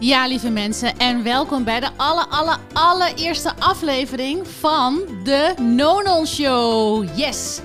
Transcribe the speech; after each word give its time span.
Ja, 0.00 0.26
lieve 0.26 0.50
mensen, 0.50 0.98
en 0.98 1.22
welkom 1.22 1.64
bij 1.64 1.80
de 1.80 1.88
alle, 1.96 2.26
alle, 2.28 2.56
allereerste 2.72 3.52
aflevering 3.58 4.48
van 4.48 5.00
de 5.24 5.54
Nonon 5.62 6.26
Show. 6.26 7.06
Yes! 7.14 7.60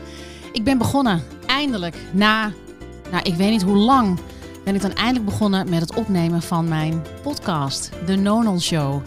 Ik 0.52 0.63
ben 0.63 0.77
begonnen, 0.77 1.23
eindelijk, 1.45 1.95
na, 2.11 2.52
nou, 3.11 3.23
ik 3.23 3.36
weet 3.36 3.50
niet 3.50 3.61
hoe 3.61 3.77
lang, 3.77 4.20
ben 4.63 4.75
ik 4.75 4.82
dan 4.82 4.93
eindelijk 4.93 5.25
begonnen 5.25 5.70
met 5.70 5.82
het 5.82 5.95
opnemen 5.95 6.41
van 6.41 6.68
mijn 6.68 7.04
podcast, 7.21 7.89
de 8.05 8.16
Nonon 8.16 8.61
Show. 8.61 9.02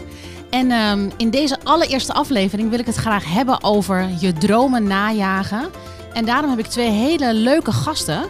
En 0.49 0.71
ehm, 0.71 1.09
in 1.17 1.29
deze 1.29 1.57
allereerste 1.63 2.13
aflevering 2.13 2.69
wil 2.69 2.79
ik 2.79 2.85
het 2.85 2.95
graag 2.95 3.33
hebben 3.33 3.63
over 3.63 4.09
je 4.19 4.33
dromen 4.33 4.83
najagen. 4.83 5.69
En 6.13 6.25
daarom 6.25 6.49
heb 6.49 6.59
ik 6.59 6.67
twee 6.67 6.89
hele 6.89 7.33
leuke 7.33 7.71
gasten. 7.71 8.23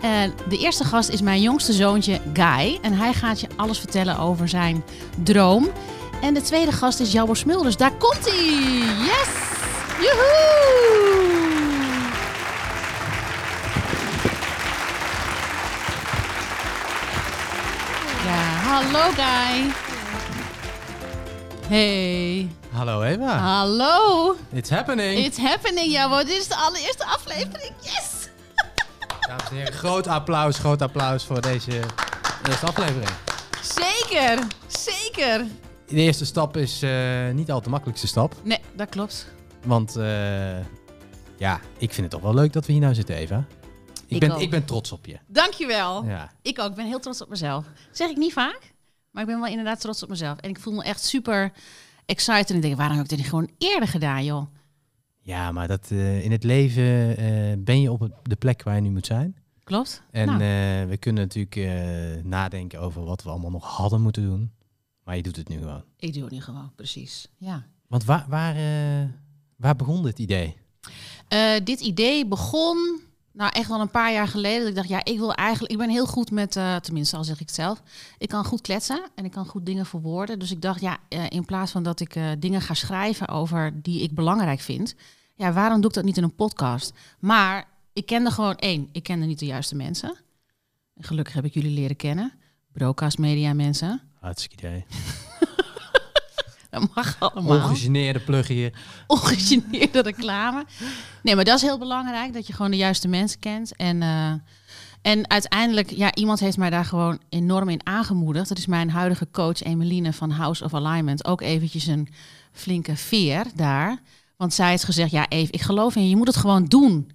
En 0.00 0.34
de 0.48 0.58
eerste 0.58 0.84
gast 0.84 1.08
is 1.08 1.20
mijn 1.20 1.40
jongste 1.40 1.72
zoontje 1.72 2.20
Guy. 2.32 2.78
En 2.82 2.92
hij 2.92 3.12
gaat 3.12 3.40
je 3.40 3.48
alles 3.56 3.78
vertellen 3.78 4.18
over 4.18 4.48
zijn 4.48 4.84
droom. 5.22 5.68
En 6.22 6.34
de 6.34 6.40
tweede 6.42 6.72
gast 6.72 7.00
is 7.00 7.12
Jabber 7.12 7.36
Smulders. 7.36 7.76
Daar 7.76 7.92
komt 7.92 8.24
hij! 8.24 8.44
Yes! 9.06 9.28
Joehoe! 10.00 10.84
Ja, 18.24 18.70
hallo 18.70 19.10
Guy. 19.14 19.72
Hey. 21.68 22.48
Hallo 22.72 23.02
Eva. 23.02 23.38
Hallo. 23.38 24.36
It's 24.52 24.70
happening. 24.70 25.24
It's 25.24 25.38
happening, 25.38 25.92
ja, 25.92 26.24
dit 26.24 26.36
is 26.36 26.48
de 26.48 26.56
allereerste 26.56 27.04
aflevering. 27.04 27.72
Yes! 27.80 28.25
Dames 29.26 29.48
en 29.50 29.56
heren, 29.56 29.72
groot 29.72 30.06
applaus, 30.06 30.58
groot 30.58 30.82
applaus 30.82 31.24
voor 31.24 31.40
deze 31.40 31.80
eerste 32.48 32.66
aflevering. 32.66 33.10
Zeker, 33.62 34.46
zeker. 34.66 35.44
De 35.86 35.94
eerste 35.94 36.24
stap 36.24 36.56
is 36.56 36.82
eh, 36.82 37.30
niet 37.32 37.50
al 37.50 37.62
de 37.62 37.70
makkelijkste 37.70 38.06
stap. 38.06 38.34
Nee, 38.44 38.60
dat 38.74 38.88
klopt. 38.88 39.26
Want 39.64 39.96
eh, 39.96 40.58
ja, 41.36 41.60
ik 41.78 41.92
vind 41.92 41.96
het 41.96 42.10
toch 42.10 42.20
wel 42.20 42.34
leuk 42.34 42.52
dat 42.52 42.66
we 42.66 42.72
hier 42.72 42.80
nou 42.80 42.94
zitten, 42.94 43.14
Eva. 43.16 43.44
Ik, 43.94 44.02
Ik 44.08 44.20
ben, 44.20 44.30
ook. 44.30 44.40
ik 44.40 44.50
ben 44.50 44.64
trots 44.64 44.92
op 44.92 45.06
je. 45.06 45.18
Dankjewel. 45.26 46.04
Ja. 46.04 46.30
Ik 46.42 46.58
ook, 46.58 46.70
ik 46.70 46.74
ben 46.76 46.86
heel 46.86 47.00
trots 47.00 47.22
op 47.22 47.28
mezelf. 47.28 47.64
zeg 47.90 48.10
ik 48.10 48.16
niet 48.16 48.32
vaak, 48.32 48.74
maar 49.10 49.22
ik 49.22 49.28
ben 49.28 49.40
wel 49.40 49.50
inderdaad 49.50 49.80
trots 49.80 50.02
op 50.02 50.08
mezelf. 50.08 50.38
En 50.38 50.50
ik 50.50 50.60
voel 50.60 50.72
me 50.74 50.82
echt 50.82 51.04
super 51.04 51.52
excited. 52.06 52.50
En 52.50 52.56
ik 52.56 52.62
denk, 52.62 52.76
waarom 52.76 52.94
heb 52.96 53.04
ik 53.04 53.10
dit 53.10 53.18
niet 53.18 53.28
gewoon 53.28 53.50
eerder 53.58 53.88
gedaan, 53.88 54.24
joh? 54.24 54.46
Ja, 55.26 55.52
maar 55.52 55.68
dat, 55.68 55.90
eh, 55.90 56.24
in 56.24 56.30
het 56.30 56.44
leven 56.44 57.16
eh, 57.16 57.52
ben 57.58 57.80
je 57.80 57.92
op 57.92 58.10
de 58.22 58.36
plek 58.36 58.62
waar 58.62 58.74
je 58.74 58.80
nu 58.80 58.90
moet 58.90 59.06
zijn. 59.06 59.36
Klopt? 59.64 60.02
En 60.10 60.26
Nou, 60.26 60.40
eh, 60.40 60.88
we 60.88 60.96
kunnen 60.98 61.22
natuurlijk 61.22 62.24
nadenken 62.24 62.80
over 62.80 63.04
wat 63.04 63.22
we 63.22 63.30
allemaal 63.30 63.50
nog 63.50 63.76
hadden 63.76 64.00
moeten 64.00 64.22
doen. 64.22 64.52
Maar 65.04 65.16
je 65.16 65.22
doet 65.22 65.36
het 65.36 65.48
nu 65.48 65.58
gewoon. 65.58 65.82
ik 65.98 66.12
doe 66.12 66.22
het 66.22 66.32
nu 66.32 66.40
gewoon, 66.40 66.72
precies. 66.76 67.28
Ja. 67.36 67.66
Want 67.86 68.04
waar, 68.04 68.26
waar, 68.28 68.54
waar 69.56 69.76
begon 69.76 70.02
dit 70.02 70.18
idee? 70.18 70.56
Dit 71.64 71.80
idee 71.80 72.26
begon, 72.26 73.00
nou 73.32 73.50
echt 73.52 73.68
wel 73.68 73.80
een 73.80 73.90
paar 73.90 74.12
jaar 74.12 74.28
geleden. 74.28 74.60
Dat 74.60 74.68
ik 74.68 74.74
dacht, 74.74 74.88
ja, 74.88 75.04
ik 75.04 75.18
wil 75.18 75.34
eigenlijk, 75.34 75.72
ik 75.72 75.78
ben 75.78 75.90
heel 75.90 76.06
goed 76.06 76.30
met, 76.30 76.52
tenminste 76.80 77.16
al 77.16 77.24
zeg 77.24 77.40
ik 77.40 77.46
het 77.46 77.54
zelf, 77.54 77.82
ik 78.18 78.28
kan 78.28 78.44
goed 78.44 78.60
kletsen 78.60 79.08
en 79.14 79.24
ik 79.24 79.30
kan 79.30 79.46
goed 79.46 79.66
dingen 79.66 79.86
verwoorden. 79.86 80.38
Dus 80.38 80.50
ik 80.50 80.62
dacht, 80.62 80.80
ja, 80.80 80.98
in 81.28 81.44
plaats 81.44 81.72
van 81.72 81.82
dat 81.82 82.00
ik 82.00 82.18
dingen 82.38 82.60
ga 82.60 82.74
schrijven 82.74 83.28
over 83.28 83.82
die 83.82 84.02
ik 84.02 84.14
belangrijk 84.14 84.60
vind, 84.60 84.94
ja, 85.36 85.52
waarom 85.52 85.80
doe 85.80 85.88
ik 85.88 85.96
dat 85.96 86.04
niet 86.04 86.16
in 86.16 86.22
een 86.22 86.34
podcast? 86.34 86.92
Maar 87.18 87.68
ik 87.92 88.06
kende 88.06 88.30
gewoon 88.30 88.56
één, 88.56 88.88
ik 88.92 89.02
kende 89.02 89.26
niet 89.26 89.38
de 89.38 89.46
juiste 89.46 89.74
mensen. 89.74 90.16
En 90.94 91.04
gelukkig 91.04 91.34
heb 91.34 91.44
ik 91.44 91.54
jullie 91.54 91.70
leren 91.70 91.96
kennen. 91.96 92.32
Broadcast 92.72 93.18
media 93.18 93.52
mensen. 93.52 94.00
Hartstikke 94.20 94.56
idee. 94.56 94.84
Dat 96.70 96.94
mag 96.94 97.16
allemaal. 97.18 97.56
Ongegeneerde 97.56 98.20
plug 98.20 98.48
hier. 98.48 98.72
ongegeneerde 99.06 100.02
reclame. 100.02 100.64
Nee, 101.22 101.34
maar 101.34 101.44
dat 101.44 101.56
is 101.56 101.62
heel 101.62 101.78
belangrijk, 101.78 102.32
dat 102.32 102.46
je 102.46 102.52
gewoon 102.52 102.70
de 102.70 102.76
juiste 102.76 103.08
mensen 103.08 103.38
kent. 103.38 103.76
En, 103.76 104.02
eh, 104.02 104.32
en 105.02 105.30
uiteindelijk, 105.30 105.90
ja, 105.90 106.14
iemand 106.14 106.40
heeft 106.40 106.56
mij 106.56 106.70
daar 106.70 106.84
gewoon 106.84 107.20
enorm 107.28 107.68
in 107.68 107.86
aangemoedigd. 107.86 108.48
Dat 108.48 108.58
is 108.58 108.66
mijn 108.66 108.90
huidige 108.90 109.28
coach 109.30 109.62
Emeline 109.62 110.12
van 110.12 110.30
House 110.30 110.64
of 110.64 110.74
Alignment. 110.74 111.24
Ook 111.24 111.40
eventjes 111.40 111.86
een 111.86 112.08
flinke 112.52 112.96
veer 112.96 113.46
daar. 113.54 113.98
Want 114.36 114.54
zij 114.54 114.70
heeft 114.70 114.84
gezegd, 114.84 115.10
ja 115.10 115.28
Eve, 115.28 115.52
ik 115.52 115.60
geloof 115.62 115.96
in 115.96 116.02
je, 116.02 116.08
je 116.08 116.16
moet 116.16 116.26
het 116.26 116.36
gewoon 116.36 116.64
doen. 116.64 117.10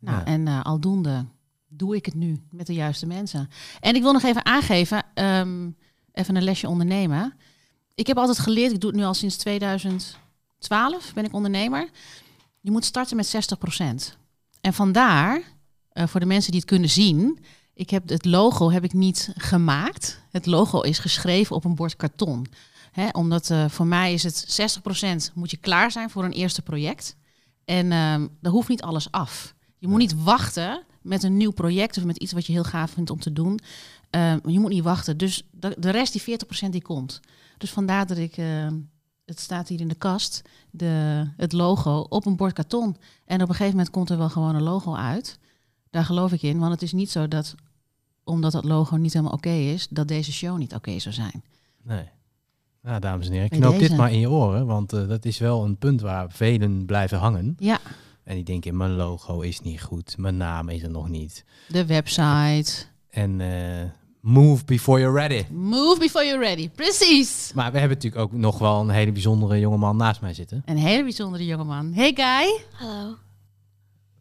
Nou, 0.00 0.18
Ja. 0.18 0.24
en 0.24 0.48
eh, 0.48 0.62
aldoende 0.64 1.24
doe 1.68 1.96
ik 1.96 2.06
het 2.06 2.14
nu 2.14 2.42
met 2.50 2.66
de 2.66 2.74
juiste 2.74 3.06
mensen. 3.06 3.48
En 3.80 3.94
ik 3.94 4.02
wil 4.02 4.12
nog 4.12 4.22
even 4.22 4.44
aangeven, 4.46 5.02
ehm, 5.14 5.70
even 6.12 6.36
een 6.36 6.42
lesje 6.44 6.68
ondernemen. 6.68 7.34
Ik 7.94 8.06
heb 8.06 8.16
altijd 8.16 8.38
geleerd, 8.38 8.72
ik 8.72 8.80
doe 8.80 8.90
het 8.90 8.98
nu 8.98 9.04
al 9.04 9.14
sinds 9.14 9.36
2012, 9.36 11.12
ben 11.14 11.24
ik 11.24 11.32
ondernemer. 11.34 11.88
Je 12.60 12.70
moet 12.70 12.84
starten 12.84 13.16
met 13.16 13.26
60%. 13.26 14.16
En 14.60 14.72
vandaar, 14.74 15.42
eh, 15.88 16.06
voor 16.06 16.20
de 16.20 16.26
mensen 16.26 16.50
die 16.50 16.60
het 16.60 16.68
kunnen 16.68 16.90
zien, 16.90 17.38
ik 17.74 17.90
heb 17.90 18.08
het 18.08 18.24
logo 18.24 18.70
heb 18.70 18.84
ik 18.84 18.92
niet 18.92 19.32
gemaakt. 19.36 20.20
Het 20.30 20.46
logo 20.46 20.80
is 20.80 20.98
geschreven 20.98 21.56
op 21.56 21.64
een 21.64 21.74
bord 21.74 21.96
karton. 21.96 22.46
Hè, 22.96 23.08
omdat 23.08 23.50
eh, 23.50 23.68
voor 23.68 23.86
mij 23.86 24.12
is 24.12 24.22
het 24.22 24.78
60% 25.30 25.32
moet 25.34 25.50
je 25.50 25.56
klaar 25.56 25.90
zijn 25.90 26.10
voor 26.10 26.24
een 26.24 26.32
eerste 26.32 26.62
project. 26.62 27.16
En 27.64 27.92
ehm 27.92 28.26
daar 28.40 28.52
hoeft 28.52 28.68
niet 28.68 28.82
alles 28.82 29.10
af. 29.10 29.54
Je 29.78 29.88
moet 29.88 29.98
niet 29.98 30.22
wachten 30.22 30.82
met 31.02 31.22
een 31.22 31.36
nieuw 31.36 31.50
project 31.50 31.98
of 31.98 32.04
met 32.04 32.16
iets 32.16 32.32
wat 32.32 32.46
je 32.46 32.52
heel 32.52 32.64
gaaf 32.64 32.90
vindt 32.90 33.10
om 33.10 33.20
te 33.20 33.32
doen. 33.32 33.58
Ehm, 34.10 34.48
je 34.48 34.58
moet 34.58 34.70
niet 34.70 34.82
wachten. 34.82 35.16
Dus 35.16 35.42
de, 35.50 35.76
de 35.78 35.90
rest, 35.90 36.12
die 36.12 36.38
40% 36.66 36.70
die 36.70 36.82
komt. 36.82 37.20
Dus 37.58 37.70
vandaar 37.70 38.06
dat 38.06 38.16
ik, 38.16 38.36
ehm, 38.36 38.74
het 39.24 39.40
staat 39.40 39.68
hier 39.68 39.80
in 39.80 39.88
de 39.88 39.94
kast, 39.94 40.42
de, 40.70 41.24
het 41.36 41.52
logo 41.52 42.06
op 42.08 42.26
een 42.26 42.36
bord 42.36 42.52
karton. 42.52 42.96
En 43.24 43.42
op 43.42 43.48
een 43.48 43.54
gegeven 43.54 43.76
moment 43.76 43.90
komt 43.90 44.10
er 44.10 44.18
wel 44.18 44.30
gewoon 44.30 44.54
een 44.54 44.62
logo 44.62 44.94
uit. 44.94 45.38
Daar 45.90 46.04
geloof 46.04 46.32
ik 46.32 46.42
in, 46.42 46.58
want 46.58 46.72
het 46.72 46.82
is 46.82 46.92
niet 46.92 47.10
zo 47.10 47.28
dat, 47.28 47.54
omdat 48.24 48.52
dat 48.52 48.64
logo 48.64 48.96
niet 48.96 49.12
helemaal 49.12 49.34
oké 49.34 49.50
is, 49.50 49.88
dat 49.90 50.08
deze 50.08 50.32
show 50.32 50.58
niet 50.58 50.74
oké 50.74 50.98
zou 50.98 51.14
zijn. 51.14 51.44
Nee. 51.82 52.08
Nou, 52.86 53.00
dames 53.00 53.26
en 53.26 53.32
heren, 53.32 53.48
knoop 53.48 53.72
deze. 53.78 53.88
dit 53.88 53.96
maar 53.96 54.12
in 54.12 54.18
je 54.18 54.30
oren, 54.30 54.66
want 54.66 54.92
eh, 54.92 55.08
dat 55.08 55.24
is 55.24 55.38
wel 55.38 55.64
een 55.64 55.76
punt 55.76 56.00
waar 56.00 56.30
velen 56.30 56.84
blijven 56.86 57.18
hangen. 57.18 57.56
Ja, 57.58 57.78
En 58.24 58.34
die 58.34 58.44
denken, 58.44 58.76
mijn 58.76 58.90
logo 58.94 59.40
is 59.40 59.60
niet 59.60 59.82
goed, 59.82 60.16
mijn 60.18 60.36
naam 60.36 60.68
is 60.68 60.82
er 60.82 60.90
nog 60.90 61.08
niet. 61.08 61.44
de 61.68 61.86
website. 61.86 62.72
En 63.10 63.40
eh, 63.40 63.84
move 64.20 64.64
before 64.64 65.00
you're 65.00 65.18
ready. 65.20 65.44
Move 65.52 65.98
before 65.98 66.24
you're 66.24 66.44
ready. 66.44 66.68
Precies. 66.70 67.52
Maar 67.54 67.72
we 67.72 67.78
hebben 67.78 67.96
natuurlijk 67.96 68.22
ook 68.22 68.32
nog 68.32 68.58
wel 68.58 68.80
een 68.80 68.88
hele 68.90 69.12
bijzondere 69.12 69.58
jongeman 69.60 69.96
naast 69.96 70.20
mij 70.20 70.34
zitten. 70.34 70.62
Een 70.64 70.76
hele 70.76 71.02
bijzondere 71.02 71.44
jongeman. 71.44 71.92
Hey 71.92 72.12
Guy. 72.14 72.60
Hallo. 72.72 73.14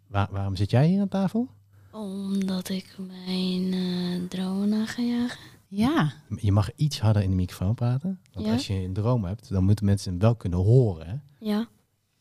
Waar- 0.07 0.29
waarom 0.31 0.55
zit 0.55 0.71
jij 0.71 0.87
hier 0.87 1.01
aan 1.01 1.07
tafel? 1.07 1.47
Omdat 1.91 2.69
ik 2.69 2.95
mijn 2.97 3.73
eh, 3.73 4.27
dromen 4.29 4.69
na 4.69 4.85
ga 4.85 5.01
jagen. 5.01 5.39
Ja, 5.77 6.13
Je 6.35 6.51
mag 6.51 6.69
iets 6.75 6.99
harder 6.99 7.21
in 7.23 7.29
de 7.29 7.35
microfoon 7.35 7.75
praten. 7.75 8.19
Want 8.33 8.45
Ja. 8.45 8.51
als 8.53 8.67
je 8.67 8.73
een 8.73 8.93
droom 8.93 9.23
hebt, 9.25 9.49
dan 9.49 9.63
moeten 9.63 9.85
mensen 9.85 10.11
hem 10.11 10.19
wel 10.19 10.35
kunnen 10.35 10.59
horen. 10.59 11.07
Hè? 11.07 11.15
Ja. 11.47 11.67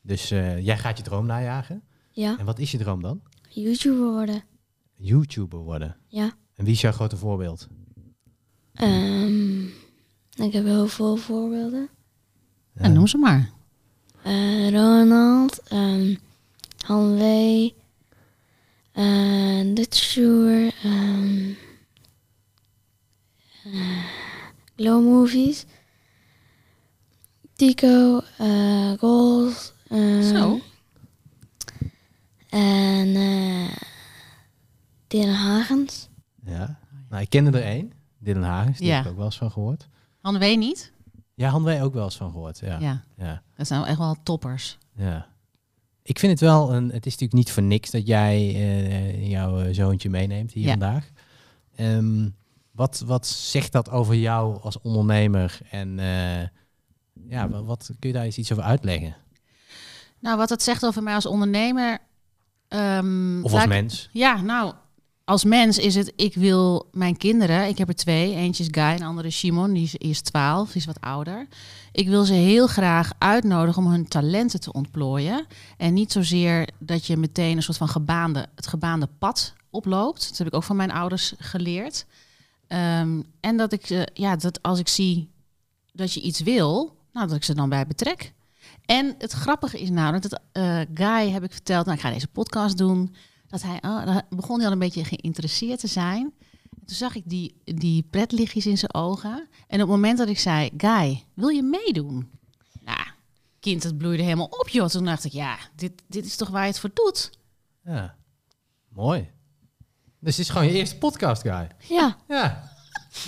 Dus 0.03 0.31
eh, 0.31 0.65
jij 0.65 0.79
gaat 0.79 0.97
je 0.97 1.03
droom 1.05 1.27
najagen. 1.27 1.83
Ja. 2.11 2.39
En 2.39 2.45
wat 2.45 2.59
is 2.59 2.71
je 2.71 2.79
droom 2.79 3.03
dan? 3.03 3.21
YouTuber 3.49 4.11
worden. 4.13 4.43
YouTuber 4.97 5.59
worden. 5.59 5.97
Ja. 6.09 6.33
En 6.55 6.65
wie 6.65 6.73
is 6.75 6.81
jouw 6.81 6.93
grote 6.93 7.17
voorbeeld? 7.17 7.69
Ehm, 8.75 9.63
ik 10.47 10.53
heb 10.53 10.65
heel 10.65 10.87
veel 10.87 11.17
voorbeelden. 11.17 11.89
en 12.75 12.93
noem 12.93 13.07
ze 13.07 13.19
maar. 13.19 13.51
Eh, 14.23 14.71
Ronald. 14.71 15.63
ehm 15.63 16.15
Han 16.87 17.17
Lee. 17.17 17.75
eh, 18.93 19.75
Dutch 19.75 19.97
Movies. 25.01 25.65
Tico. 27.57 28.21
eh 28.39 28.93
Goals. 28.99 29.73
ehm, 29.89 30.23
Zo. 30.23 30.61
En 32.49 33.17
eh 33.17 33.77
Dylan 35.07 35.35
Hagens. 35.35 36.09
Ja. 36.45 36.79
Nou, 37.09 37.23
ik 37.23 37.31
kende 37.31 37.59
er 37.59 37.65
één. 37.65 37.93
Dylan 38.19 38.43
Hagens, 38.43 38.79
die 38.79 38.87
Ja. 38.87 38.95
heb 38.97 39.05
ik 39.05 39.11
ook 39.11 39.17
wel 39.17 39.25
eens 39.27 39.39
van 39.39 39.51
gehoord. 39.51 39.89
Han 40.21 40.39
weet 40.39 40.59
niet. 40.59 40.93
Ja, 41.35 41.49
Han 41.49 41.63
wij 41.63 41.83
ook 41.83 41.95
wel 41.95 42.05
eens 42.05 42.17
van 42.17 42.31
gehoord. 42.31 42.59
Ja. 42.59 42.79
Ja. 42.79 43.05
Ja. 43.17 43.43
dat 43.57 43.67
zijn 43.67 43.81
wel 43.81 43.89
echt 43.89 43.99
wel 43.99 44.17
toppers. 44.23 44.79
ja. 44.97 45.33
Ik 46.03 46.19
vind 46.19 46.33
het 46.33 46.41
wel 46.41 46.75
een. 46.75 46.85
Het 46.85 47.07
is 47.07 47.13
natuurlijk 47.13 47.33
niet 47.33 47.51
voor 47.51 47.63
niks 47.63 47.91
dat 47.91 48.07
jij 48.07 48.37
eh, 48.55 49.29
jouw 49.31 49.61
eh, 49.61 49.75
zoontje 49.75 50.11
meeneemt 50.11 50.53
hier 50.53 50.65
Ja. 50.65 50.71
vandaag. 50.71 51.11
Ehm, 51.77 52.29
wat, 52.75 53.03
wat 53.07 53.27
zegt 53.27 53.73
dat 53.73 53.91
over 53.91 54.15
jou 54.15 54.61
als 54.61 54.81
ondernemer? 54.81 55.59
En 55.71 55.99
eh, 55.99 56.43
ja, 57.29 57.49
wat, 57.49 57.65
wat 57.65 57.91
kun 57.99 58.09
je 58.09 58.15
daar 58.15 58.25
eens 58.25 58.39
iets 58.39 58.53
over 58.53 58.65
uitleggen? 58.65 59.17
Nou, 60.19 60.37
wat 60.37 60.49
dat 60.49 60.63
zegt 60.63 60.85
over 60.87 61.03
mij 61.03 61.15
als 61.15 61.27
ondernemer. 61.27 61.99
ehm, 62.69 63.43
Of 63.45 63.53
als 63.53 63.63
ik- 63.63 63.69
mens? 63.69 64.09
Ja, 64.13 64.41
nou, 64.43 64.73
als 65.25 65.45
mens 65.45 65.79
is 65.79 65.95
het, 65.95 66.13
ik 66.17 66.35
wil 66.35 66.89
mijn 66.93 67.17
kinderen, 67.17 67.69
ik 67.69 67.79
heb 67.79 67.89
er 67.89 67.95
twee, 67.95 68.35
eentje 68.35 68.63
is 68.63 68.69
Guy 68.73 68.85
en 68.85 68.97
de 68.97 69.05
andere 69.05 69.29
is 69.29 69.39
Simon, 69.39 69.73
die 69.73 69.83
is, 69.85 69.95
is 69.95 70.21
12, 70.21 70.67
die 70.69 70.77
is 70.77 70.87
wat 70.87 71.01
ouder. 71.01 71.47
Ik 71.93 72.09
wil 72.09 72.25
ze 72.25 72.33
heel 72.33 72.67
graag 72.67 73.13
uitnodigen 73.19 73.83
om 73.85 73.91
hun 73.91 74.09
talenten 74.09 74.61
te 74.61 74.73
ontplooien. 74.73 75.47
En 75.77 75.95
niet 75.95 76.13
zozeer 76.13 76.69
dat 76.79 77.07
je 77.07 77.17
meteen 77.17 77.57
een 77.57 77.63
soort 77.63 77.77
van 77.79 77.89
gebaande, 77.89 78.47
het 78.55 78.67
gebaande 78.67 79.09
pad 79.19 79.55
oploopt. 79.71 80.29
Dat 80.29 80.39
heb 80.39 80.47
ik 80.47 80.55
ook 80.55 80.63
van 80.63 80.77
mijn 80.77 80.93
ouders 80.93 81.35
geleerd. 81.39 82.07
Ehm, 82.67 83.23
en 83.41 83.57
dat 83.57 83.73
ik, 83.73 83.91
eh, 83.91 84.03
ja, 84.15 84.37
dat 84.37 84.63
als 84.63 84.79
ik 84.79 84.89
zie 84.89 85.31
dat 85.93 86.13
je 86.13 86.21
iets 86.21 86.41
wil, 86.41 86.97
nou, 87.13 87.27
dat 87.27 87.37
ik 87.37 87.45
ze 87.45 87.55
dan 87.55 87.69
bij 87.69 87.87
betrek. 87.87 88.33
En 88.85 89.15
het 89.19 89.33
grappige 89.33 89.81
is 89.81 89.91
namelijk 89.91 90.31
dat 90.31 90.41
eh, 90.53 90.81
Guy 90.95 91.31
heb 91.31 91.43
ik 91.43 91.53
verteld, 91.53 91.85
nou, 91.87 91.97
ik 91.97 92.05
ga 92.05 92.11
deze 92.11 92.29
podcast 92.29 92.77
doen. 92.77 93.15
Dat 93.47 93.63
hij, 93.63 93.79
oh, 93.81 94.17
begon 94.29 94.57
hij 94.57 94.67
al 94.67 94.73
een 94.73 94.79
beetje 94.79 95.05
geïnteresseerd 95.05 95.81
te 95.81 95.87
zijn. 95.87 96.33
En 96.81 96.87
toen 96.87 96.97
zag 96.97 97.15
ik 97.15 97.23
die, 97.27 97.57
die 97.65 98.03
pretlichtjes 98.11 98.67
in 98.67 98.79
zijn 98.79 98.95
ogen. 98.95 99.49
En 99.67 99.83
op 99.83 99.89
het 99.89 99.89
moment 99.89 100.19
dat 100.19 100.29
ik 100.29 100.39
zei, 100.39 100.71
Guy, 100.77 101.25
wil 101.35 101.49
je 101.49 101.63
meedoen? 101.63 102.31
Nou, 102.81 103.07
kind, 103.61 103.83
het 103.83 103.99
bloeide 103.99 104.23
helemaal 104.23 104.47
op, 104.47 104.69
joh. 104.69 104.89
Toen 104.89 105.05
dacht 105.05 105.25
ik, 105.25 105.33
ja, 105.33 105.59
dit, 105.77 106.03
dit 106.07 106.25
is 106.25 106.37
toch 106.37 106.49
waar 106.49 106.63
je 106.63 106.69
het 106.69 106.79
voor 106.79 106.91
doet? 106.95 107.31
Ja, 107.85 108.17
mooi. 108.89 109.34
Dus 110.25 110.37
dit 110.37 110.45
is 110.45 110.51
gewoon 110.51 110.67
je 110.67 110.73
eerste 110.73 110.99
podcast, 110.99 111.43
guy. 111.43 111.69
Ja, 111.79 112.17
Ja. 112.29 112.71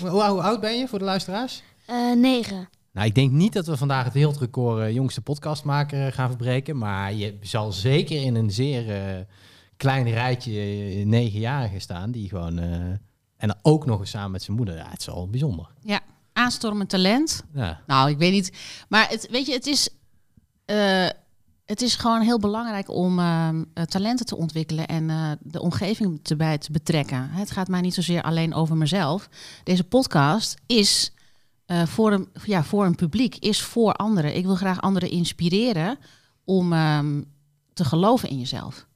Hoe, 0.00 0.08
hoe 0.10 0.42
oud 0.42 0.60
ben 0.60 0.78
je 0.78 0.88
voor 0.88 0.98
de 0.98 1.04
luisteraars? 1.04 1.62
eh, 1.86 2.12
negen. 2.16 2.68
Nou, 2.92 3.06
ik 3.08 3.14
denk 3.14 3.30
niet 3.32 3.52
dat 3.52 3.66
we 3.66 3.76
vandaag 3.76 4.04
het 4.04 4.12
wereldrecord 4.12 4.80
eh, 4.82 4.94
jongste 4.94 5.20
podcastmaker 5.20 6.06
eh, 6.06 6.12
gaan 6.12 6.28
verbreken. 6.28 6.78
Maar 6.78 7.12
je 7.14 7.38
zal 7.42 7.72
zeker 7.72 8.22
in 8.22 8.34
een 8.34 8.50
zeer 8.50 8.90
eh, 8.90 9.20
klein 9.76 10.10
rijtje 10.10 10.52
negenjarigen 11.04 11.80
staan. 11.80 12.10
Die 12.10 12.28
gewoon... 12.28 12.58
eh, 12.58 12.70
en 13.36 13.48
dan 13.48 13.56
ook 13.62 13.86
nog 13.86 14.00
eens 14.00 14.10
samen 14.10 14.30
met 14.30 14.42
zijn 14.42 14.56
moeder. 14.56 14.76
Ja, 14.76 14.88
het 14.90 15.00
is 15.00 15.06
wel 15.06 15.28
bijzonder. 15.30 15.66
Ja, 15.82 16.00
aanstormend 16.32 16.88
talent. 16.88 17.42
Ja. 17.52 17.80
Nou, 17.86 18.10
ik 18.10 18.18
weet 18.18 18.32
niet. 18.32 18.52
Maar 18.88 19.08
het, 19.08 19.28
weet 19.30 19.46
je, 19.46 19.52
het 19.52 19.66
is, 19.66 19.88
eh, 20.64 21.06
het 21.66 21.82
is 21.82 21.94
gewoon 21.96 22.20
heel 22.20 22.38
belangrijk 22.38 22.90
om 22.90 23.18
ehm, 23.18 23.64
eh, 23.74 23.84
talenten 23.84 24.26
te 24.26 24.36
ontwikkelen 24.36 24.86
en 24.86 25.10
eh, 25.10 25.30
de 25.40 25.60
omgeving 25.60 26.20
erbij 26.22 26.58
te 26.58 26.72
betrekken. 26.72 27.30
Het 27.30 27.50
gaat 27.50 27.68
mij 27.68 27.80
niet 27.80 27.94
zozeer 27.94 28.22
alleen 28.22 28.54
over 28.54 28.76
mezelf. 28.76 29.28
Deze 29.64 29.84
podcast 29.84 30.54
is 30.66 31.12
eh, 31.66 31.86
voor, 31.86 32.12
een, 32.12 32.28
ja, 32.44 32.64
voor 32.64 32.84
een 32.84 32.94
publiek, 32.94 33.36
is 33.36 33.62
voor 33.62 33.92
anderen. 33.92 34.36
Ik 34.36 34.44
wil 34.44 34.54
graag 34.54 34.80
anderen 34.80 35.10
inspireren 35.10 35.98
om 36.44 36.72
ehm, 36.72 37.22
te 37.72 37.84
geloven 37.84 38.28
in 38.28 38.38
jezelf. 38.38 38.86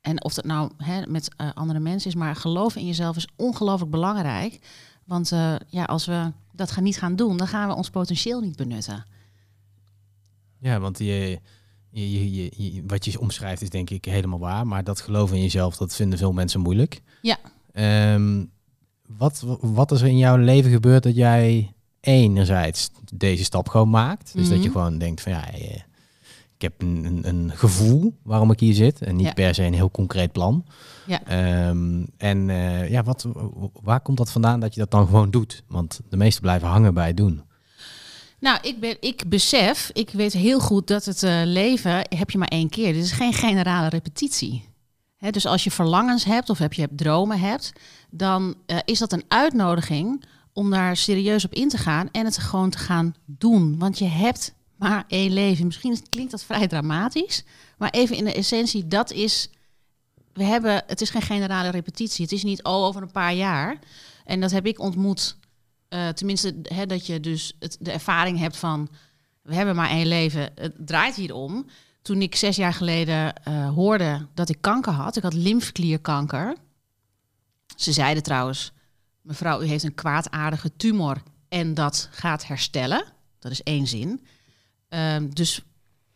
En 0.00 0.24
of 0.24 0.34
dat 0.34 0.44
nou 0.44 0.70
hè, 0.76 1.06
met 1.06 1.28
andere 1.54 1.78
mensen 1.78 2.10
is, 2.10 2.16
maar 2.16 2.36
geloven 2.36 2.80
in 2.80 2.86
jezelf 2.86 3.16
is 3.16 3.28
ongelooflijk 3.36 3.90
belangrijk. 3.90 4.58
Want 5.04 5.28
ja, 5.68 5.84
als 5.84 6.06
we 6.06 6.32
dat 6.52 6.70
gaan 6.70 6.82
niet 6.82 6.98
gaan 6.98 7.16
doen, 7.16 7.36
dan 7.36 7.46
gaan 7.46 7.68
we 7.68 7.74
ons 7.74 7.90
potentieel 7.90 8.40
niet 8.40 8.56
benutten. 8.56 9.04
Ja, 10.58 10.80
want 10.80 10.98
je, 10.98 11.40
je, 11.94 12.12
je, 12.34 12.34
je- 12.56 12.72
je- 12.74 12.82
wat 12.86 13.04
je 13.04 13.20
omschrijft 13.20 13.62
is 13.62 13.70
denk 13.70 13.90
ik 13.90 14.04
helemaal 14.04 14.38
waar. 14.38 14.66
Maar 14.66 14.84
dat 14.84 15.00
geloven 15.00 15.36
in 15.36 15.42
jezelf, 15.42 15.76
dat 15.76 15.94
vinden 15.94 16.18
veel 16.18 16.32
mensen 16.32 16.60
moeilijk. 16.60 17.00
Ja. 17.22 17.36
Ehm, 17.72 18.44
wat, 19.06 19.44
wat 19.60 19.92
is 19.92 20.00
er 20.00 20.08
in 20.08 20.18
jouw 20.18 20.36
leven 20.36 20.70
gebeurd 20.70 21.02
dat 21.02 21.14
jij 21.16 21.72
enerzijds 22.00 22.90
deze 23.14 23.44
stap 23.44 23.68
gewoon 23.68 23.90
maakt? 23.90 24.32
Dus 24.34 24.48
dat 24.48 24.62
je 24.62 24.68
Mhm. 24.68 24.72
gewoon 24.78 24.98
denkt 24.98 25.20
van 25.20 25.32
ja, 25.32 25.50
eh, 25.52 25.74
ik 26.56 26.62
heb 26.62 26.82
een, 26.82 27.04
een, 27.04 27.28
een 27.28 27.50
gevoel 27.54 28.14
waarom 28.22 28.50
ik 28.50 28.60
hier 28.60 28.74
zit. 28.74 29.02
En 29.02 29.16
niet 29.16 29.26
Ja. 29.26 29.32
per 29.32 29.54
se 29.54 29.62
een 29.62 29.74
heel 29.74 29.90
concreet 29.90 30.32
plan. 30.32 30.64
Ja. 31.06 31.24
Ehm, 31.24 32.02
en 32.16 32.50
eh, 32.50 32.90
ja, 32.90 33.02
wat, 33.02 33.26
waar 33.82 34.00
komt 34.00 34.16
dat 34.18 34.30
vandaan 34.32 34.60
dat 34.60 34.74
je 34.74 34.80
dat 34.80 34.90
dan 34.90 35.06
gewoon 35.06 35.30
doet? 35.30 35.62
Want 35.68 36.00
de 36.08 36.16
meesten 36.16 36.42
blijven 36.42 36.68
hangen 36.68 36.94
bij 36.94 37.06
het 37.06 37.16
doen. 37.16 37.42
Nou, 38.44 38.58
ik, 38.62 38.80
ben, 38.80 38.96
ik 39.00 39.28
besef, 39.28 39.90
ik 39.92 40.10
weet 40.10 40.32
heel 40.32 40.60
goed 40.60 40.86
dat 40.86 41.04
het 41.04 41.22
eh, 41.22 41.42
leven 41.44 42.06
heb 42.16 42.30
je 42.30 42.38
maar 42.38 42.48
één 42.48 42.68
keer. 42.68 42.92
Dit 42.92 43.04
is 43.04 43.12
geen 43.12 43.32
generale 43.32 43.88
repetitie. 43.88 44.68
Dus 45.30 45.46
als 45.46 45.64
je 45.64 45.70
verlangens 45.70 46.24
hebt 46.24 46.50
of 46.50 46.58
heb 46.58 46.72
je 46.72 46.88
dromen 46.90 47.40
hebt, 47.40 47.72
dan 48.10 48.54
eh, 48.66 48.78
is 48.84 48.98
dat 48.98 49.12
een 49.12 49.24
uitnodiging 49.28 50.24
om 50.52 50.70
daar 50.70 50.96
serieus 50.96 51.44
op 51.44 51.52
in 51.52 51.68
te 51.68 51.78
gaan 51.78 52.08
en 52.12 52.24
het 52.24 52.38
gewoon 52.38 52.70
te 52.70 52.78
gaan 52.78 53.14
doen. 53.24 53.78
Want 53.78 53.98
je 53.98 54.08
hebt 54.08 54.54
maar 54.76 55.04
één 55.08 55.32
leven. 55.32 55.66
Misschien 55.66 56.08
klinkt 56.10 56.30
dat 56.30 56.44
vrij 56.44 56.66
dramatisch, 56.66 57.44
maar 57.78 57.90
even 57.90 58.16
in 58.16 58.24
de 58.24 58.34
essentie, 58.34 58.88
dat 58.88 59.12
is. 59.12 59.50
We 60.32 60.44
hebben, 60.44 60.82
het 60.86 61.00
is 61.00 61.10
geen 61.10 61.22
generale 61.22 61.70
repetitie. 61.70 62.24
Het 62.24 62.34
is 62.34 62.42
niet 62.42 62.64
oh, 62.64 62.84
over 62.84 63.02
een 63.02 63.12
paar 63.12 63.34
jaar. 63.34 63.78
En 64.24 64.40
dat 64.40 64.50
heb 64.50 64.66
ik 64.66 64.80
ontmoet. 64.80 65.36
Eh, 65.94 66.08
tenminste, 66.08 66.56
hè, 66.62 66.86
dat 66.86 67.06
je 67.06 67.20
dus 67.20 67.56
het, 67.58 67.76
de 67.80 67.90
ervaring 67.90 68.38
hebt 68.38 68.56
van 68.56 68.88
we 69.42 69.54
hebben 69.54 69.76
maar 69.76 69.88
één 69.88 70.06
leven. 70.06 70.50
Het 70.54 70.74
draait 70.78 71.14
hier 71.14 71.34
om. 71.34 71.66
Toen 72.02 72.22
ik 72.22 72.34
zes 72.36 72.56
jaar 72.56 72.72
geleden 72.72 73.34
eh, 73.34 73.68
hoorde 73.68 74.26
dat 74.34 74.48
ik 74.48 74.60
kanker 74.60 74.92
had, 74.92 75.16
ik 75.16 75.22
had 75.22 75.34
lymfklierkanker. 75.34 76.56
Ze 77.76 77.92
zeiden 77.92 78.22
trouwens, 78.22 78.72
mevrouw, 79.20 79.62
u 79.62 79.66
heeft 79.66 79.84
een 79.84 79.94
kwaadaardige 79.94 80.76
tumor 80.76 81.22
en 81.48 81.74
dat 81.74 82.08
gaat 82.10 82.46
herstellen. 82.46 83.04
Dat 83.38 83.52
is 83.52 83.62
één 83.62 83.86
zin. 83.86 84.26
Ehm, 84.88 85.28
dus 85.30 85.62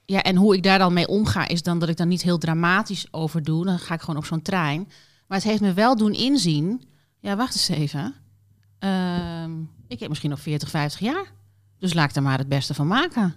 ja, 0.05 0.23
en 0.23 0.37
hoe 0.37 0.55
ik 0.57 0.63
daar 0.63 0.79
dan 0.79 0.93
mee 0.93 1.09
omga, 1.09 1.49
is 1.49 1.63
dan 1.63 1.79
dat 1.79 1.89
ik 1.89 1.97
dan 1.97 2.09
niet 2.09 2.23
heel 2.23 2.39
dramatisch 2.39 3.07
over 3.11 3.43
doe. 3.43 3.65
Dan 3.65 3.79
ga 3.79 3.95
ik 3.95 4.01
gewoon 4.01 4.21
op 4.21 4.27
zo'n 4.27 4.43
trein. 4.43 4.89
Maar 5.27 5.39
het 5.39 5.47
heeft 5.47 5.61
me 5.61 5.73
wel 5.73 5.97
doen 5.97 6.13
inzien. 6.13 6.83
Ja, 7.21 7.37
wacht 7.37 7.55
eens 7.55 7.69
even. 7.69 8.15
Ehm, 8.79 9.53
ik 9.89 10.01
heb 10.01 10.09
misschien 10.09 10.31
nog 10.31 10.41
40, 10.41 10.71
50 10.71 11.01
jaar. 11.01 11.33
Dus 11.79 11.95
laat 11.95 12.11
ik 12.11 12.17
er 12.17 12.23
maar 12.23 12.39
het 12.39 12.49
beste 12.49 12.75
van 12.75 12.87
maken. 12.87 13.35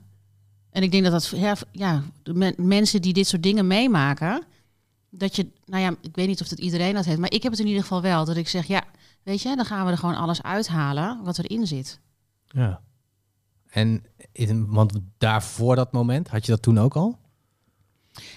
En 0.70 0.84
ik 0.84 0.92
denk 0.92 1.04
dat 1.04 1.12
dat, 1.12 1.28
ja, 1.28 1.56
ja 1.72 2.04
de 2.24 2.34
men- 2.34 2.56
mensen 2.58 3.02
die 3.02 3.14
dit 3.14 3.28
soort 3.28 3.44
dingen 3.44 3.68
meemaken, 3.68 4.44
dat 5.10 5.36
je, 5.36 5.48
nou 5.66 5.84
ja, 5.84 5.96
ik 6.02 6.16
weet 6.16 6.28
niet 6.28 6.42
of 6.42 6.48
dat 6.48 6.60
iedereen 6.60 6.94
dat 6.94 7.06
heeft, 7.06 7.20
maar 7.20 7.32
ik 7.32 7.44
heb 7.44 7.52
het 7.52 7.62
in 7.62 7.68
ieder 7.68 7.82
geval 7.82 8.02
wel. 8.02 8.26
Dat 8.26 8.36
ik 8.36 8.48
zeg, 8.48 8.66
ja, 8.66 8.84
weet 9.24 9.42
je, 9.42 9.56
dan 9.56 9.66
gaan 9.66 9.86
we 9.86 9.92
er 9.92 9.98
gewoon 9.98 10.16
alles 10.16 10.42
uithalen 10.42 11.24
wat 11.24 11.38
erin 11.38 11.68
zit. 11.68 12.00
Ja. 12.48 12.82
En 13.68 14.04
in, 14.32 14.66
want 14.72 14.94
daarvoor 15.18 15.76
dat 15.76 15.92
moment, 15.92 16.28
had 16.28 16.46
je 16.46 16.52
dat 16.52 16.62
toen 16.62 16.80
ook 16.80 16.96
al? 16.96 17.18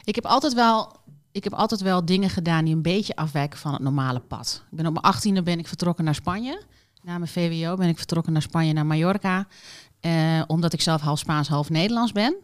Ik 0.04 0.14
heb 0.14 0.24
altijd 0.26 0.54
wel, 0.54 0.96
ik 1.32 1.44
heb 1.44 1.52
altijd 1.52 1.80
wel 1.80 2.04
dingen 2.04 2.30
gedaan 2.30 2.64
die 2.64 2.74
een 2.74 2.82
beetje 2.82 3.16
afwijken 3.16 3.58
van 3.58 3.72
het 3.72 3.82
normale 3.82 4.20
pad. 4.20 4.62
Ik 4.70 4.76
ben 4.76 4.86
op 4.86 4.92
mijn 4.92 5.04
achttiende 5.04 5.42
ben 5.42 5.58
ik 5.58 5.68
vertrokken 5.68 6.04
naar 6.04 6.14
Spanje. 6.14 6.62
Na 7.04 7.18
mijn 7.18 7.30
VWO 7.30 7.76
ben 7.76 7.88
ik 7.88 7.96
vertrokken 7.96 8.32
naar 8.32 8.43
Spanje, 8.43 8.72
naar 8.72 8.86
Mallorca. 8.86 9.46
Eh, 10.00 10.43
omdat 10.46 10.72
ik 10.72 10.81
zelf 10.81 11.00
half 11.00 11.19
Spaans, 11.19 11.48
half 11.48 11.70
Nederlands 11.70 12.12
ben. 12.12 12.36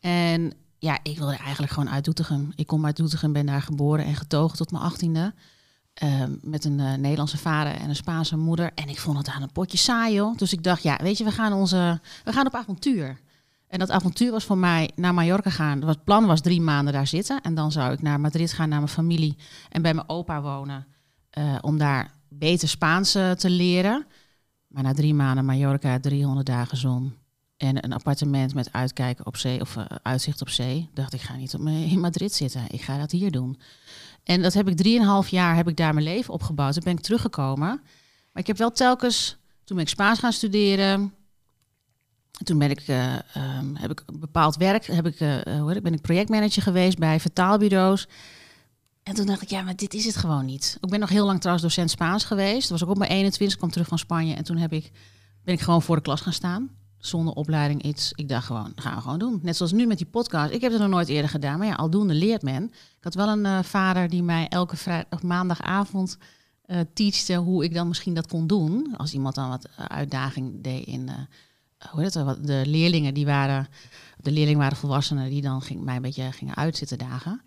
En 0.00 0.52
ja, 0.78 0.98
ik 1.02 1.18
wilde 1.18 1.36
eigenlijk 1.36 1.72
gewoon 1.72 1.90
uit 1.90 2.04
Doetinchem. 2.04 2.52
Ik 2.54 2.66
kom 2.66 2.86
uit 2.86 2.96
Doetinchem, 2.96 3.32
ben 3.32 3.46
daar 3.46 3.62
geboren 3.62 4.04
en 4.04 4.14
getogen 4.14 4.56
tot 4.56 4.70
mijn 4.70 4.84
achttiende. 4.84 5.34
Eh, 5.94 6.22
met 6.40 6.64
een 6.64 6.80
eh, 6.80 6.94
Nederlandse 6.94 7.38
vader 7.38 7.74
en 7.74 7.88
een 7.88 7.96
Spaanse 7.96 8.36
moeder. 8.36 8.70
En 8.74 8.88
ik 8.88 8.98
vond 8.98 9.18
het 9.18 9.28
aan 9.28 9.42
een 9.42 9.52
potje 9.52 9.78
saai, 9.78 10.14
joh. 10.14 10.36
Dus 10.36 10.52
ik 10.52 10.62
dacht, 10.62 10.82
ja, 10.82 10.98
weet 11.02 11.18
je, 11.18 11.24
we 11.24 11.30
gaan, 11.30 11.52
onze, 11.52 12.00
we 12.24 12.32
gaan 12.32 12.46
op 12.46 12.54
avontuur. 12.54 13.20
En 13.66 13.78
dat 13.78 13.90
avontuur 13.90 14.30
was 14.30 14.44
voor 14.44 14.58
mij 14.58 14.90
naar 14.94 15.14
Mallorca 15.14 15.50
gaan. 15.50 15.82
Het 15.82 16.04
plan 16.04 16.26
was 16.26 16.40
drie 16.40 16.60
maanden 16.60 16.92
daar 16.92 17.06
zitten. 17.06 17.40
En 17.40 17.54
dan 17.54 17.72
zou 17.72 17.92
ik 17.92 18.02
naar 18.02 18.20
Madrid 18.20 18.52
gaan, 18.52 18.68
naar 18.68 18.78
mijn 18.78 18.90
familie. 18.90 19.36
En 19.68 19.82
bij 19.82 19.94
mijn 19.94 20.08
opa 20.08 20.42
wonen. 20.42 20.86
om 21.60 21.78
daar 21.78 22.17
beter 22.28 22.68
Spaans 22.68 23.14
eh, 23.14 23.30
te 23.30 23.50
leren. 23.50 24.06
Maar 24.66 24.82
na 24.82 24.92
drie 24.92 25.14
maanden 25.14 25.44
Mallorca, 25.44 26.00
300 26.00 26.46
dagen 26.46 26.76
zon. 26.76 27.14
En 27.56 27.84
een 27.84 27.92
appartement 27.92 28.54
met 28.54 28.72
uitkijken 28.72 29.26
op 29.26 29.36
zee 29.36 29.60
of 29.60 29.76
eh, 29.76 29.84
uitzicht 30.02 30.40
op 30.40 30.48
zee. 30.48 30.88
Dacht 30.94 31.12
ik 31.12 31.20
ga 31.20 31.36
niet 31.36 31.54
op 31.54 31.60
in 31.92 32.00
Madrid 32.00 32.32
zitten. 32.32 32.64
Ik 32.68 32.80
ga 32.80 32.98
dat 32.98 33.10
hier 33.10 33.30
doen. 33.30 33.60
En 34.22 34.42
dat 34.42 34.54
heb 34.54 34.68
ik 34.68 34.76
drieënhalf 34.76 35.28
jaar 35.28 35.56
heb 35.56 35.68
ik 35.68 35.76
daar 35.76 35.94
mijn 35.94 36.06
leven 36.06 36.34
opgebouwd. 36.34 36.74
Toen 36.74 36.84
ben 36.84 36.92
ik 36.92 37.00
teruggekomen. 37.00 37.80
Maar 38.32 38.42
ik 38.42 38.46
heb 38.46 38.56
wel 38.56 38.72
telkens, 38.72 39.36
toen 39.64 39.76
ben 39.76 39.84
ik 39.84 39.92
Spaans 39.92 40.18
gaan 40.18 40.32
studeren. 40.32 41.14
Toen 42.44 42.58
ben 42.58 42.70
ik, 42.70 42.80
ehm, 42.86 43.74
heb 43.74 43.90
ik 43.90 44.02
bepaald 44.12 44.56
werk, 44.56 44.86
heb 44.86 45.06
ik, 45.06 45.18
ben 45.82 45.92
ik 45.92 46.00
projectmanager 46.00 46.62
geweest 46.62 46.98
bij 46.98 47.20
vertaalbureaus. 47.20 48.08
En 49.08 49.14
toen 49.14 49.26
dacht 49.26 49.42
ik, 49.42 49.48
ja, 49.50 49.62
maar 49.62 49.76
dit 49.76 49.94
is 49.94 50.04
het 50.04 50.16
gewoon 50.16 50.44
niet. 50.44 50.78
Ik 50.80 50.88
ben 50.88 51.00
nog 51.00 51.08
heel 51.08 51.26
lang 51.26 51.38
trouwens 51.38 51.66
docent 51.68 51.90
Spaans 51.90 52.24
geweest. 52.24 52.60
Dat 52.68 52.70
was 52.70 52.82
ook 52.84 52.90
op 52.90 52.98
mijn 52.98 53.10
21, 53.10 53.56
kwam 53.58 53.70
terug 53.70 53.88
van 53.88 53.98
Spanje. 53.98 54.34
En 54.34 54.44
toen 54.44 54.56
heb 54.56 54.72
ik, 54.72 54.90
ben 55.44 55.54
ik 55.54 55.60
gewoon 55.60 55.82
voor 55.82 55.96
de 55.96 56.02
klas 56.02 56.20
gaan 56.20 56.32
staan. 56.32 56.70
Zonder 56.98 57.34
opleiding 57.34 57.82
iets. 57.82 58.12
Ik 58.14 58.28
dacht 58.28 58.46
gewoon, 58.46 58.72
dat 58.74 58.84
gaan 58.84 58.94
we 58.94 59.00
gewoon 59.02 59.18
doen. 59.18 59.38
Net 59.42 59.56
zoals 59.56 59.72
nu 59.72 59.86
met 59.86 59.98
die 59.98 60.06
podcast. 60.06 60.52
Ik 60.52 60.60
heb 60.60 60.72
het 60.72 60.80
nog 60.80 60.90
nooit 60.90 61.08
eerder 61.08 61.30
gedaan. 61.30 61.58
Maar 61.58 61.66
ja, 61.66 61.74
aldoende 61.74 62.14
leert 62.14 62.42
men. 62.42 62.64
Ik 62.64 63.04
had 63.04 63.14
wel 63.14 63.28
een 63.28 63.46
eh, 63.46 63.62
vader 63.62 64.08
die 64.08 64.22
mij 64.22 64.48
elke 64.48 64.76
vrijdag, 64.76 65.22
maandagavond 65.22 66.16
eh 66.64 66.80
teachte 66.94 67.34
hoe 67.34 67.64
ik 67.64 67.74
dan 67.74 67.88
misschien 67.88 68.14
dat 68.14 68.26
kon 68.26 68.46
doen. 68.46 68.94
Als 68.96 69.12
iemand 69.12 69.34
dan 69.34 69.48
wat 69.48 69.64
eh, 69.76 69.84
uitdaging 69.84 70.62
deed 70.62 70.86
in... 70.86 71.10
hoe 71.90 72.02
heet 72.02 72.14
wat- 72.14 72.46
de 72.46 72.62
leerlingen 72.66 73.14
die 73.14 73.26
waren, 73.26 73.68
de 74.20 74.30
leerlingen 74.30 74.60
waren 74.60 74.76
volwassenen 74.76 75.30
die 75.30 75.42
dan 75.42 75.62
ging, 75.62 75.80
mij 75.84 75.96
een 75.96 76.02
beetje 76.02 76.32
gingen 76.32 76.56
uitzitten 76.56 76.98
dagen. 76.98 77.42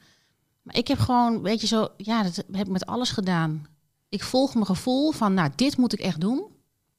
Maar 0.61 0.77
ik 0.77 0.87
heb 0.87 0.99
gewoon, 0.99 1.41
weet 1.41 1.61
je 1.61 1.67
zo, 1.67 1.87
ja, 1.97 2.23
dat 2.23 2.35
heb 2.35 2.47
ik 2.65 2.67
met 2.67 2.85
alles 2.85 3.11
gedaan. 3.11 3.65
ik 4.09 4.23
volg 4.23 4.53
mijn 4.53 4.65
gevoel 4.65 5.11
van, 5.11 5.33
nou, 5.33 5.49
dit 5.55 5.77
moet 5.77 5.93
ik 5.93 5.99
echt 5.99 6.21
doen. 6.21 6.43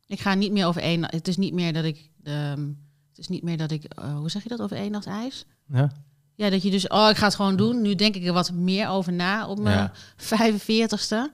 Ik 0.07 0.21
ga 0.21 0.35
niet 0.35 0.53
meer 0.53 0.67
over 0.67 0.83
één. 0.83 1.05
Het 1.05 1.29
is 1.29 1.37
niet 1.37 1.53
meer 1.53 1.73
dat 1.73 1.85
ik. 1.85 2.11
ehm, 2.23 2.67
het 3.09 3.19
is 3.19 3.29
niet 3.29 3.43
meer 3.43 3.57
dat 3.57 3.71
ik. 3.71 3.85
eh, 3.85 4.17
hoe 4.17 4.31
zeg 4.31 4.43
je 4.43 4.49
dat 4.49 4.61
over 4.61 4.77
één 4.77 4.91
nacht 4.91 5.07
ijs? 5.07 5.45
Ja? 5.67 5.93
Ja, 6.35 6.51
dat 6.51 6.63
je 6.63 6.71
dus. 6.71 6.89
Oh, 6.89 7.09
ik 7.11 7.17
ga 7.17 7.25
het 7.27 7.35
gewoon 7.35 7.57
doen. 7.57 7.83
Nu 7.83 7.95
denk 7.95 8.15
ik 8.15 8.25
er 8.27 8.33
wat 8.33 8.53
meer 8.53 8.89
over 8.89 9.13
na 9.13 9.47
op 9.49 9.59
mijn 9.59 9.79
Ja. 9.79 9.93
45ste. 10.17 11.31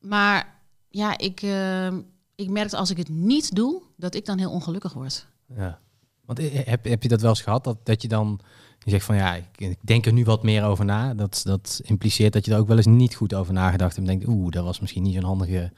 Maar 0.00 0.60
ja, 0.88 1.18
ik, 1.18 1.42
ehm, 1.42 2.00
ik 2.34 2.50
merk 2.50 2.72
als 2.72 2.90
ik 2.90 2.96
het 2.96 3.08
niet 3.08 3.54
doe, 3.54 3.82
dat 3.96 4.14
ik 4.14 4.24
dan 4.24 4.38
heel 4.38 4.50
ongelukkig 4.50 4.92
word. 4.92 5.26
Ja. 5.56 5.78
Want 6.24 6.38
eh, 6.38 6.66
heb, 6.66 6.84
heb 6.84 7.02
je 7.02 7.08
dat 7.08 7.20
wel 7.20 7.30
eens 7.30 7.42
gehad? 7.42 7.64
Dat, 7.64 7.86
dat 7.86 8.02
je 8.02 8.08
dan 8.08 8.40
je 8.86 8.92
zegt 8.92 9.04
van 9.04 9.16
ja, 9.16 9.34
ik, 9.34 9.46
ik 9.56 9.78
denk 9.80 10.06
er 10.06 10.12
nu 10.12 10.24
wat 10.24 10.42
meer 10.42 10.64
over 10.64 10.84
na. 10.84 11.14
Dat, 11.14 11.40
dat 11.44 11.80
impliceert 11.84 12.32
dat 12.32 12.44
je 12.44 12.52
er 12.52 12.58
ook 12.58 12.68
wel 12.68 12.76
eens 12.76 12.86
niet 12.86 13.14
goed 13.14 13.34
over 13.34 13.52
nagedacht 13.52 13.96
hebt. 13.96 14.08
En 14.08 14.18
denkt, 14.18 14.28
oeh, 14.34 14.50
dat 14.50 14.64
was 14.64 14.80
misschien 14.80 15.02
niet 15.02 15.14
zo'n 15.14 15.24
handige 15.24 15.72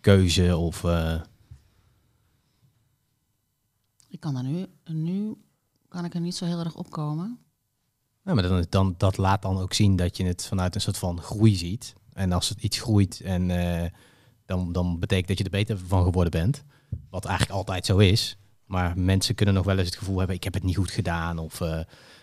keuze. 0.00 0.56
Of 0.56 0.84
eh, 0.84 1.20
Ik 4.08 4.20
kan 4.20 4.34
daar 4.34 4.44
nu. 4.44 4.66
Nu 4.84 5.34
kan 5.88 6.04
ik 6.04 6.14
er 6.14 6.20
niet 6.20 6.34
zo 6.34 6.44
heel 6.44 6.58
erg 6.58 6.74
opkomen. 6.74 7.38
ja, 8.24 8.34
maar 8.34 8.42
dan, 8.42 8.66
dan, 8.68 8.94
dat 8.96 9.16
laat 9.16 9.42
dan 9.42 9.58
ook 9.58 9.74
zien 9.74 9.96
dat 9.96 10.16
je 10.16 10.24
het 10.24 10.46
vanuit 10.46 10.74
een 10.74 10.80
soort 10.80 10.98
van 10.98 11.20
groei 11.20 11.56
ziet. 11.56 11.94
En 12.12 12.32
als 12.32 12.48
het 12.48 12.62
iets 12.62 12.80
groeit, 12.80 13.20
en, 13.20 13.50
eh, 13.50 13.90
dan, 14.46 14.72
dan 14.72 14.98
betekent 14.98 15.28
dat 15.28 15.38
je 15.38 15.44
er 15.44 15.50
beter 15.50 15.78
van 15.78 16.04
geworden 16.04 16.30
bent. 16.30 16.64
Wat 17.10 17.24
eigenlijk 17.24 17.58
altijd 17.58 17.86
zo 17.86 17.98
is. 17.98 18.36
Maar 18.66 18.98
mensen 18.98 19.34
kunnen 19.34 19.54
nog 19.54 19.64
wel 19.64 19.78
eens 19.78 19.88
het 19.88 19.98
gevoel 19.98 20.18
hebben, 20.18 20.36
ik 20.36 20.44
heb 20.44 20.54
het 20.54 20.62
niet 20.62 20.76
goed 20.76 20.90
gedaan. 20.90 21.38
Of 21.38 21.60
eh, 21.60 21.80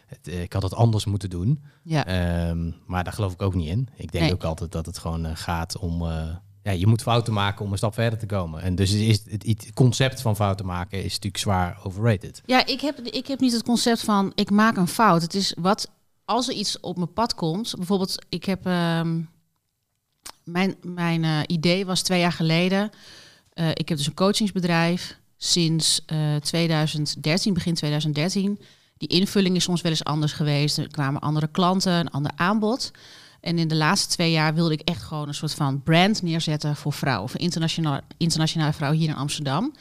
het, 0.09 0.27
eh, 0.27 0.41
ik 0.41 0.53
had 0.53 0.61
het 0.63 0.73
anders 0.73 1.05
moeten 1.05 1.29
doen. 1.29 1.63
Ja. 1.83 2.05
Ehm, 2.05 2.71
maar 2.85 3.03
daar 3.03 3.13
geloof 3.13 3.33
ik 3.33 3.41
ook 3.41 3.55
niet 3.55 3.67
in. 3.67 3.89
Ik 3.95 4.11
denk 4.11 4.23
Nee. 4.23 4.33
ook 4.33 4.43
altijd 4.43 4.71
dat 4.71 4.85
het 4.85 4.97
gewoon 4.97 5.25
eh, 5.25 5.31
gaat 5.35 5.77
om... 5.77 6.01
eh, 6.01 6.35
ja, 6.63 6.71
je 6.71 6.87
moet 6.87 7.01
fouten 7.01 7.33
maken 7.33 7.65
om 7.65 7.71
een 7.71 7.77
stap 7.77 7.93
verder 7.93 8.19
te 8.19 8.25
komen. 8.25 8.61
En 8.61 8.75
dus 8.75 8.91
is 8.93 9.21
het, 9.29 9.43
het 9.45 9.71
concept 9.73 10.21
van 10.21 10.35
fouten 10.35 10.65
maken 10.65 10.97
is 11.03 11.13
natuurlijk 11.13 11.37
zwaar 11.37 11.79
overrated. 11.83 12.41
Ja, 12.45 12.65
ik 12.65 12.81
heb, 12.81 12.99
ik 12.99 13.27
heb 13.27 13.39
niet 13.39 13.51
het 13.53 13.63
concept 13.63 14.01
van 14.01 14.31
ik 14.35 14.49
maak 14.49 14.77
een 14.77 14.87
fout. 14.87 15.21
Het 15.21 15.33
is 15.33 15.53
wat 15.59 15.91
als 16.25 16.47
er 16.47 16.53
iets 16.53 16.79
op 16.79 16.95
mijn 16.95 17.13
pad 17.13 17.33
komt. 17.35 17.73
Bijvoorbeeld, 17.77 18.25
ik 18.29 18.43
heb 18.45 18.65
ehm, 18.65 19.21
mijn, 20.43 20.75
mijn 20.81 21.51
idee 21.51 21.85
was 21.85 22.01
twee 22.01 22.19
jaar 22.19 22.31
geleden. 22.31 22.89
ik 23.73 23.89
heb 23.89 23.97
dus 23.97 24.07
een 24.07 24.13
coachingsbedrijf 24.13 25.19
sinds 25.37 26.03
eh 26.05 26.35
2013, 26.35 27.53
begin 27.53 27.73
2013. 27.73 28.59
Die 28.99 29.09
invulling 29.09 29.55
is 29.55 29.63
soms 29.63 29.81
wel 29.81 29.91
eens 29.91 30.03
anders 30.03 30.33
geweest. 30.33 30.77
Er 30.77 30.87
kwamen 30.87 31.21
andere 31.21 31.47
klanten, 31.47 31.93
een 31.93 32.09
ander 32.09 32.31
aanbod. 32.35 32.91
En 33.41 33.57
in 33.57 33.67
de 33.67 33.75
laatste 33.75 34.07
twee 34.07 34.31
jaar 34.31 34.53
wilde 34.53 34.73
ik 34.73 34.81
echt 34.81 35.03
gewoon 35.03 35.27
een 35.27 35.33
soort 35.33 35.53
van 35.53 35.83
brand 35.83 36.21
neerzetten 36.21 36.75
voor 36.75 36.93
vrouwen, 36.93 37.29
voor 37.29 37.39
internationale, 37.39 38.03
internationale 38.17 38.73
vrouwen 38.73 38.99
hier 38.99 39.09
in 39.09 39.15
Amsterdam. 39.15 39.73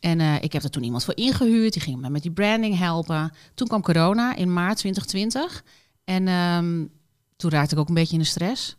En 0.00 0.20
eh, 0.20 0.42
ik 0.42 0.52
heb 0.52 0.62
er 0.62 0.70
toen 0.70 0.82
iemand 0.82 1.04
voor 1.04 1.16
ingehuurd. 1.16 1.72
Die 1.72 1.82
ging 1.82 2.00
me 2.00 2.10
met 2.10 2.22
die 2.22 2.30
branding 2.30 2.78
helpen. 2.78 3.32
Toen 3.54 3.68
kwam 3.68 3.82
corona 3.82 4.36
in 4.36 4.52
maart 4.52 4.76
2020. 4.78 5.64
En 6.04 6.28
ehm, 6.28 6.84
toen 7.36 7.50
raakte 7.50 7.74
ik 7.74 7.80
ook 7.80 7.88
een 7.88 7.94
beetje 7.94 8.14
in 8.14 8.22
de 8.22 8.26
stress. 8.26 8.76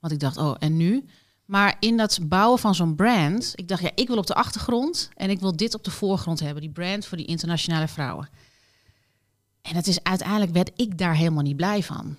Want 0.00 0.12
ik 0.12 0.20
dacht, 0.20 0.36
oh, 0.36 0.54
en 0.58 0.76
nu? 0.76 1.04
Maar 1.44 1.76
in 1.80 1.96
dat 1.96 2.18
bouwen 2.22 2.58
van 2.58 2.74
zo'n 2.74 2.94
brand, 2.94 3.52
ik 3.54 3.68
dacht, 3.68 3.82
ja, 3.82 3.90
ik 3.94 4.08
wil 4.08 4.16
op 4.16 4.26
de 4.26 4.34
achtergrond 4.34 5.10
en 5.14 5.30
ik 5.30 5.40
wil 5.40 5.56
dit 5.56 5.74
op 5.74 5.84
de 5.84 5.90
voorgrond 5.90 6.40
hebben. 6.40 6.62
Die 6.62 6.70
brand 6.70 7.06
voor 7.06 7.16
die 7.16 7.26
internationale 7.26 7.88
vrouwen. 7.88 8.28
En 9.68 9.76
het 9.76 9.86
is 9.86 10.02
uiteindelijk 10.02 10.52
werd 10.52 10.70
ik 10.76 10.98
daar 10.98 11.14
helemaal 11.14 11.42
niet 11.42 11.56
blij 11.56 11.82
van. 11.82 12.16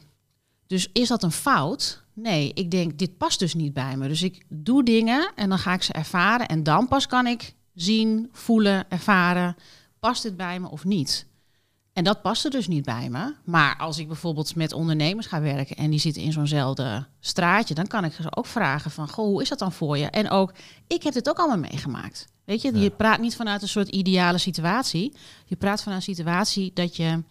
Dus 0.68 0.89
is 0.94 1.08
dat 1.08 1.24
een 1.24 1.32
fout? 1.32 2.04
Nee, 2.13 2.51
ik 2.54 2.72
denk, 2.72 2.98
dit 2.98 3.18
past 3.18 3.39
dus 3.39 3.54
niet 3.54 3.74
bij 3.74 3.98
me. 3.98 4.08
Dus 4.08 4.22
ik 4.22 4.44
doe 4.50 4.84
dingen 4.84 5.32
en 5.36 5.50
dan 5.50 5.60
ga 5.60 5.74
ik 5.74 5.84
ze 5.84 5.94
ervaren. 5.94 6.48
En 6.48 6.63
dan 6.63 6.88
pas 6.88 7.08
kan 7.08 7.27
ik 7.27 7.54
zien, 7.74 8.30
voelen, 8.32 8.89
ervaren. 8.89 9.56
Past 10.00 10.24
dit 10.24 10.38
bij 10.38 10.60
me 10.60 10.70
of 10.70 10.84
niet? 10.84 11.27
En 11.98 12.04
dat 12.04 12.22
paste 12.22 12.50
dus 12.50 12.68
niet 12.68 12.86
bij 12.86 13.10
me. 13.10 13.34
Maar 13.44 13.77
als 13.77 13.98
ik 13.98 14.08
bijvoorbeeld 14.08 14.56
met 14.56 14.74
ondernemers 14.74 15.27
ga 15.27 15.42
werken 15.42 15.75
en 15.75 15.89
die 15.89 16.00
zitten 16.00 16.22
in 16.22 16.32
zo'nzelfde 16.32 17.08
straatje, 17.20 17.74
dan 17.74 17.88
kan 17.88 18.04
ik 18.04 18.13
ze 18.13 18.36
ook 18.36 18.46
vragen 18.46 18.92
van, 18.92 19.10
goh, 19.10 19.25
hoe 19.25 19.42
is 19.42 19.50
dat 19.50 19.60
dan 19.60 19.72
voor 19.72 19.98
je? 19.98 20.06
En 20.06 20.30
ook, 20.30 20.54
ik 20.88 21.04
heb 21.04 21.13
dit 21.13 21.30
ook 21.30 21.38
allemaal 21.38 21.70
meegemaakt. 21.70 22.27
Weet 22.44 22.62
je, 22.62 22.80
je 22.80 22.89
praat 22.89 23.20
niet 23.20 23.36
vanuit 23.36 23.62
een 23.62 23.68
soort 23.68 23.88
ideale 23.88 24.38
situatie. 24.38 25.13
Je 25.46 25.56
praat 25.56 25.84
vanuit 25.84 26.08
een 26.08 26.16
situatie 26.16 26.72
dat 26.74 26.96
je 26.96 27.24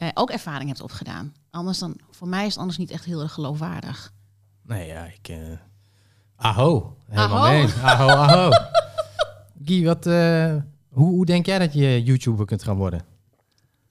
eh, 0.00 0.08
ook 0.14 0.30
ervaring 0.30 0.68
hebt 0.68 0.82
opgedaan. 0.82 1.34
Anders 1.50 1.78
dan, 1.78 1.96
voor 2.10 2.28
mij 2.28 2.46
is 2.46 2.50
het 2.50 2.58
anders 2.58 2.78
niet 2.78 2.90
echt 2.90 3.04
heel 3.04 3.20
erg 3.22 3.32
geloofwaardig. 3.32 4.12
Nee, 4.62 4.86
ja, 4.86 5.04
ik... 5.04 5.28
eh 5.28 5.38
aho, 6.36 6.96
helemaal 7.06 7.46
Aho. 7.46 7.52
mee. 7.52 7.66
Aho, 7.82 8.08
aho. 8.08 8.50
Guy, 9.64 9.84
wat, 9.84 10.06
eh, 10.06 10.56
hoe, 10.88 11.08
hoe 11.08 11.26
denk 11.26 11.46
jij 11.46 11.58
dat 11.58 11.72
je 11.72 12.02
YouTuber 12.02 12.46
kunt 12.46 12.62
gaan 12.62 12.76
worden? 12.76 13.02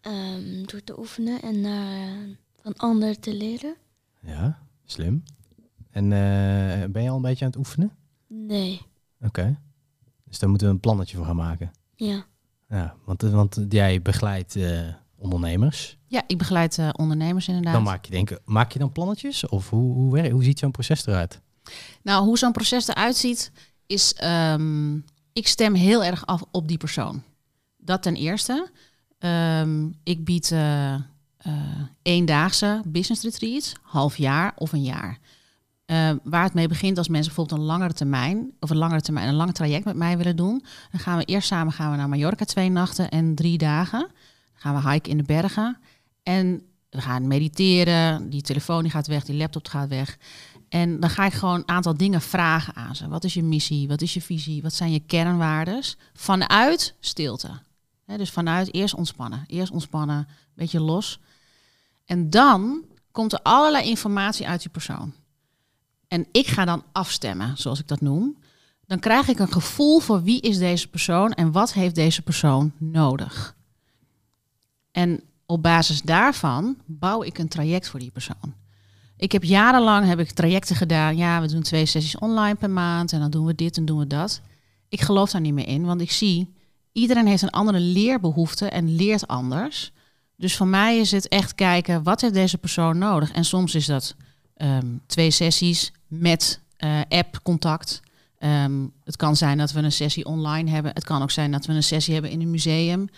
Ehm, 0.01 0.63
door 0.65 0.83
te 0.83 0.99
oefenen 0.99 1.41
en 1.41 1.61
naar 1.61 2.27
van 2.61 2.73
anderen 2.77 3.19
te 3.19 3.33
leren. 3.33 3.75
Ja, 4.21 4.59
slim. 4.85 5.23
En 5.89 6.03
eh, 6.03 6.89
ben 6.89 7.03
je 7.03 7.09
al 7.09 7.15
een 7.15 7.21
beetje 7.21 7.45
aan 7.45 7.51
het 7.51 7.59
oefenen? 7.59 7.91
Nee. 8.27 8.81
Oké. 9.21 9.59
Dus 10.23 10.39
daar 10.39 10.49
moeten 10.49 10.67
we 10.67 10.73
een 10.73 10.79
plannetje 10.79 11.17
voor 11.17 11.25
gaan 11.25 11.35
maken. 11.35 11.71
Ja. 11.95 12.25
Ja, 12.69 12.95
want, 13.05 13.21
want 13.21 13.65
jij 13.69 14.01
begeleidt 14.01 14.55
eh, 14.55 14.87
ondernemers. 15.19 15.97
Ja, 16.07 16.23
ik 16.27 16.37
begeleid 16.37 16.77
eh, 16.77 16.89
ondernemers 16.91 17.47
inderdaad. 17.47 17.73
Dan 17.73 17.83
maak 17.83 18.05
je, 18.05 18.11
denk, 18.11 18.39
maak 18.45 18.71
je 18.71 18.79
dan 18.79 18.91
plannetjes? 18.91 19.47
Of 19.47 19.69
hoe, 19.69 19.93
hoe, 19.93 20.29
hoe 20.29 20.43
ziet 20.43 20.59
zo'n 20.59 20.71
proces 20.71 21.05
eruit? 21.05 21.41
Nou, 22.01 22.25
hoe 22.25 22.37
zo'n 22.37 22.51
proces 22.51 22.87
eruit 22.87 23.15
ziet, 23.15 23.51
is 23.85 24.13
ehm, 24.13 24.95
ik 25.33 25.47
stem 25.47 25.73
heel 25.73 26.03
erg 26.03 26.25
af 26.25 26.43
op 26.51 26.67
die 26.67 26.77
persoon. 26.77 27.23
Dat 27.77 28.01
ten 28.01 28.15
eerste. 28.15 28.69
Ehm, 29.19 29.87
ik 30.03 30.25
bied 30.25 30.51
eh, 30.51 30.95
eendaagse 32.01 32.81
business 32.85 33.23
retreats, 33.23 33.73
half 33.81 34.17
jaar 34.17 34.53
of 34.55 34.71
een 34.71 34.83
jaar. 34.83 35.19
Ehm, 35.89 36.17
waar 36.23 36.43
het 36.43 36.53
mee 36.53 36.67
begint 36.67 36.97
als 36.97 37.07
mensen 37.07 37.33
bijvoorbeeld 37.33 37.59
een 37.59 37.65
langere 37.65 37.93
termijn 37.93 38.51
of 38.59 38.69
een 38.69 38.77
langere 38.77 39.01
termijn, 39.01 39.27
een 39.27 39.35
lang 39.35 39.53
traject 39.53 39.85
met 39.85 39.95
mij 39.95 40.17
willen 40.17 40.35
doen, 40.35 40.63
dan 40.91 40.99
gaan 40.99 41.17
we 41.17 41.23
eerst 41.23 41.47
samen 41.47 41.73
gaan 41.73 41.91
we 41.91 41.97
naar 41.97 42.09
Mallorca 42.09 42.45
twee 42.45 42.69
nachten 42.69 43.09
en 43.09 43.35
drie 43.35 43.57
dagen. 43.57 44.07
Gaan 44.59 44.75
we 44.75 44.89
hiken 44.89 45.11
in 45.11 45.17
de 45.17 45.23
bergen 45.23 45.77
en 46.23 46.61
we 46.89 47.01
gaan 47.01 47.27
mediteren. 47.27 48.29
Die 48.29 48.41
telefoon 48.41 48.81
die 48.81 48.91
gaat 48.91 49.07
weg, 49.07 49.23
die 49.23 49.35
laptop 49.35 49.67
gaat 49.67 49.89
weg. 49.89 50.17
En 50.69 50.99
dan 50.99 51.09
ga 51.09 51.25
ik 51.25 51.33
gewoon 51.33 51.55
een 51.55 51.67
aantal 51.67 51.97
dingen 51.97 52.21
vragen 52.21 52.75
aan 52.75 52.95
ze. 52.95 53.07
Wat 53.07 53.23
is 53.23 53.33
je 53.33 53.43
missie? 53.43 53.87
Wat 53.87 54.01
is 54.01 54.13
je 54.13 54.21
visie? 54.21 54.61
Wat 54.61 54.73
zijn 54.73 54.91
je 54.91 54.99
kernwaardes? 54.99 55.97
Vanuit 56.13 56.95
stilte. 56.99 57.51
Dus 58.05 58.29
vanuit 58.29 58.73
eerst 58.73 58.93
ontspannen. 58.93 59.43
Eerst 59.47 59.71
ontspannen, 59.71 60.17
een 60.17 60.27
beetje 60.55 60.79
los. 60.79 61.19
En 62.05 62.29
dan 62.29 62.83
komt 63.11 63.33
er 63.33 63.41
allerlei 63.41 63.87
informatie 63.87 64.47
uit 64.47 64.61
die 64.61 64.71
persoon. 64.71 65.13
En 66.07 66.27
ik 66.31 66.47
ga 66.47 66.65
dan 66.65 66.83
afstemmen, 66.91 67.57
zoals 67.57 67.79
ik 67.79 67.87
dat 67.87 68.01
noem. 68.01 68.37
Dan 68.85 68.99
krijg 68.99 69.27
ik 69.27 69.39
een 69.39 69.51
gevoel 69.51 69.99
voor 69.99 70.23
wie 70.23 70.41
is 70.41 70.57
deze 70.57 70.87
persoon 70.87 71.33
en 71.33 71.51
wat 71.51 71.73
heeft 71.73 71.95
deze 71.95 72.21
persoon 72.21 72.71
nodig. 72.77 73.57
En 74.91 75.21
op 75.45 75.63
basis 75.63 76.01
daarvan 76.01 76.77
bouw 76.85 77.23
ik 77.23 77.37
een 77.37 77.47
traject 77.47 77.89
voor 77.89 77.99
die 77.99 78.11
persoon. 78.11 78.53
Ik 79.17 79.31
heb 79.31 79.43
jarenlang 79.43 80.05
heb 80.05 80.19
ik 80.19 80.31
trajecten 80.31 80.75
gedaan. 80.75 81.17
Ja, 81.17 81.41
we 81.41 81.47
doen 81.47 81.61
twee 81.61 81.85
sessies 81.85 82.17
online 82.17 82.55
per 82.55 82.69
maand 82.69 83.13
en 83.13 83.19
dan 83.19 83.31
doen 83.31 83.45
we 83.45 83.55
dit 83.55 83.77
en 83.77 83.85
doen 83.85 83.99
we 83.99 84.07
dat. 84.07 84.41
Ik 84.89 85.01
geloof 85.01 85.31
daar 85.31 85.41
niet 85.41 85.53
meer 85.53 85.67
in, 85.67 85.85
want 85.85 86.01
ik 86.01 86.11
zie 86.11 86.53
iedereen 86.91 87.27
heeft 87.27 87.41
een 87.41 87.49
andere 87.49 87.79
leerbehoefte 87.79 88.69
en 88.69 88.95
leert 88.95 89.27
anders. 89.27 89.91
Dus 90.35 90.55
voor 90.55 90.67
mij 90.67 90.97
is 90.97 91.11
het 91.11 91.27
echt 91.27 91.55
kijken 91.55 92.03
wat 92.03 92.21
heeft 92.21 92.33
deze 92.33 92.57
persoon 92.57 92.97
nodig. 92.97 93.31
En 93.31 93.45
soms 93.45 93.75
is 93.75 93.85
dat 93.85 94.15
ehm, 94.55 94.87
twee 95.05 95.31
sessies 95.31 95.91
met 96.07 96.59
eh, 96.77 96.99
app-contact. 97.09 98.01
Ehm, 98.37 98.85
het 99.03 99.15
kan 99.15 99.35
zijn 99.35 99.57
dat 99.57 99.71
we 99.71 99.79
een 99.79 99.91
sessie 99.91 100.25
online 100.25 100.69
hebben. 100.69 100.91
Het 100.93 101.03
kan 101.03 101.21
ook 101.21 101.31
zijn 101.31 101.51
dat 101.51 101.65
we 101.65 101.73
een 101.73 101.83
sessie 101.83 102.13
hebben 102.13 102.31
in 102.31 102.41
een 102.41 102.49
museum. 102.49 103.09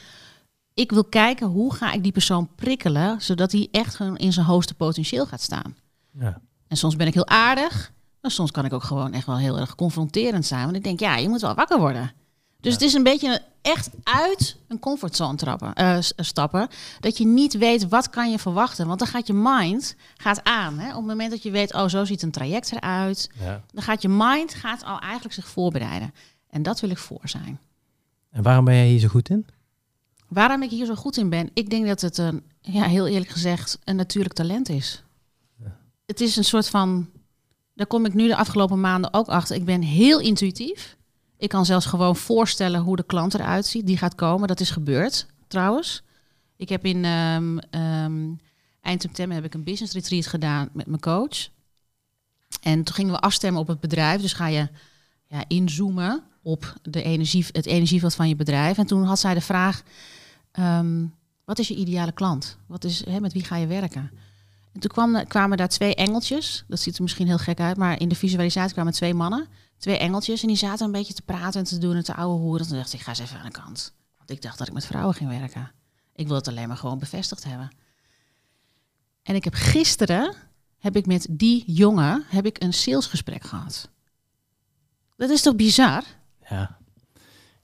Ik 0.74 0.92
wil 0.92 1.04
kijken 1.04 1.48
hoe 1.48 1.74
ga 1.74 1.92
ik 1.92 2.04
die 2.04 2.12
persoon 2.12 2.50
prikkelen, 2.56 3.22
zodat 3.22 3.52
hij 3.52 3.68
echt 3.72 3.96
gewoon 3.96 4.18
in 4.18 4.34
zijn 4.34 4.46
hoogste 4.46 4.74
potentieel 4.74 5.26
gaat 5.26 5.42
staan. 5.42 5.76
Ja. 6.12 6.42
En 6.68 6.78
soms 6.78 6.96
ben 6.96 7.08
ik 7.08 7.14
heel 7.14 7.28
aardig, 7.28 7.92
maar 8.22 8.32
soms 8.32 8.52
kan 8.52 8.66
ik 8.66 8.74
ook 8.74 8.84
gewoon 8.84 9.14
echt 9.14 9.26
wel 9.26 9.38
heel 9.38 9.60
erg 9.60 9.76
confronterend 9.76 10.46
zijn. 10.46 10.64
Want 10.64 10.76
ik 10.76 10.84
denk, 10.84 11.00
ja, 11.00 11.16
je 11.18 11.30
moet 11.30 11.42
wel 11.42 11.56
wakker 11.56 11.80
worden. 11.80 12.12
Dus 12.60 12.74
Ja. 12.74 12.80
het 12.80 12.88
is 12.88 12.94
een 12.94 13.04
beetje 13.04 13.42
echt 13.62 13.90
uit 14.04 14.58
een 14.68 14.80
comfortzone 14.80 15.38
trappen, 15.38 15.74
eh, 15.74 15.98
s- 16.02 16.14
stappen. 16.16 16.68
Dat 17.00 17.18
je 17.18 17.26
niet 17.26 17.54
weet 17.58 17.88
wat 17.88 18.10
kan 18.10 18.32
je 18.32 18.40
verwachten. 18.40 18.88
Want 18.88 19.00
dan 19.00 19.08
gaat 19.08 19.28
je 19.28 19.34
mind 19.34 19.96
gaat 20.16 20.44
aan. 20.44 20.80
Hè? 20.80 20.90
Op 20.90 20.96
het 20.96 21.06
moment 21.06 21.32
dat 21.32 21.44
je 21.44 21.52
weet, 21.52 21.74
oh, 21.74 21.88
zo 21.88 22.06
ziet 22.06 22.22
een 22.22 22.32
traject 22.32 22.72
eruit. 22.72 23.30
ja. 23.40 23.62
Dan 23.74 23.84
gaat 23.84 24.02
je 24.02 24.10
mind 24.10 24.54
gaat 24.54 24.84
al 24.84 25.00
eigenlijk 25.00 25.34
zich 25.34 25.48
voorbereiden. 25.48 26.14
En 26.50 26.64
dat 26.64 26.80
wil 26.80 26.90
ik 26.90 26.98
voor 26.98 27.22
zijn. 27.30 27.60
En 28.32 28.44
waarom 28.44 28.66
ben 28.66 28.76
jij 28.76 28.88
hier 28.88 29.00
zo 29.00 29.08
goed 29.08 29.30
in? 29.30 29.46
Waarom 30.32 30.64
ik 30.64 30.70
hier 30.70 30.86
zo 30.86 30.96
goed 30.96 31.18
in 31.18 31.30
ben? 31.30 31.50
Ik 31.54 31.70
denk 31.70 31.86
dat 31.88 32.02
het 32.02 32.18
een, 32.18 32.44
ja, 32.62 32.84
heel 32.84 33.08
eerlijk 33.08 33.30
gezegd, 33.30 33.80
een 33.84 33.96
natuurlijk 33.96 34.34
talent 34.34 34.70
is. 34.70 35.04
Het 36.06 36.22
is 36.22 36.36
een 36.36 36.44
soort 36.44 36.70
van, 36.70 37.10
daar 37.74 37.88
kom 37.88 38.06
ik 38.06 38.14
nu 38.14 38.28
de 38.28 38.36
afgelopen 38.36 38.80
maanden 38.80 39.14
ook 39.14 39.28
achter. 39.28 39.56
Ik 39.56 39.66
ben 39.66 39.82
heel 39.82 40.20
intuïtief. 40.20 40.98
Ik 41.38 41.50
kan 41.50 41.66
zelfs 41.66 41.86
gewoon 41.86 42.16
voorstellen 42.16 42.82
hoe 42.82 42.96
de 42.96 43.04
klant 43.04 43.34
eruit 43.34 43.66
ziet. 43.66 43.86
Die 43.86 43.98
gaat 43.98 44.16
komen. 44.16 44.48
Dat 44.48 44.60
is 44.60 44.70
gebeurd, 44.70 45.26
trouwens. 45.48 46.04
Ik 46.56 46.70
heb 46.70 46.86
in 46.86 47.06
ehm, 47.06 47.58
ehm, 47.58 48.34
eind 48.82 49.02
september 49.02 49.36
heb 49.36 49.46
ik 49.46 49.54
een 49.54 49.64
business 49.64 49.94
retreat 49.94 50.28
gedaan 50.28 50.70
met 50.74 50.88
mijn 50.88 51.02
coach. 51.02 51.50
En 52.62 52.84
toen 52.84 52.96
gingen 52.96 53.14
we 53.14 53.20
afstemmen 53.20 53.62
op 53.62 53.68
het 53.68 53.80
bedrijf. 53.80 54.22
Dus 54.22 54.34
ga 54.34 54.48
je 54.48 54.70
ja, 55.28 55.44
inzoomen 55.48 56.24
op 56.42 56.74
de 56.82 57.04
energie, 57.04 57.46
het 57.52 57.66
energieveld 57.66 58.16
van 58.16 58.28
je 58.28 58.36
bedrijf. 58.36 58.78
En 58.78 58.86
toen 58.86 59.04
had 59.04 59.20
zij 59.20 59.34
de 59.34 59.42
vraag: 59.42 59.84
ehm, 60.52 61.06
wat 61.46 61.60
is 61.60 61.68
je 61.68 61.76
ideale 61.76 62.12
klant? 62.12 62.58
Wat 62.66 62.84
is, 62.84 63.06
hè, 63.06 63.20
met 63.20 63.34
wie 63.34 63.44
ga 63.44 63.56
je 63.56 63.68
werken? 63.68 64.12
En 64.74 64.80
toen 64.80 64.92
kwam, 64.92 65.28
kwamen 65.28 65.58
daar 65.58 65.68
twee 65.70 65.96
engeltjes. 65.96 66.64
Dat 66.68 66.80
ziet 66.80 66.96
er 66.96 67.02
misschien 67.02 67.28
heel 67.28 67.38
gek 67.38 67.60
uit, 67.60 67.78
maar 67.78 68.00
in 68.00 68.10
de 68.10 68.16
visualisatie 68.16 68.74
kwamen 68.74 68.94
twee 68.94 69.14
mannen, 69.14 69.48
twee 69.78 69.98
engeltjes. 69.98 70.42
En 70.42 70.48
die 70.48 70.58
zaten 70.58 70.86
een 70.86 70.92
beetje 70.92 71.14
te 71.14 71.22
praten 71.22 71.60
en 71.60 71.66
te 71.66 71.78
doen 71.78 71.96
en 71.96 72.04
te 72.04 72.16
ouwe 72.16 72.40
hoeren. 72.40 72.68
Toen 72.68 72.78
dacht 72.78 72.94
ik, 72.94 73.00
ik 73.00 73.06
ga 73.06 73.10
eens 73.10 73.20
even 73.20 73.38
aan 73.38 73.46
de 73.46 73.52
kant. 73.52 73.94
Want 74.18 74.30
ik 74.30 74.42
dacht 74.42 74.58
dat 74.58 74.68
ik 74.68 74.74
met 74.74 74.86
vrouwen 74.86 75.16
ging 75.16 75.30
werken. 75.30 75.72
Ik 76.16 76.28
wil 76.28 76.36
het 76.36 76.48
alleen 76.48 76.68
maar 76.68 76.78
gewoon 76.78 77.00
bevestigd 77.00 77.44
hebben. 77.44 77.72
En 79.24 79.36
ik 79.36 79.44
heb 79.44 79.54
gisteren, 79.54 80.36
heb 80.78 80.96
ik 80.96 81.06
met 81.06 81.28
die 81.30 81.72
jongen, 81.72 82.24
heb 82.28 82.46
ik 82.46 82.64
een 82.64 82.74
salesgesprek 82.74 83.44
gehad. 83.44 83.90
Dat 85.16 85.30
is 85.30 85.42
toch 85.42 85.56
bizar? 85.56 86.04
Ja. 86.50 86.78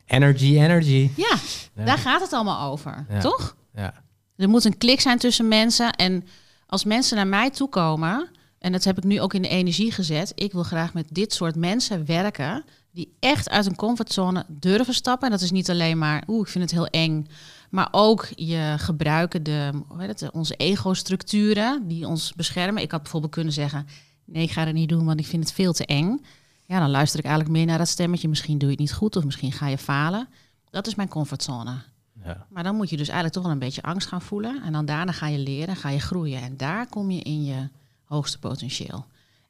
Energy, 0.07 0.57
energy. 0.59 1.09
Ja, 1.15 1.35
Ja. 1.75 1.85
daar 1.85 1.97
gaat 1.97 2.21
het 2.21 2.33
allemaal 2.33 2.71
over, 2.71 3.05
Ja. 3.09 3.19
toch? 3.19 3.55
Ja. 3.75 3.93
Er 4.35 4.49
moet 4.49 4.65
een 4.65 4.77
klik 4.77 5.01
zijn 5.01 5.17
tussen 5.17 5.47
mensen. 5.47 5.91
En 5.93 6.27
als 6.67 6.83
mensen 6.83 7.15
naar 7.15 7.27
mij 7.27 7.49
toe 7.49 7.69
komen, 7.69 8.29
en 8.59 8.71
dat 8.71 8.83
heb 8.83 8.97
ik 8.97 9.03
nu 9.03 9.21
ook 9.21 9.33
in 9.33 9.41
de 9.41 9.47
energie 9.47 9.91
gezet, 9.91 10.31
ik 10.35 10.51
wil 10.51 10.63
graag 10.63 10.93
met 10.93 11.05
dit 11.09 11.33
soort 11.33 11.55
mensen 11.55 12.05
werken 12.05 12.63
die 12.91 13.15
echt 13.19 13.49
uit 13.49 13.65
een 13.65 13.75
comfortzone 13.75 14.45
durven 14.47 14.93
stappen. 14.93 15.25
En 15.27 15.33
dat 15.33 15.41
is 15.43 15.51
niet 15.51 15.69
alleen 15.69 15.97
maar, 15.97 16.23
oeh, 16.27 16.41
ik 16.41 16.51
vind 16.51 16.63
het 16.63 16.73
heel 16.73 16.87
eng, 16.87 17.27
maar 17.69 17.87
ook 17.91 18.27
je 18.35 18.75
gebruiken 18.77 19.43
de, 19.43 19.71
hoe 19.87 20.01
heet 20.01 20.19
het, 20.19 20.31
onze 20.31 20.55
ego-structuren 20.55 21.87
die 21.87 22.07
ons 22.07 22.33
beschermen. 22.35 22.81
Ik 22.83 22.91
had 22.91 23.01
bijvoorbeeld 23.01 23.31
kunnen 23.33 23.53
zeggen, 23.53 23.87
nee, 24.25 24.43
ik 24.43 24.51
ga 24.51 24.65
het 24.65 24.73
niet 24.73 24.89
doen, 24.89 25.05
want 25.05 25.19
ik 25.19 25.25
vind 25.25 25.43
het 25.43 25.53
veel 25.53 25.73
te 25.73 25.85
eng. 25.85 26.21
Ja, 26.67 26.79
dan 26.79 26.89
luister 26.89 27.19
ik 27.19 27.25
eigenlijk 27.25 27.55
meer 27.55 27.65
naar 27.65 27.77
dat 27.77 27.87
stemmetje. 27.87 28.27
Misschien 28.27 28.57
doe 28.57 28.69
je 28.69 28.75
het 28.75 28.83
niet 28.83 28.93
goed 28.93 29.15
of 29.15 29.23
misschien 29.23 29.51
ga 29.51 29.67
je 29.67 29.77
falen. 29.77 30.27
Dat 30.69 30.87
is 30.87 30.95
mijn 30.95 31.07
comfortzone. 31.07 31.75
Ja. 32.23 32.45
Maar 32.49 32.63
dan 32.63 32.75
moet 32.75 32.89
je 32.89 32.97
dus 32.97 33.07
eigenlijk 33.07 33.33
toch 33.33 33.43
wel 33.43 33.51
een 33.51 33.59
beetje 33.59 33.81
angst 33.81 34.07
gaan 34.07 34.21
voelen. 34.21 34.63
En 34.63 34.71
dan 34.71 34.85
daarna 34.85 35.11
ga 35.11 35.27
je 35.27 35.37
leren, 35.37 35.75
ga 35.75 35.89
je 35.89 35.99
groeien. 35.99 36.41
En 36.41 36.57
daar 36.57 36.87
kom 36.87 37.11
je 37.11 37.21
in 37.21 37.43
je 37.45 37.69
hoogste 38.03 38.39
potentieel. 38.39 39.05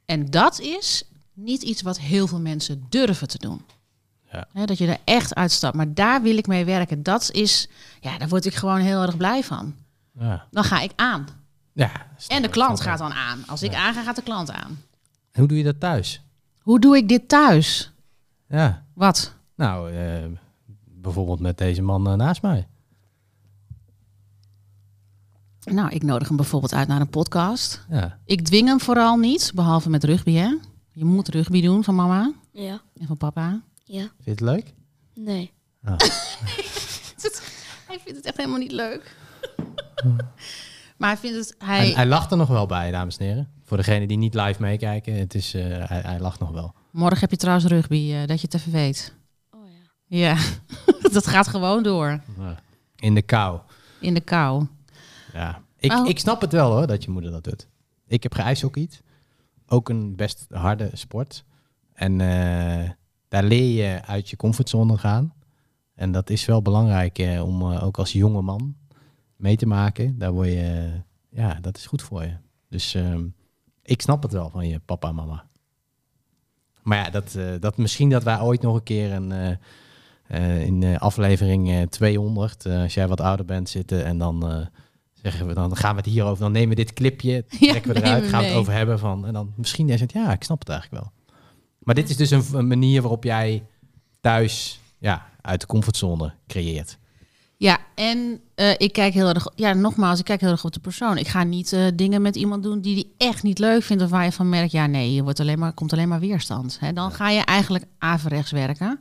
En 0.05 0.29
dat 0.29 0.59
is 0.59 1.03
niet 1.33 1.63
iets 1.63 1.81
wat 1.81 1.99
heel 1.99 2.27
veel 2.27 2.39
mensen 2.39 2.85
durven 2.89 3.27
te 3.27 3.37
doen. 3.37 3.61
Ja. 4.31 4.65
Dat 4.65 4.77
je 4.77 4.87
er 4.87 4.99
echt 5.03 5.35
uitstapt. 5.35 5.75
Maar 5.75 5.93
daar 5.93 6.21
wil 6.21 6.37
ik 6.37 6.47
mee 6.47 6.65
werken. 6.65 7.03
Dat 7.03 7.31
is, 7.31 7.67
ja, 7.99 8.17
daar 8.17 8.27
word 8.27 8.45
ik 8.45 8.55
gewoon 8.55 8.79
heel 8.79 9.01
erg 9.01 9.17
blij 9.17 9.43
van. 9.43 9.75
Ja. 10.19 10.47
Dan 10.51 10.63
ga 10.63 10.79
ik 10.79 10.91
aan. 10.95 11.27
ja 11.73 11.91
En 12.27 12.41
de 12.41 12.49
klant 12.49 12.81
gaat 12.81 12.97
dan 12.97 13.13
aan. 13.13 13.43
Als 13.47 13.63
ik 13.63 13.73
aanga, 13.73 14.03
gaat 14.03 14.15
de 14.15 14.21
klant 14.21 14.51
aan. 14.51 14.81
Hoe 15.33 15.47
doe 15.47 15.57
je 15.57 15.63
dat 15.63 15.79
thuis? 15.79 16.21
Hoe 16.67 16.79
doe 16.79 16.97
ik 16.97 17.07
dit 17.09 17.27
thuis? 17.29 17.91
Ja. 18.47 18.85
Wat? 18.93 19.33
Nou, 19.55 19.91
eh, 19.91 20.25
bijvoorbeeld 20.83 21.39
met 21.39 21.57
deze 21.57 21.81
man 21.81 22.07
eh, 22.07 22.13
naast 22.13 22.41
mij. 22.41 22.67
Nou, 25.63 25.89
ik 25.89 26.03
nodig 26.03 26.27
hem 26.27 26.37
bijvoorbeeld 26.37 26.73
uit 26.73 26.87
naar 26.87 27.01
een 27.01 27.09
podcast. 27.09 27.85
Ja. 27.89 28.19
Ik 28.25 28.41
dwing 28.45 28.67
hem 28.67 28.79
vooral 28.79 29.17
niet, 29.17 29.51
behalve 29.55 29.89
met 29.89 30.03
rugby, 30.03 30.33
hè. 30.33 30.55
Je 30.91 31.05
moet 31.05 31.27
rugby 31.27 31.61
doen 31.61 31.83
van 31.83 31.95
mama 31.95 32.33
Ja. 32.51 32.81
en 32.99 33.07
van 33.07 33.17
papa. 33.17 33.61
Ja. 33.83 33.99
Vind 34.01 34.11
je 34.23 34.31
het 34.31 34.39
leuk? 34.39 34.73
Nee. 35.13 35.51
Hij 37.87 37.99
vindt 37.99 38.17
het 38.17 38.25
echt 38.25 38.37
helemaal 38.37 38.59
niet 38.59 38.71
leuk. 38.71 39.15
maar 40.97 41.09
hij 41.09 41.17
vindt 41.17 41.37
het... 41.37 41.55
Hij, 41.57 41.77
Hij, 41.77 41.89
hij 41.91 42.05
lacht 42.05 42.31
er 42.31 42.37
nog 42.37 42.47
wel 42.47 42.65
bij, 42.65 42.91
dames 42.91 43.17
en 43.17 43.25
heren. 43.25 43.51
Voor 43.67 43.77
degenen 43.77 44.07
die 44.07 44.17
niet 44.17 44.33
live 44.33 44.61
meekijken, 44.61 45.13
het 45.13 45.35
is, 45.35 45.53
eh, 45.53 45.61
hij, 45.63 46.01
hij 46.01 46.19
lacht 46.19 46.39
nog 46.39 46.51
wel. 46.51 46.73
Morgen 46.91 47.19
heb 47.19 47.31
je 47.31 47.37
trouwens 47.37 47.67
rugby, 47.67 48.11
eh, 48.13 48.27
dat 48.27 48.41
je 48.41 48.47
het 48.49 48.53
even 48.53 48.71
weet. 48.71 49.15
Oh 49.51 49.59
ja. 50.07 50.17
Ja, 50.17 50.37
dat 51.13 51.27
gaat 51.27 51.47
gewoon 51.47 51.83
door. 51.83 52.21
Ja. 52.39 52.59
In 52.95 53.15
de 53.15 53.21
kou. 53.21 53.59
In 53.99 54.13
de 54.13 54.21
kou. 54.21 54.67
Ja. 55.33 55.61
Ik, 55.79 55.91
Oh. 55.91 56.07
ik 56.07 56.19
snap 56.19 56.41
het 56.41 56.51
wel 56.51 56.71
hoor, 56.71 56.87
dat 56.87 57.03
je 57.03 57.11
moeder 57.11 57.31
dat 57.31 57.43
doet. 57.43 57.67
Ik 58.07 58.23
heb 58.23 58.33
geijshockeyd. 58.33 59.03
Ook 59.65 59.89
een 59.89 60.15
best 60.15 60.45
harde 60.49 60.89
sport. 60.93 61.43
En 61.93 62.21
eh, 62.21 62.89
daar 63.27 63.43
leer 63.43 63.83
je 63.85 64.01
uit 64.05 64.29
je 64.29 64.35
comfortzone 64.35 64.97
gaan. 64.97 65.33
En 65.95 66.11
dat 66.11 66.29
is 66.29 66.45
wel 66.45 66.61
belangrijk 66.61 67.19
eh, 67.19 67.43
om 67.43 67.61
eh, 67.61 67.83
ook 67.83 67.97
als 67.97 68.11
jonge 68.11 68.41
man 68.41 68.75
mee 69.35 69.55
te 69.55 69.65
maken. 69.65 70.17
Daar 70.17 70.31
word 70.31 70.47
je, 70.47 70.91
ja, 71.29 71.57
dat 71.61 71.77
is 71.77 71.85
goed 71.85 72.01
voor 72.01 72.23
je. 72.23 72.33
Dus 72.69 72.93
ehm, 72.93 73.25
ik 73.87 74.01
snap 74.01 74.23
het 74.23 74.31
wel 74.31 74.49
van 74.49 74.67
je 74.67 74.79
papa 74.79 75.07
en 75.07 75.15
mama. 75.15 75.45
Maar 76.81 76.97
ja, 76.97 77.09
dat, 77.09 77.35
eh, 77.35 77.45
dat 77.59 77.77
misschien 77.77 78.09
dat 78.09 78.23
wij 78.23 78.39
ooit 78.39 78.61
nog 78.61 78.75
een 78.75 78.83
keer 78.83 79.11
een, 79.11 79.57
eh, 80.27 80.65
in 80.65 80.99
aflevering 80.99 81.69
eh, 81.69 81.81
200, 81.81 82.65
eh, 82.65 82.81
als 82.81 82.93
jij 82.93 83.07
wat 83.07 83.21
ouder 83.21 83.45
bent, 83.45 83.69
zitten 83.69 84.05
en 84.05 84.17
dan 84.17 84.67
zeggen 85.13 85.47
we, 85.47 85.53
dan 85.53 85.75
gaan 85.75 85.95
we 85.95 86.01
het 86.01 86.09
hierover, 86.09 86.39
dan 86.43 86.51
nemen 86.51 86.69
we 86.69 86.75
dit 86.75 86.93
clipje, 86.93 87.45
Ja, 87.59 87.69
trekken 87.69 87.93
we 87.93 88.01
eruit, 88.01 88.27
gaan 88.27 88.41
we 88.41 88.47
het 88.47 88.55
over 88.55 88.73
hebben 88.73 88.99
van, 88.99 89.25
en 89.25 89.33
dan 89.33 89.53
misschien 89.55 89.87
jij 89.87 89.97
zegt, 89.97 90.11
ja, 90.11 90.31
ik 90.31 90.43
snap 90.43 90.59
het 90.59 90.69
eigenlijk 90.69 91.03
wel. 91.03 91.11
Maar 91.79 91.95
dit 91.95 92.09
is 92.09 92.15
dus 92.17 92.31
een, 92.31 92.43
een 92.53 92.67
manier 92.67 93.01
waarop 93.01 93.23
jij 93.23 93.63
thuis, 94.21 94.79
ja, 94.97 95.29
uit 95.41 95.61
de 95.61 95.67
comfortzone 95.67 96.33
creëert. 96.47 96.97
Ja, 97.57 97.79
en 97.95 98.41
eh, 98.55 98.71
ik 98.77 98.93
kijk 98.93 99.13
heel 99.13 99.27
erg... 99.27 99.47
Ja, 99.55 99.73
nogmaals, 99.73 100.19
ik 100.19 100.25
kijk 100.25 100.41
heel 100.41 100.51
erg 100.51 100.65
op 100.65 100.73
de 100.73 100.79
persoon. 100.79 101.17
Ik 101.17 101.27
ga 101.27 101.43
niet 101.43 101.73
eh, 101.73 101.85
dingen 101.95 102.21
met 102.21 102.35
iemand 102.35 102.63
doen 102.63 102.81
die 102.81 102.95
die 102.95 103.13
echt 103.17 103.43
niet 103.43 103.59
leuk 103.59 103.83
vindt... 103.83 104.03
of 104.03 104.09
waar 104.09 104.23
je 104.23 104.31
van 104.31 104.49
merkt, 104.49 104.71
ja 104.71 104.85
nee, 104.85 105.13
je 105.13 105.23
wordt 105.23 105.39
alleen 105.39 105.59
maar, 105.59 105.73
komt 105.73 105.93
alleen 105.93 106.07
maar 106.07 106.19
weerstand. 106.19 106.77
Hè? 106.79 106.93
Dan 106.93 107.11
ga 107.11 107.29
je 107.29 107.39
eigenlijk 107.41 107.85
averechts 107.97 108.51
werken. 108.51 108.99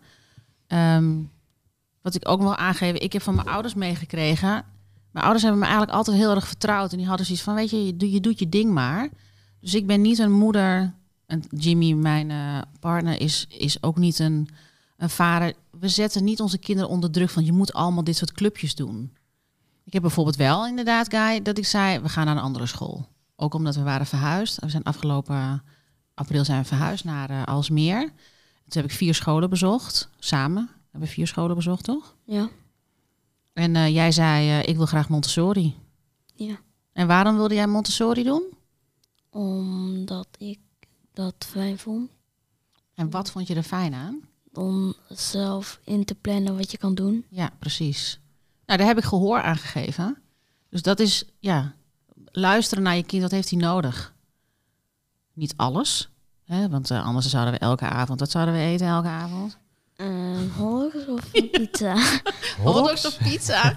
Ehm, 0.67 1.15
wat 2.03 2.15
ik 2.15 2.29
ook 2.29 2.39
nog 2.39 2.47
wil 2.49 2.57
aangeven, 2.57 3.01
ik 3.01 3.13
heb 3.13 3.23
van 3.23 3.35
mijn 3.35 3.49
ouders 3.49 3.75
meegekregen... 3.75 4.65
Mijn 5.11 5.29
ouders 5.29 5.43
hebben 5.43 5.61
me 5.61 5.67
eigenlijk 5.67 5.97
altijd 5.99 6.17
heel 6.17 6.35
erg 6.35 6.47
vertrouwd. 6.47 6.93
En 6.93 6.99
die 6.99 7.07
hadden 7.07 7.27
zoiets 7.27 7.45
van, 7.45 7.55
weet 7.55 7.71
je, 7.71 7.87
je, 7.87 7.97
doet- 7.97 8.13
je 8.13 8.21
doet 8.21 8.39
je 8.39 8.49
ding 8.49 8.73
maar. 8.73 9.09
Dus 9.61 9.75
ik 9.75 9.87
ben 9.87 10.01
niet 10.01 10.19
een 10.19 10.33
moeder... 10.33 10.95
En 11.27 11.43
Jimmy, 11.51 11.93
mijn 11.93 12.31
eh, 12.31 12.59
partner, 12.81 13.21
is, 13.21 13.47
is 13.49 13.83
ook 13.83 13.97
niet 13.97 14.19
een, 14.19 14.49
een 14.97 15.11
vader. 15.11 15.55
We 15.71 15.89
zetten 15.89 16.25
niet 16.25 16.41
onze 16.41 16.59
kinderen 16.59 16.91
onder 16.91 17.11
druk 17.11 17.31
van... 17.31 17.45
je 17.45 17.53
moet 17.53 17.73
allemaal 17.73 18.05
dit 18.05 18.17
soort 18.17 18.33
clubjes 18.33 18.75
doen. 18.75 19.13
Ik 19.85 19.93
heb 19.93 20.03
bijvoorbeeld 20.03 20.37
wel 20.37 20.67
inderdaad, 20.67 21.09
Guy, 21.09 21.43
dat 21.43 21.59
ik 21.59 21.67
zei... 21.67 21.99
we 21.99 22.09
gaan 22.09 22.27
naar 22.27 22.37
een 22.37 22.43
andere 22.43 22.67
school. 22.67 23.09
Ook 23.37 23.55
omdat 23.55 23.75
we 23.75 23.83
waren 23.83 24.07
verhuisd. 24.07 24.61
We 24.61 24.69
zijn 24.69 24.83
afgelopen 24.83 25.63
april 26.17 26.45
zijn 26.45 26.61
we 26.61 26.67
verhuisd 26.67 27.05
naar 27.05 27.31
eh, 27.31 27.45
Alsmeer. 27.45 28.01
Toen 28.69 28.83
heb 28.83 28.85
ik 28.85 28.97
vier 28.97 29.15
scholen 29.15 29.51
bezocht, 29.51 30.09
samen. 30.19 30.65
We 30.67 30.89
hebben 30.91 31.09
vier 31.09 31.27
scholen 31.27 31.57
bezocht, 31.57 31.85
toch? 31.85 32.17
Ja. 32.25 32.49
En 33.53 33.77
eh, 33.77 33.95
jij 33.95 34.13
zei, 34.13 34.49
eh, 34.49 34.69
ik 34.69 34.77
wil 34.77 34.87
graag 34.87 35.09
Montessori. 35.09 35.75
Ja. 36.35 36.61
En 36.93 37.07
waarom 37.07 37.37
wilde 37.37 37.55
jij 37.55 37.67
Montessori 37.67 38.23
doen? 38.23 38.43
Omdat 39.31 40.29
ik 40.39 40.59
dat 41.13 41.35
fijn 41.39 41.79
vond. 41.79 42.11
En 42.95 43.11
wat 43.11 43.31
vond 43.31 43.47
je 43.47 43.55
er 43.55 43.63
fijn 43.63 43.95
aan? 43.95 44.21
Om 44.57 44.95
zelf 45.09 45.79
in 45.85 46.05
te 46.05 46.15
plannen 46.15 46.57
wat 46.57 46.71
je 46.71 46.79
kan 46.79 46.95
doen. 46.95 47.25
Ja, 47.29 47.51
precies. 47.59 48.21
Nou, 48.67 48.79
daar 48.79 48.89
heb 48.89 48.99
ik 48.99 49.05
gehoor 49.05 49.43
aan 49.43 49.57
gegeven. 49.57 50.17
Dus 50.71 50.83
dat 50.83 51.01
is, 51.01 51.25
ja, 51.39 51.75
luisteren 52.33 52.83
naar 52.85 52.97
je 52.97 53.03
kind, 53.03 53.23
wat 53.23 53.31
heeft 53.31 53.51
hij 53.51 53.59
nodig? 53.59 54.15
Niet 55.33 55.55
alles, 55.57 56.09
hè? 56.45 56.69
want 56.69 56.91
eh, 56.91 57.05
anders 57.05 57.31
zouden 57.31 57.53
we 57.53 57.59
elke 57.59 57.85
avond, 57.85 58.21
wat 58.21 58.31
zouden 58.31 58.55
we 58.55 58.61
eten 58.61 58.87
elke 58.87 59.09
avond? 59.09 59.59
Hotdogs 60.57 61.07
of 61.07 61.29
een 61.33 61.51
pizza? 61.69 61.97
Hotdogs? 62.63 63.07
of 63.07 63.19
pizza? 63.19 63.75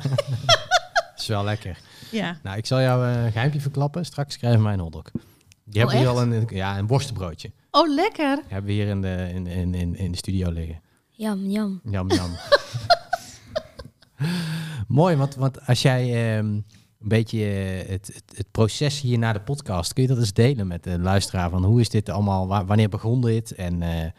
is 1.17 1.27
wel 1.27 1.43
lekker. 1.43 1.77
ja. 2.11 2.37
Nou, 2.43 2.57
ik 2.57 2.65
zal 2.65 2.81
jou 2.81 3.05
eh, 3.33 3.43
een 3.53 3.61
verklappen. 3.61 4.05
Straks 4.05 4.37
krijgen 4.37 4.59
we 4.59 4.65
mij 4.65 4.73
een 4.73 4.79
hotdog. 4.79 5.11
Die 5.63 5.79
hebben 5.81 5.95
Oh, 5.95 6.01
hier 6.01 6.09
al 6.09 6.21
een, 6.21 6.47
ja, 6.49 6.77
een 6.77 6.87
worstenbroodje. 6.87 7.51
Oh, 7.71 7.93
lekker. 7.93 8.35
Die 8.35 8.45
hebben 8.47 8.65
we 8.65 8.71
hier 8.71 8.87
in 8.87 9.01
de, 9.01 9.29
in, 9.33 9.47
in, 9.47 9.73
in, 9.73 9.95
in 9.95 10.11
de 10.11 10.17
studio 10.17 10.51
liggen. 10.51 10.81
Jam, 11.09 11.45
jam. 11.45 11.81
Jam, 11.83 12.11
jam. 12.11 12.29
Mooi, 14.87 15.15
want, 15.15 15.35
want 15.35 15.67
als 15.67 15.81
jij 15.81 16.35
ehm, 16.37 16.45
een 16.45 16.63
beetje 16.99 17.45
eh, 17.45 17.89
het, 17.89 18.07
het, 18.13 18.23
het 18.37 18.51
proces 18.51 19.01
hier 19.01 19.17
naar 19.17 19.33
de 19.33 19.41
podcast, 19.41 19.93
kun 19.93 20.03
je 20.03 20.09
dat 20.09 20.17
eens 20.17 20.33
delen 20.33 20.67
met 20.67 20.83
de 20.83 20.99
luisteraar? 20.99 21.49
Van 21.49 21.63
hoe 21.63 21.79
is 21.79 21.89
dit 21.89 22.09
allemaal, 22.09 22.47
wa- 22.47 22.65
wanneer 22.65 22.89
begon 22.89 23.21
dit 23.21 23.51
en 23.51 23.81
eh, 23.81 24.09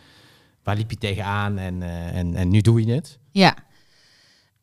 waar 0.63 0.77
liep 0.77 0.91
je 0.91 0.97
tegenaan 0.97 1.59
en, 1.59 1.83
eh, 1.83 2.17
en, 2.17 2.35
en 2.35 2.49
nu 2.49 2.61
doe 2.61 2.85
je 2.87 2.93
het? 2.93 3.19
Ja. 3.31 3.55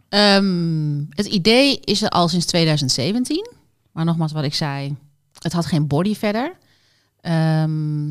Ehm, 0.09 1.03
het 1.09 1.25
idee 1.25 1.79
is 1.79 2.01
er 2.01 2.09
al 2.09 2.27
sinds 2.27 2.45
2017. 2.45 3.49
Maar 3.91 4.05
nogmaals 4.05 4.31
wat 4.31 4.43
ik 4.43 4.53
zei, 4.53 4.95
het 5.39 5.53
had 5.53 5.65
geen 5.65 5.87
body 5.87 6.15
verder. 6.15 6.57
Ehm, 7.21 8.07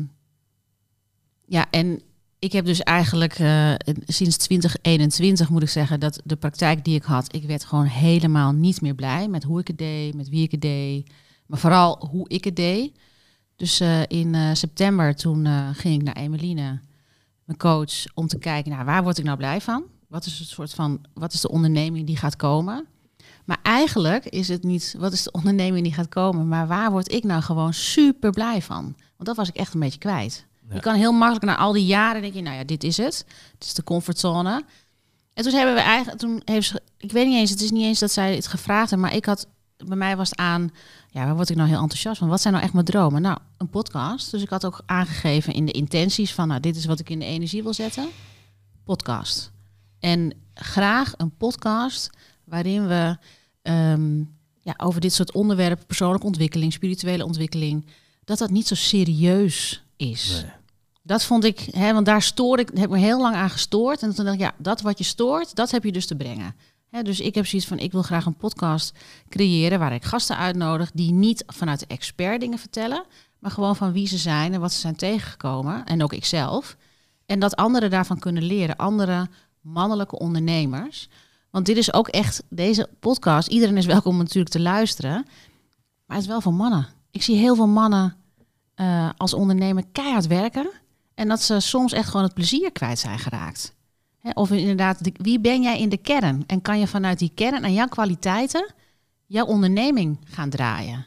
Ja, 1.49 1.69
en 1.69 2.01
ik 2.39 2.51
heb 2.51 2.65
dus 2.65 2.81
eigenlijk 2.81 3.39
eh, 3.39 3.73
sinds 4.05 4.37
2021 4.37 5.49
moet 5.49 5.61
ik 5.61 5.69
zeggen 5.69 5.99
dat 5.99 6.21
de 6.23 6.35
praktijk 6.35 6.85
die 6.85 6.95
ik 6.95 7.03
had, 7.03 7.35
ik 7.35 7.43
werd 7.43 7.63
gewoon 7.63 7.85
helemaal 7.85 8.51
niet 8.51 8.81
meer 8.81 8.95
blij 8.95 9.27
met 9.27 9.43
hoe 9.43 9.59
ik 9.59 9.67
het 9.67 9.77
deed, 9.77 10.13
met 10.13 10.29
wie 10.29 10.43
ik 10.43 10.51
het 10.51 10.61
deed, 10.61 11.11
maar 11.45 11.59
vooral 11.59 12.07
hoe 12.09 12.29
ik 12.29 12.43
het 12.43 12.55
deed. 12.55 12.91
Dus 13.55 13.79
eh, 13.79 14.01
in 14.07 14.35
eh, 14.35 14.49
september 14.53 15.15
toen 15.15 15.47
ging 15.73 15.95
ik 15.95 16.03
naar 16.03 16.15
Emeline, 16.15 16.79
mijn 17.43 17.57
coach, 17.57 18.05
om 18.13 18.27
te 18.27 18.37
kijken 18.37 18.71
naar 18.71 18.85
waar 18.85 19.03
word 19.03 19.17
ik 19.17 19.25
nou 19.25 19.37
blij 19.37 19.61
van? 19.61 19.83
Wat 20.07 20.25
is 20.25 20.39
het 20.39 20.47
soort 20.47 20.73
van, 20.73 21.05
wat 21.13 21.33
is 21.33 21.41
de 21.41 21.49
onderneming 21.49 22.05
die 22.05 22.17
gaat 22.17 22.35
komen? 22.35 22.87
Maar 23.45 23.59
eigenlijk 23.63 24.25
is 24.25 24.47
het 24.47 24.63
niet, 24.63 24.95
wat 24.97 25.13
is 25.13 25.23
de 25.23 25.31
onderneming 25.31 25.83
die 25.83 25.93
gaat 25.93 26.09
komen, 26.09 26.47
maar 26.47 26.67
waar 26.67 26.91
word 26.91 27.11
ik 27.11 27.23
nou 27.23 27.41
gewoon 27.41 27.73
super 27.73 28.31
blij 28.31 28.61
van? 28.61 28.83
Want 28.83 29.25
dat 29.25 29.35
was 29.35 29.49
ik 29.49 29.55
echt 29.55 29.73
een 29.73 29.79
beetje 29.79 29.99
kwijt. 29.99 30.46
Ja. 30.69 30.75
Je 30.75 30.81
kan 30.81 30.95
heel 30.95 31.11
makkelijk 31.11 31.45
na 31.45 31.57
al 31.57 31.71
die 31.71 31.85
jaren 31.85 32.21
denk 32.21 32.33
je, 32.33 32.41
nou 32.41 32.57
ja, 32.57 32.63
dit 32.63 32.83
is 32.83 32.97
het. 32.97 33.25
Het 33.53 33.63
is 33.63 33.73
de 33.73 33.83
comfortzone. 33.83 34.63
En 35.33 35.43
toen 35.43 35.53
hebben 35.53 35.75
we 35.75 35.81
eigenlijk, 35.81 36.19
toen 36.19 36.41
heeft 36.45 36.67
ze, 36.67 36.81
ik 36.97 37.11
weet 37.11 37.27
niet 37.27 37.35
eens, 37.35 37.49
het 37.49 37.61
is 37.61 37.71
niet 37.71 37.83
eens 37.83 37.99
dat 37.99 38.11
zij 38.11 38.35
het 38.35 38.47
gevraagd 38.47 38.89
hebben, 38.89 39.07
maar 39.07 39.17
ik 39.17 39.25
had, 39.25 39.47
bij 39.77 39.97
mij 39.97 40.17
was 40.17 40.29
het 40.29 40.39
aan, 40.39 40.71
ja, 41.09 41.25
waar 41.25 41.35
word 41.35 41.49
ik 41.49 41.55
nou 41.55 41.69
heel 41.69 41.81
enthousiast 41.81 42.19
van? 42.19 42.27
Wat 42.27 42.41
zijn 42.41 42.53
nou 42.53 42.65
echt 42.65 42.73
mijn 42.73 42.85
dromen? 42.85 43.21
Nou, 43.21 43.37
een 43.57 43.69
podcast. 43.69 44.31
Dus 44.31 44.41
ik 44.41 44.49
had 44.49 44.65
ook 44.65 44.81
aangegeven 44.85 45.53
in 45.53 45.65
de 45.65 45.71
intenties 45.71 46.33
van, 46.33 46.47
nou, 46.47 46.59
dit 46.59 46.75
is 46.75 46.85
wat 46.85 46.99
ik 46.99 47.09
in 47.09 47.19
de 47.19 47.25
energie 47.25 47.63
wil 47.63 47.73
zetten. 47.73 48.07
Podcast. 48.83 49.51
En 49.99 50.33
graag 50.53 51.13
een 51.17 51.35
podcast 51.37 52.09
waarin 52.43 52.87
we 52.87 53.17
ehm, 53.61 54.17
ja, 54.61 54.73
over 54.77 55.01
dit 55.01 55.13
soort 55.13 55.31
onderwerpen, 55.31 55.85
persoonlijke 55.85 56.25
ontwikkeling, 56.25 56.73
spirituele 56.73 57.25
ontwikkeling, 57.25 57.85
dat 58.23 58.37
dat 58.37 58.49
niet 58.49 58.67
zo 58.67 58.75
serieus 58.75 59.85
is. 59.97 60.41
Nee. 60.41 60.51
Dat 61.03 61.23
vond 61.23 61.43
ik, 61.43 61.59
hè, 61.59 61.93
want 61.93 62.05
daar 62.05 62.21
stoor 62.21 62.59
ik, 62.59 62.67
heb 62.73 62.83
ik 62.83 62.89
me 62.89 62.97
heel 62.97 63.21
lang 63.21 63.35
aan 63.35 63.49
gestoord. 63.49 64.01
En 64.01 64.15
toen 64.15 64.25
dacht 64.25 64.37
ik, 64.37 64.43
ja, 64.43 64.53
dat 64.57 64.81
wat 64.81 64.97
je 64.97 65.03
stoort, 65.03 65.55
dat 65.55 65.71
heb 65.71 65.83
je 65.83 65.91
dus 65.91 66.05
te 66.05 66.15
brengen. 66.15 66.55
Hè, 66.89 67.01
dus 67.01 67.19
ik 67.19 67.35
heb 67.35 67.45
zoiets 67.45 67.67
van, 67.67 67.79
ik 67.79 67.91
wil 67.91 68.01
graag 68.01 68.25
een 68.25 68.37
podcast 68.37 68.97
creëren 69.29 69.79
waar 69.79 69.93
ik 69.93 70.03
gasten 70.03 70.37
uitnodig 70.37 70.91
die 70.91 71.11
niet 71.11 71.43
vanuit 71.47 71.79
de 71.79 71.85
expert 71.87 72.39
dingen 72.39 72.59
vertellen, 72.59 73.05
maar 73.39 73.51
gewoon 73.51 73.75
van 73.75 73.91
wie 73.91 74.07
ze 74.07 74.17
zijn 74.17 74.53
en 74.53 74.59
wat 74.59 74.73
ze 74.73 74.79
zijn 74.79 74.95
tegengekomen. 74.95 75.85
En 75.85 76.03
ook 76.03 76.13
ikzelf. 76.13 76.77
En 77.25 77.39
dat 77.39 77.55
anderen 77.55 77.89
daarvan 77.89 78.19
kunnen 78.19 78.43
leren, 78.43 78.75
andere 78.75 79.27
mannelijke 79.61 80.19
ondernemers. 80.19 81.09
Want 81.49 81.65
dit 81.65 81.77
is 81.77 81.93
ook 81.93 82.07
echt, 82.07 82.43
deze 82.49 82.89
podcast, 82.99 83.47
iedereen 83.47 83.77
is 83.77 83.85
welkom 83.85 84.11
om 84.11 84.17
natuurlijk 84.17 84.53
te 84.53 84.59
luisteren. 84.59 85.25
Maar 86.05 86.15
het 86.17 86.25
is 86.25 86.31
wel 86.31 86.41
voor 86.41 86.53
mannen. 86.53 86.87
Ik 87.11 87.23
zie 87.23 87.37
heel 87.37 87.55
veel 87.55 87.67
mannen 87.67 88.15
eh, 88.77 89.09
als 89.17 89.33
ondernemer 89.33 89.83
keihard 89.91 90.27
werken. 90.27 90.69
En 91.13 91.27
dat 91.27 91.41
ze 91.41 91.59
soms 91.59 91.93
echt 91.93 92.09
gewoon 92.09 92.25
het 92.25 92.33
plezier 92.33 92.71
kwijt 92.71 92.99
zijn 92.99 93.19
geraakt. 93.19 93.75
Hè, 94.19 94.29
of 94.33 94.51
inderdaad, 94.51 95.03
de- 95.03 95.11
wie 95.17 95.39
ben 95.39 95.61
jij 95.61 95.79
in 95.79 95.89
de 95.89 95.97
kern? 95.97 96.43
En 96.47 96.61
kan 96.61 96.79
je 96.79 96.87
vanuit 96.87 97.19
die 97.19 97.31
kern 97.35 97.63
en 97.63 97.73
jouw 97.73 97.87
kwaliteiten 97.87 98.73
jouw 99.25 99.45
onderneming 99.45 100.19
gaan 100.23 100.49
draaien? 100.49 101.05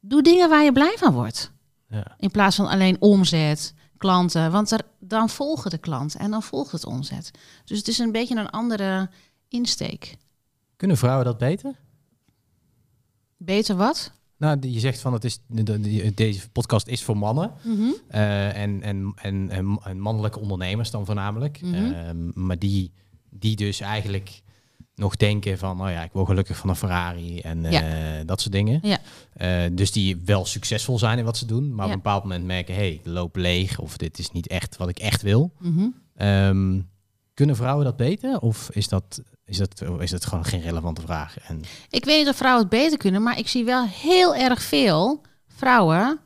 Doe 0.00 0.22
dingen 0.22 0.48
waar 0.48 0.62
je 0.64 0.72
blij 0.72 0.94
van 0.98 1.12
wordt. 1.12 1.52
Ja. 1.88 2.14
In 2.18 2.30
plaats 2.30 2.56
van 2.56 2.66
alleen 2.66 2.96
omzet, 3.00 3.74
klanten. 3.96 4.50
Want 4.50 4.70
er, 4.70 4.80
dan 4.98 5.28
volgen 5.28 5.70
de 5.70 5.78
klanten 5.78 6.20
en 6.20 6.30
dan 6.30 6.42
volgt 6.42 6.72
het 6.72 6.86
omzet. 6.86 7.30
Dus 7.64 7.78
het 7.78 7.88
is 7.88 7.98
een 7.98 8.12
beetje 8.12 8.36
een 8.36 8.50
andere 8.50 9.10
insteek. 9.48 10.16
Kunnen 10.76 10.96
vrouwen 10.96 11.24
dat 11.24 11.38
beter? 11.38 11.74
Beter 13.36 13.76
wat? 13.76 14.12
Nou, 14.44 14.58
die- 14.58 14.72
je 14.72 14.80
zegt 14.80 15.00
van 15.00 15.12
het 15.12 15.24
is, 15.24 15.38
deze 16.14 16.50
podcast 16.50 16.86
is 16.86 17.02
voor 17.02 17.16
mannen. 17.16 17.52
eh, 18.08 18.56
en, 18.62 18.82
en, 18.82 19.12
en, 19.16 19.50
en, 19.50 19.78
en 19.84 20.00
mannelijke 20.00 20.40
ondernemers 20.40 20.90
dan 20.90 21.06
voornamelijk. 21.06 21.60
Mhm. 21.62 21.74
Ehm, 21.74 22.16
maar 22.46 22.58
die, 22.58 22.92
die 23.30 23.56
dus 23.56 23.80
eigenlijk 23.80 24.42
nog 24.94 25.16
denken 25.16 25.58
van, 25.58 25.80
oh 25.82 25.90
ja, 25.90 26.02
ik 26.04 26.12
wil 26.12 26.24
gelukkig 26.24 26.56
van 26.56 26.68
een 26.68 26.76
Ferrari 26.76 27.40
en 27.40 27.62
Ja. 27.62 27.82
eh, 27.82 28.26
dat 28.26 28.40
soort 28.40 28.52
dingen. 28.52 28.78
Ja. 28.82 28.98
Eh, 29.32 29.70
dus 29.72 29.92
die 29.92 30.16
wel 30.24 30.44
succesvol 30.44 30.98
zijn 30.98 31.18
in 31.18 31.24
wat 31.24 31.36
ze 31.36 31.46
doen, 31.46 31.68
maar 31.74 31.86
Ja. 31.86 31.90
op 31.92 31.96
een 31.96 32.02
bepaald 32.02 32.22
moment 32.22 32.44
merken, 32.44 32.74
hé, 32.74 32.80
hey, 32.80 32.92
ik 32.92 33.06
loop 33.06 33.36
leeg 33.36 33.78
of 33.78 33.96
dit 33.96 34.18
is 34.18 34.30
niet 34.30 34.46
echt 34.48 34.76
wat 34.76 34.88
ik 34.88 34.98
echt 34.98 35.22
wil. 35.22 35.52
Mhm. 35.60 35.86
Ehm, 36.16 36.80
kunnen 37.34 37.56
vrouwen 37.56 37.84
dat 37.84 37.96
beter 37.96 38.40
of 38.40 38.70
is 38.70 38.88
dat, 38.88 39.22
is 39.44 39.58
dat, 39.58 39.82
is 39.98 40.10
dat 40.10 40.26
gewoon 40.26 40.44
geen 40.44 40.60
relevante 40.60 41.00
vraag? 41.00 41.38
En, 41.38 41.60
Ik 41.88 42.04
weet 42.04 42.28
of 42.28 42.36
vrouwen 42.36 42.62
het 42.62 42.70
beter 42.70 42.98
kunnen, 42.98 43.22
maar 43.22 43.38
ik 43.38 43.48
zie 43.48 43.64
wel 43.64 43.86
heel 43.86 44.34
erg 44.34 44.62
veel 44.62 45.20
vrouwen 45.46 46.20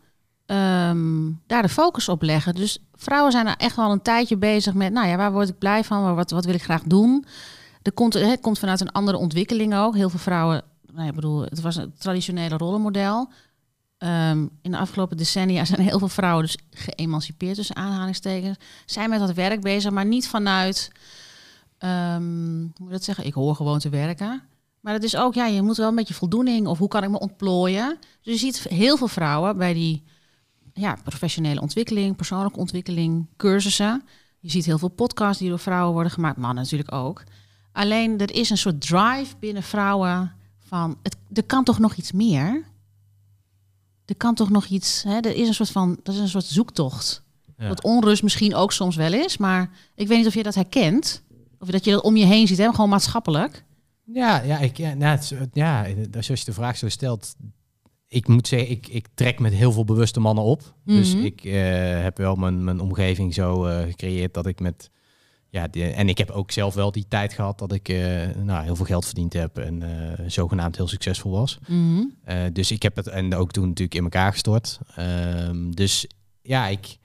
ehm, 0.47 1.31
daar 1.47 1.63
de 1.63 1.69
focus 1.69 2.09
op 2.09 2.23
leggen. 2.23 2.55
Dus 2.55 2.79
vrouwen 2.95 3.33
zijn 3.33 3.47
er 3.47 3.57
echt 3.57 3.77
wel 3.77 3.91
een 3.91 4.03
tijdje 4.03 4.37
bezig 4.37 4.75
met, 4.75 4.93
nou 4.93 5.09
ja, 5.09 5.17
waar 5.17 5.33
word 5.33 5.49
ik 5.49 5.59
blij 5.59 5.85
van? 5.85 6.15
Wat, 6.15 6.31
wat 6.31 6.45
wil 6.45 6.55
ik 6.55 6.63
graag 6.63 6.83
doen? 6.83 7.25
Er 7.83 7.93
komt, 7.93 8.15
het 8.15 8.41
komt 8.41 8.59
vanuit 8.59 8.81
een 8.81 8.93
andere 8.93 9.19
ontwikkeling 9.19 9.77
ook. 9.77 9.95
Heel 9.95 10.11
veel 10.11 10.19
vrouwen, 10.19 10.63
nou 10.93 11.09
ik 11.09 11.15
bedoel, 11.15 11.43
het 11.43 11.61
was 11.61 11.77
een 11.77 11.93
traditionele 11.99 12.57
rollenmodel. 12.57 13.31
Ehm, 13.99 14.47
in 14.63 14.71
de 14.71 14.79
afgelopen 14.79 15.17
decennia 15.17 15.65
zijn 15.65 15.81
heel 15.81 15.99
veel 15.99 16.09
vrouwen 16.09 16.45
dus 16.45 16.57
geëmancipeerd 16.71 17.55
tussen 17.55 17.77
aanhalingstekens. 17.77 18.59
Zijn 18.87 19.11
met 19.11 19.19
dat 19.19 19.33
werk 19.33 19.61
bezig, 19.61 19.91
maar 19.91 20.07
niet 20.07 20.29
vanuit, 20.29 20.93
ehm, 21.79 22.23
hoe 22.23 22.73
moet 22.79 22.89
je 22.89 22.93
dat 22.93 23.05
zeggen? 23.05 23.27
Ik 23.27 23.35
hoor 23.35 23.57
gewoon 23.57 23.79
te 23.79 23.89
werken. 23.89 24.43
Maar 24.81 24.95
het 24.95 25.03
is 25.03 25.17
ook, 25.17 25.35
ja, 25.35 25.47
je 25.47 25.63
moet 25.63 25.77
wel 25.77 25.89
een 25.89 25.95
beetje 25.95 26.15
voldoening 26.15 26.67
of 26.67 26.79
hoe 26.79 26.89
kan 26.89 27.03
ik 27.03 27.11
me 27.11 27.19
ontplooien. 27.19 27.99
Dus 28.23 28.33
je 28.33 28.39
ziet 28.39 28.69
heel 28.69 28.97
veel 28.97 29.09
vrouwen 29.09 29.57
bij 29.57 29.75
die 29.75 30.03
ja, 30.73 30.97
professionele 31.05 31.61
ontwikkeling, 31.61 32.17
persoonlijke 32.17 32.59
ontwikkeling, 32.59 33.27
cursussen. 33.37 34.03
Je 34.41 34.51
ziet 34.51 34.65
heel 34.65 34.79
veel 34.79 34.89
podcasts 34.89 35.39
die 35.39 35.49
door 35.49 35.59
vrouwen 35.59 35.93
worden 35.93 36.13
gemaakt, 36.13 36.37
mannen 36.37 36.63
natuurlijk 36.63 36.93
ook. 36.93 37.23
Alleen 37.73 38.19
er 38.19 38.35
is 38.35 38.51
een 38.51 38.59
soort 38.59 38.81
drive 38.81 39.35
binnen 39.39 39.63
vrouwen 39.63 40.33
van, 40.59 40.99
het, 41.03 41.17
er 41.33 41.45
kan 41.45 41.65
toch 41.65 41.79
nog 41.79 41.95
iets 41.95 42.13
meer? 42.13 42.65
Er 44.09 44.17
kan 44.17 44.35
toch 44.35 44.51
nog 44.51 44.67
iets, 44.67 45.03
hè? 45.03 45.17
er 45.21 45.35
is 45.37 45.49
een 45.49 45.55
soort 45.55 45.71
van, 45.71 45.99
dat 46.03 46.15
is 46.15 46.21
een 46.21 46.29
soort 46.29 46.45
zoektocht. 46.45 47.23
ja. 47.59 47.69
Wat 47.69 47.83
onrust 47.83 48.23
misschien 48.23 48.55
ook 48.55 48.73
soms 48.73 48.97
wel 48.97 49.13
is, 49.13 49.37
maar 49.37 49.71
ik 49.95 50.09
weet 50.09 50.19
niet 50.19 50.27
of 50.27 50.35
je 50.35 50.43
dat 50.43 50.55
herkent. 50.55 51.23
Of 51.59 51.69
dat 51.69 51.85
je 51.85 51.91
dat 51.91 52.03
om 52.03 52.17
je 52.17 52.25
heen 52.25 52.47
ziet, 52.47 52.59
hè? 52.59 52.71
gewoon 52.71 52.89
maatschappelijk. 52.89 53.65
Ja, 54.05 54.43
ja, 54.43 54.59
ik, 54.59 54.77
ja, 54.77 54.95
nou, 54.95 55.19
het, 55.19 55.49
ja, 55.53 55.87
als 56.17 56.27
je 56.27 56.41
de 56.45 56.53
vraag 56.53 56.77
zo 56.77 56.89
stelt, 56.89 57.35
ik 58.09 58.29
moet 58.29 58.49
zeggen, 58.49 58.71
ik, 58.71 58.87
ik 58.89 59.07
trek 59.15 59.39
met 59.39 59.53
heel 59.53 59.73
veel 59.73 59.85
bewuste 59.85 60.21
mannen 60.21 60.45
op. 60.45 60.75
Dus 60.85 61.15
Mhm. 61.15 61.25
ik 61.25 61.45
eh, 61.45 62.03
heb 62.03 62.17
wel 62.17 62.35
mijn, 62.35 62.65
mijn 62.65 62.81
omgeving 62.81 63.35
zo 63.35 63.65
eh, 63.65 63.83
gecreëerd 63.87 64.35
dat 64.35 64.47
ik 64.47 64.61
met, 64.61 64.91
ja, 65.51 65.69
die, 65.69 65.85
en 65.85 66.09
ik 66.09 66.19
heb 66.19 66.31
ook 66.31 66.51
zelf 66.51 66.75
wel 66.75 66.93
die 66.93 67.07
tijd 67.09 67.33
gehad 67.33 67.59
dat 67.59 67.73
ik 67.73 67.89
eh, 67.89 68.27
nou, 68.43 68.65
heel 68.65 68.77
veel 68.77 68.85
geld 68.85 69.05
verdiend 69.05 69.33
heb 69.33 69.59
en 69.59 69.83
eh, 69.83 70.25
zogenaamd 70.27 70.77
heel 70.77 70.89
succesvol 70.89 71.33
was. 71.33 71.59
Mhm. 71.67 72.05
Eh, 72.25 72.43
dus 72.53 72.71
ik 72.71 72.83
heb 72.83 72.97
het 72.97 73.07
en 73.07 73.35
ook 73.35 73.51
toen 73.51 73.67
natuurlijk 73.69 73.95
in 73.95 74.03
elkaar 74.03 74.33
gestort. 74.33 74.79
Ehm, 74.95 75.71
dus 75.71 76.07
ja, 76.43 76.67
ik. 76.67 76.99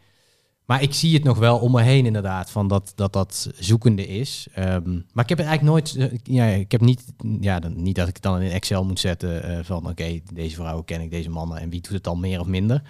Maar 0.66 0.82
ik 0.82 0.94
zie 0.94 1.14
het 1.14 1.24
nog 1.24 1.38
wel 1.38 1.60
om 1.60 1.72
me 1.72 1.82
heen 1.82 2.06
inderdaad, 2.06 2.52
van 2.52 2.68
dat 2.68 2.92
dat, 2.96 3.14
dat 3.14 3.50
zoekende 3.56 4.08
is. 4.08 4.48
Ehm, 4.54 4.92
maar 5.12 5.24
ik 5.24 5.30
heb 5.30 5.38
het 5.38 5.48
eigenlijk 5.48 5.62
nooit, 5.62 6.20
ja, 6.24 6.46
ik 6.46 6.72
heb 6.72 6.82
niet, 6.82 7.04
ja, 7.40 7.60
dan, 7.60 7.82
niet 7.82 7.96
dat 7.96 8.08
ik 8.08 8.14
het 8.14 8.24
dan 8.24 8.42
in 8.42 8.52
Excel 8.52 8.86
moet 8.86 9.00
zetten 9.00 9.66
van 9.66 9.90
oké, 9.90 10.20
deze 10.34 10.56
vrouwen 10.56 10.86
ken 10.86 11.02
ik, 11.02 11.10
deze 11.10 11.30
mannen 11.30 11.58
en 11.58 11.70
wie 11.70 11.82
doet 11.82 11.94
het 11.94 12.04
dan 12.04 12.20
meer 12.20 12.40
of 12.40 12.48
minder. 12.48 12.82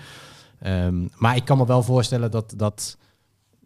Ehm, 0.59 1.07
maar 1.15 1.35
ik 1.35 1.45
kan 1.45 1.57
me 1.57 1.65
wel 1.65 1.83
voorstellen 1.83 2.31
dat, 2.31 2.53
dat, 2.57 2.97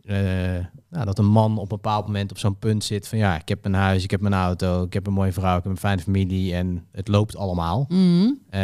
eh, 0.07 0.65
nou, 0.89 1.05
dat 1.05 1.17
een 1.19 1.25
man 1.25 1.53
op 1.55 1.61
een 1.61 1.67
bepaald 1.67 2.05
moment 2.05 2.31
op 2.31 2.37
zo'n 2.37 2.57
punt 2.59 2.83
zit 2.83 3.07
van 3.07 3.17
ja, 3.17 3.35
ik 3.39 3.47
heb 3.47 3.65
een 3.65 3.73
huis, 3.73 4.03
ik 4.03 4.11
heb 4.11 4.21
mijn 4.21 4.33
auto, 4.33 4.83
ik 4.83 4.93
heb 4.93 5.07
een 5.07 5.13
mooie 5.13 5.31
vrouw, 5.31 5.57
ik 5.57 5.63
heb 5.63 5.71
een 5.71 5.77
fijne 5.77 6.01
familie 6.01 6.55
en 6.55 6.85
het 6.91 7.07
loopt 7.07 7.35
allemaal. 7.35 7.85
Mhm. 7.89 8.29
Eh, 8.49 8.59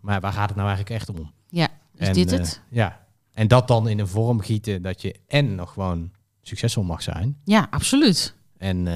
maar 0.00 0.20
waar 0.20 0.32
gaat 0.32 0.48
het 0.48 0.56
nou 0.56 0.68
eigenlijk 0.68 0.90
echt 0.90 1.08
om? 1.08 1.30
Ja, 1.48 1.68
is 1.96 2.06
En, 2.08 2.14
dit 2.14 2.32
eh, 2.32 2.38
het? 2.38 2.60
ja. 2.70 3.00
En 3.32 3.48
dat 3.48 3.68
dan 3.68 3.88
in 3.88 3.98
een 3.98 4.08
vorm 4.08 4.40
gieten 4.40 4.82
dat 4.82 5.02
je 5.02 5.14
en 5.28 5.54
nog 5.54 5.72
gewoon 5.72 6.10
succesvol 6.42 6.82
mag 6.82 7.02
zijn. 7.02 7.36
Ja, 7.44 7.66
absoluut. 7.70 8.34
En 8.58 8.88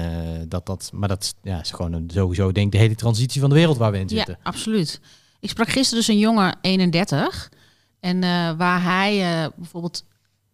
dat 0.49 0.65
dat, 0.65 0.89
maar 0.93 1.07
dat 1.09 1.23
is- 1.23 1.33
ja, 1.41 1.59
is 1.59 1.71
gewoon 1.71 1.93
een, 1.93 2.09
sowieso 2.13 2.51
denk 2.51 2.65
ik 2.65 2.71
de 2.71 2.77
hele 2.77 2.95
transitie 2.95 3.41
van 3.41 3.49
de 3.49 3.55
wereld 3.55 3.77
waar 3.77 3.91
we 3.91 3.99
in 3.99 4.09
zitten. 4.09 4.33
Ja, 4.43 4.49
absoluut. 4.49 5.01
Ik 5.39 5.49
sprak 5.49 5.67
gisteren 5.69 5.97
dus 6.05 6.07
een 6.15 6.19
jongen, 6.19 6.57
31. 6.61 7.51
En 7.99 8.19
waar 8.57 8.83
hij 8.83 9.49
bijvoorbeeld, 9.55 10.05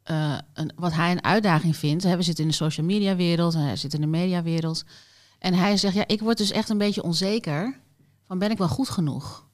eh, 0.04 0.38
wat 0.76 0.94
hij 0.94 1.12
een 1.12 1.24
uitdaging 1.24 1.76
vindt. 1.78 2.04
We 2.04 2.22
zitten 2.22 2.44
in 2.44 2.50
de 2.50 2.56
social 2.56 2.86
media 2.86 3.16
wereld, 3.16 3.54
hij 3.54 3.76
zit 3.76 3.94
in 3.94 4.02
de 4.02 4.08
mediawereld. 4.08 4.84
En 5.40 5.54
hij 5.54 5.78
zegt, 5.78 5.96
ja, 5.96 6.08
ik 6.08 6.20
word 6.20 6.38
dus 6.38 6.52
echt 6.52 6.70
een 6.70 6.78
beetje 6.78 7.04
onzeker. 7.04 7.80
Van 8.28 8.40
ben 8.40 8.52
ik 8.52 8.58
wel 8.58 8.68
goed 8.68 8.90
genoeg? 8.90 9.48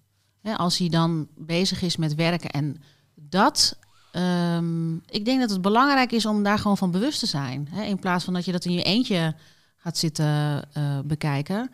Als 0.56 0.78
hij 0.78 0.90
dan 0.90 1.28
bezig 1.36 1.82
is 1.82 1.98
met 1.98 2.16
werken. 2.16 2.50
En 2.50 2.82
dat, 3.16 3.78
ehm, 4.12 4.96
ik 4.96 5.26
denk 5.26 5.40
dat 5.40 5.50
het 5.50 5.62
belangrijk 5.62 6.12
is 6.12 6.26
om 6.26 6.44
daar 6.44 6.60
gewoon 6.60 6.78
van 6.78 6.92
bewust 6.92 7.20
te 7.20 7.26
zijn. 7.26 7.68
Hè, 7.72 7.84
in 7.84 8.00
plaats 8.00 8.24
van 8.24 8.34
dat 8.34 8.46
je 8.46 8.52
dat 8.52 8.66
in 8.66 8.74
je 8.74 8.84
eentje 8.84 9.36
gaat 9.78 9.98
zitten 9.98 10.64
eh, 10.74 11.00
bekijken. 11.06 11.72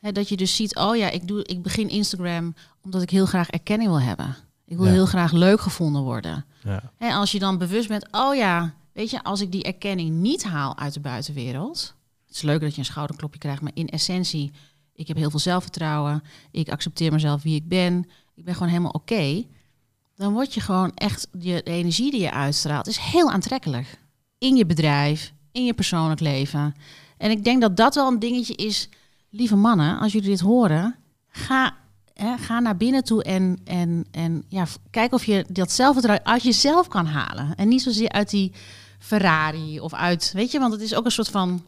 Hè, 0.00 0.12
dat 0.12 0.28
je 0.28 0.36
dus 0.36 0.56
ziet, 0.56 0.76
oh 0.76 0.96
ja, 0.96 1.10
ik, 1.10 1.28
doe, 1.28 1.44
ik 1.44 1.62
begin 1.62 1.88
Instagram 1.88 2.54
omdat 2.82 3.02
ik 3.02 3.10
heel 3.10 3.26
graag 3.26 3.48
erkenning 3.48 3.90
wil 3.90 4.00
hebben. 4.00 4.36
Ik 4.66 4.76
wil 4.76 4.86
Ja. 4.86 4.92
heel 4.92 5.06
graag 5.06 5.32
leuk 5.32 5.60
gevonden 5.60 6.02
worden. 6.02 6.44
Ja. 6.62 6.92
En 6.98 7.12
als 7.12 7.32
je 7.32 7.38
dan 7.38 7.58
bewust 7.58 7.88
bent, 7.88 8.08
oh 8.10 8.34
ja, 8.34 8.74
weet 8.92 9.10
je, 9.10 9.22
als 9.22 9.40
ik 9.40 9.52
die 9.52 9.62
erkenning 9.62 10.10
niet 10.10 10.44
haal 10.44 10.78
uit 10.78 10.94
de 10.94 11.00
buitenwereld. 11.00 11.94
Het 12.26 12.34
is 12.36 12.42
leuk 12.42 12.60
dat 12.60 12.72
je 12.72 12.78
een 12.78 12.84
schouderklopje 12.84 13.38
krijgt, 13.38 13.62
maar 13.62 13.70
in 13.74 13.88
essentie, 13.88 14.52
ik 14.94 15.08
heb 15.08 15.16
heel 15.16 15.30
veel 15.30 15.38
zelfvertrouwen. 15.38 16.22
Ik 16.50 16.68
accepteer 16.70 17.12
mezelf 17.12 17.42
wie 17.42 17.54
ik 17.54 17.68
ben. 17.68 18.08
Ik 18.34 18.44
ben 18.44 18.54
gewoon 18.54 18.68
helemaal 18.68 18.90
oké. 18.90 19.44
dan 20.14 20.32
word 20.32 20.54
je 20.54 20.60
gewoon 20.60 20.92
echt, 20.94 21.28
de 21.32 21.62
energie 21.62 22.10
die 22.10 22.20
je 22.20 22.30
uitstraalt, 22.32 22.86
is 22.86 22.96
heel 22.98 23.30
aantrekkelijk. 23.30 23.98
In 24.38 24.56
je 24.56 24.66
bedrijf, 24.66 25.32
in 25.52 25.64
je 25.64 25.74
persoonlijk 25.74 26.20
leven. 26.20 26.74
En 27.16 27.30
ik 27.30 27.44
denk 27.44 27.60
dat 27.60 27.76
dat 27.76 27.94
wel 27.94 28.08
een 28.08 28.18
dingetje 28.18 28.54
is. 28.54 28.88
Lieve 29.30 29.56
mannen, 29.56 29.98
als 29.98 30.12
jullie 30.12 30.28
dit 30.28 30.40
horen, 30.40 30.96
ga, 31.28 31.76
ga 32.16 32.60
naar 32.60 32.76
binnen 32.76 33.04
toe 33.04 33.22
en, 33.22 33.60
en, 33.64 34.06
en 34.10 34.44
ja, 34.48 34.66
kijk 34.90 35.12
of 35.12 35.24
je 35.24 35.44
dat 35.48 35.72
zelfvertrouwen 35.72 36.26
uit 36.26 36.42
jezelf 36.42 36.88
kan 36.88 37.06
halen. 37.06 37.54
En 37.54 37.68
niet 37.68 37.82
zozeer 37.82 38.08
uit 38.08 38.30
die 38.30 38.52
Ferrari 38.98 39.80
of 39.80 39.94
uit, 39.94 40.32
weet 40.34 40.50
je, 40.50 40.58
want 40.58 40.72
het 40.72 40.80
is 40.82 40.94
ook 40.94 41.04
een 41.04 41.10
soort 41.10 41.28
van. 41.28 41.64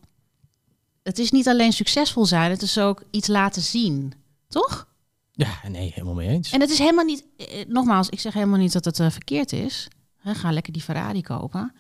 Het 1.03 1.19
is 1.19 1.31
niet 1.31 1.49
alleen 1.49 1.73
succesvol 1.73 2.27
zijn, 2.27 2.51
het 2.51 2.63
is 2.63 2.79
ook 2.79 3.03
iets 3.11 3.29
laten 3.29 3.63
zien. 3.63 4.13
Toch? 4.49 4.89
Ja, 5.33 5.69
nee, 5.69 5.93
helemaal 5.95 6.15
mee 6.15 6.29
eens. 6.29 6.53
En 6.53 6.61
het 6.61 6.71
is 6.71 6.79
helemaal 6.79 7.05
niet, 7.05 7.25
eh, 7.37 7.67
nogmaals, 7.67 8.09
ik 8.09 8.21
zeg 8.21 8.33
helemaal 8.33 8.59
niet 8.59 8.73
dat 8.73 8.85
het 8.85 9.01
eh, 9.01 9.11
verkeerd 9.11 9.53
is. 9.53 9.89
Ga 10.25 10.53
lekker 10.53 10.73
die 10.73 10.83
Ferrari 10.83 11.23
kopen. 11.23 11.73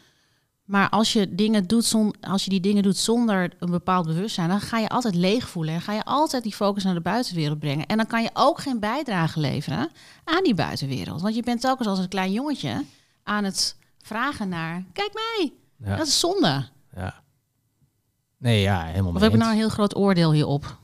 Maar 0.68 0.88
als 0.88 1.12
je, 1.12 1.34
dingen 1.34 1.66
doet 1.66 1.84
zon, 1.84 2.14
als 2.20 2.44
je 2.44 2.50
die 2.50 2.60
dingen 2.60 2.82
doet 2.82 2.96
zonder 2.96 3.52
een 3.58 3.70
bepaald 3.70 4.06
bewustzijn, 4.06 4.48
dan 4.48 4.60
ga 4.60 4.78
je 4.78 4.88
altijd 4.88 5.14
leeg 5.14 5.48
voelen. 5.48 5.74
En 5.74 5.80
ga 5.80 5.92
je 5.92 6.04
altijd 6.04 6.42
die 6.42 6.54
focus 6.54 6.84
naar 6.84 6.94
de 6.94 7.00
buitenwereld 7.00 7.58
brengen. 7.58 7.86
En 7.86 7.96
dan 7.96 8.06
kan 8.06 8.22
je 8.22 8.30
ook 8.32 8.60
geen 8.60 8.80
bijdrage 8.80 9.40
leveren 9.40 9.90
aan 10.24 10.42
die 10.44 10.54
buitenwereld. 10.54 11.20
Want 11.20 11.34
je 11.34 11.42
bent 11.42 11.60
telkens 11.60 11.88
als 11.88 11.98
een 11.98 12.08
klein 12.08 12.32
jongetje 12.32 12.84
aan 13.22 13.44
het 13.44 13.76
vragen 14.02 14.48
naar, 14.48 14.84
kijk 14.92 15.10
mij, 15.12 15.52
Ja, 15.76 15.96
dat 15.96 16.06
is 16.06 16.20
zonde. 16.20 16.68
ja. 16.96 17.22
Nee, 18.38 18.60
ja, 18.60 18.84
helemaal 18.84 19.06
Of 19.06 19.12
mee 19.12 19.22
heb 19.22 19.32
ik 19.32 19.34
eens. 19.34 19.42
nou 19.42 19.52
een 19.52 19.58
heel 19.58 19.68
groot 19.68 19.96
oordeel 19.96 20.32
hierop? 20.32 20.78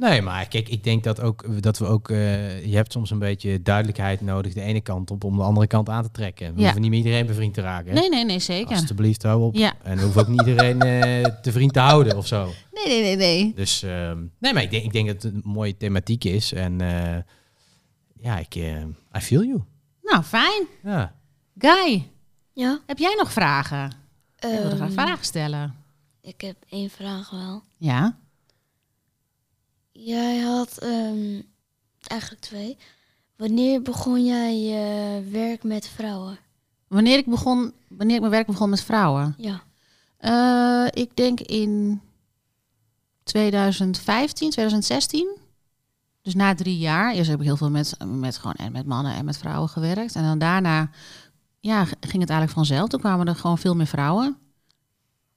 Nee, 0.00 0.22
maar 0.22 0.48
kijk, 0.48 0.68
ik 0.68 0.84
denk 0.84 1.04
dat, 1.04 1.20
ook, 1.20 1.62
dat 1.62 1.78
we 1.78 1.86
ook... 1.86 2.10
eh, 2.10 2.64
je 2.66 2.76
hebt 2.76 2.92
soms 2.92 3.10
een 3.10 3.18
beetje 3.18 3.62
duidelijkheid 3.62 4.20
nodig 4.20 4.52
de 4.52 4.60
ene 4.60 4.80
kant 4.80 5.10
op 5.10 5.24
om 5.24 5.36
de 5.36 5.42
andere 5.42 5.66
kant 5.66 5.88
aan 5.88 6.02
te 6.02 6.10
trekken. 6.10 6.46
We 6.46 6.58
Ja. 6.58 6.62
hoeven 6.62 6.80
niet 6.80 6.90
met 6.90 6.98
iedereen 6.98 7.26
bevriend 7.26 7.54
te 7.54 7.60
raken. 7.60 7.92
hè? 7.94 7.98
Nee, 8.00 8.08
nee, 8.08 8.24
nee, 8.24 8.38
zeker. 8.38 8.76
Alsjeblieft, 8.76 9.22
hou 9.22 9.42
op. 9.42 9.54
Ja. 9.54 9.72
En 9.82 9.96
we 9.96 10.02
hoeven 10.02 10.20
ook 10.20 10.28
niet 10.28 10.40
iedereen 10.46 10.80
eh, 10.82 11.24
te 11.42 11.52
vriend 11.52 11.72
te 11.72 11.80
houden 11.80 12.16
of 12.16 12.26
zo. 12.26 12.50
Nee, 12.72 12.86
nee, 12.86 13.02
nee, 13.02 13.16
nee. 13.16 13.52
Dus 13.54 13.82
ehm, 13.82 14.18
nee, 14.38 14.52
maar 14.52 14.62
ik 14.62 14.70
denk, 14.70 14.84
ik 14.84 14.92
denk 14.92 15.06
dat 15.06 15.22
het 15.22 15.32
een 15.34 15.40
mooie 15.44 15.76
thematiek 15.76 16.24
is. 16.24 16.52
En 16.52 16.80
eh, 16.80 17.18
ja, 18.20 18.38
ik, 18.38 18.54
eh, 18.54 18.80
I 19.16 19.20
feel 19.20 19.42
you. 19.44 19.62
Nou, 20.02 20.22
fijn. 20.22 20.66
Ja. 20.82 21.14
Ja. 21.54 21.74
Guy, 21.74 22.08
heb 22.86 22.98
jij 22.98 23.14
nog 23.18 23.32
vragen? 23.32 23.90
ik 24.38 24.48
wilde 24.48 24.76
graag 24.76 24.80
Ehm, 24.80 24.92
vragen 24.92 25.24
stellen. 25.24 25.74
ik 26.22 26.40
heb 26.40 26.56
één 26.68 26.90
vraag 26.90 27.30
wel. 27.30 27.62
Ja. 27.78 28.18
Jij 29.92 30.38
had 30.38 30.78
ehm, 30.78 31.40
eigenlijk 32.00 32.40
twee. 32.40 32.76
Wanneer 33.36 33.82
begon 33.82 34.24
jij 34.24 34.58
je 34.58 35.22
werk 35.30 35.62
met 35.62 35.88
vrouwen? 35.88 36.38
Wanneer 36.88 37.18
ik 37.18 37.26
begon, 37.26 37.72
wanneer 37.88 38.14
ik 38.14 38.20
mijn 38.20 38.32
werk 38.32 38.46
begon 38.46 38.70
met 38.70 38.82
vrouwen. 38.82 39.34
Ja. 39.38 39.62
Eh, 40.16 41.02
ik 41.02 41.16
denk 41.16 41.40
in 41.40 42.00
2015, 43.22 44.50
2016. 44.50 45.38
Dus 46.22 46.34
na 46.34 46.54
drie 46.54 46.78
jaar. 46.78 47.14
Eerst 47.14 47.30
heb 47.30 47.38
ik 47.38 47.44
heel 47.44 47.56
veel 47.56 47.70
met, 47.70 47.96
met, 48.06 48.38
gewoon, 48.38 48.54
en 48.54 48.72
met 48.72 48.86
mannen 48.86 49.14
en 49.14 49.24
met 49.24 49.38
vrouwen 49.38 49.68
gewerkt. 49.68 50.14
En 50.14 50.22
dan 50.22 50.38
daarna 50.38 50.90
ja, 51.60 51.84
ging 51.84 52.20
het 52.20 52.30
eigenlijk 52.30 52.50
vanzelf. 52.50 52.88
Toen 52.88 53.00
kwamen 53.00 53.26
er 53.26 53.36
gewoon 53.36 53.58
veel 53.58 53.74
meer 53.74 53.86
vrouwen. 53.86 54.36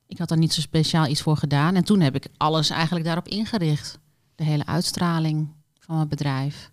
Ik 0.08 0.18
had 0.18 0.32
er 0.32 0.38
niet 0.38 0.54
zo 0.54 0.62
speciaal 0.62 1.08
iets 1.08 1.22
voor 1.22 1.38
gedaan. 1.38 1.76
En 1.76 1.84
toen 1.84 2.00
heb 2.00 2.16
ik 2.16 2.28
alles 2.38 2.70
eigenlijk 2.70 3.06
daarop 3.06 3.28
ingericht. 3.28 4.00
De 4.36 4.44
hele 4.44 4.66
uitstraling 4.66 5.48
van 5.80 5.96
mijn 5.96 6.08
bedrijf. 6.08 6.72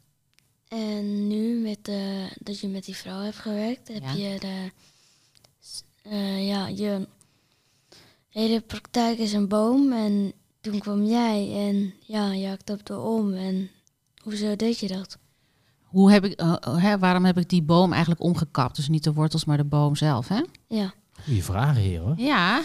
En 0.68 1.28
nu 1.28 1.58
met 1.60 1.84
de, 1.84 2.28
dat 2.40 2.60
je 2.60 2.68
met 2.68 2.84
die 2.84 2.96
vrouw 2.96 3.20
hebt 3.22 3.36
gewerkt, 3.36 3.88
heb 3.88 4.02
Ja. 4.02 4.12
je 4.12 4.38
de, 4.40 4.70
eh, 6.02 6.46
ja, 6.48 6.66
je 6.68 7.08
hele 8.28 8.60
praktijk 8.60 9.18
is 9.18 9.32
een 9.32 9.48
boom 9.48 9.92
en 9.92 10.32
toen 10.60 10.78
kwam 10.78 11.04
jij 11.04 11.68
en 11.68 11.94
ja, 12.00 12.32
je 12.32 12.48
hakte 12.48 12.98
om 12.98 13.34
en 13.34 13.70
hoezo 14.22 14.56
deed 14.56 14.78
je 14.78 14.88
dat? 14.88 15.18
Hoe 15.84 16.10
heb 16.12 16.24
ik, 16.24 16.32
eh, 16.40 16.56
hè, 16.76 16.98
waarom 16.98 17.24
heb 17.24 17.38
ik 17.38 17.48
die 17.48 17.62
boom 17.62 17.90
eigenlijk 17.92 18.22
omgekapt? 18.22 18.76
Dus 18.76 18.88
niet 18.88 19.04
de 19.04 19.12
wortels, 19.12 19.44
maar 19.44 19.56
de 19.56 19.64
boom 19.64 19.96
zelf, 19.96 20.28
hè? 20.28 20.42
Ja, 20.66 20.94
Goeie 21.24 21.44
vragen 21.44 21.82
hier 21.82 22.00
hoor. 22.00 22.14
Ja. 22.18 22.62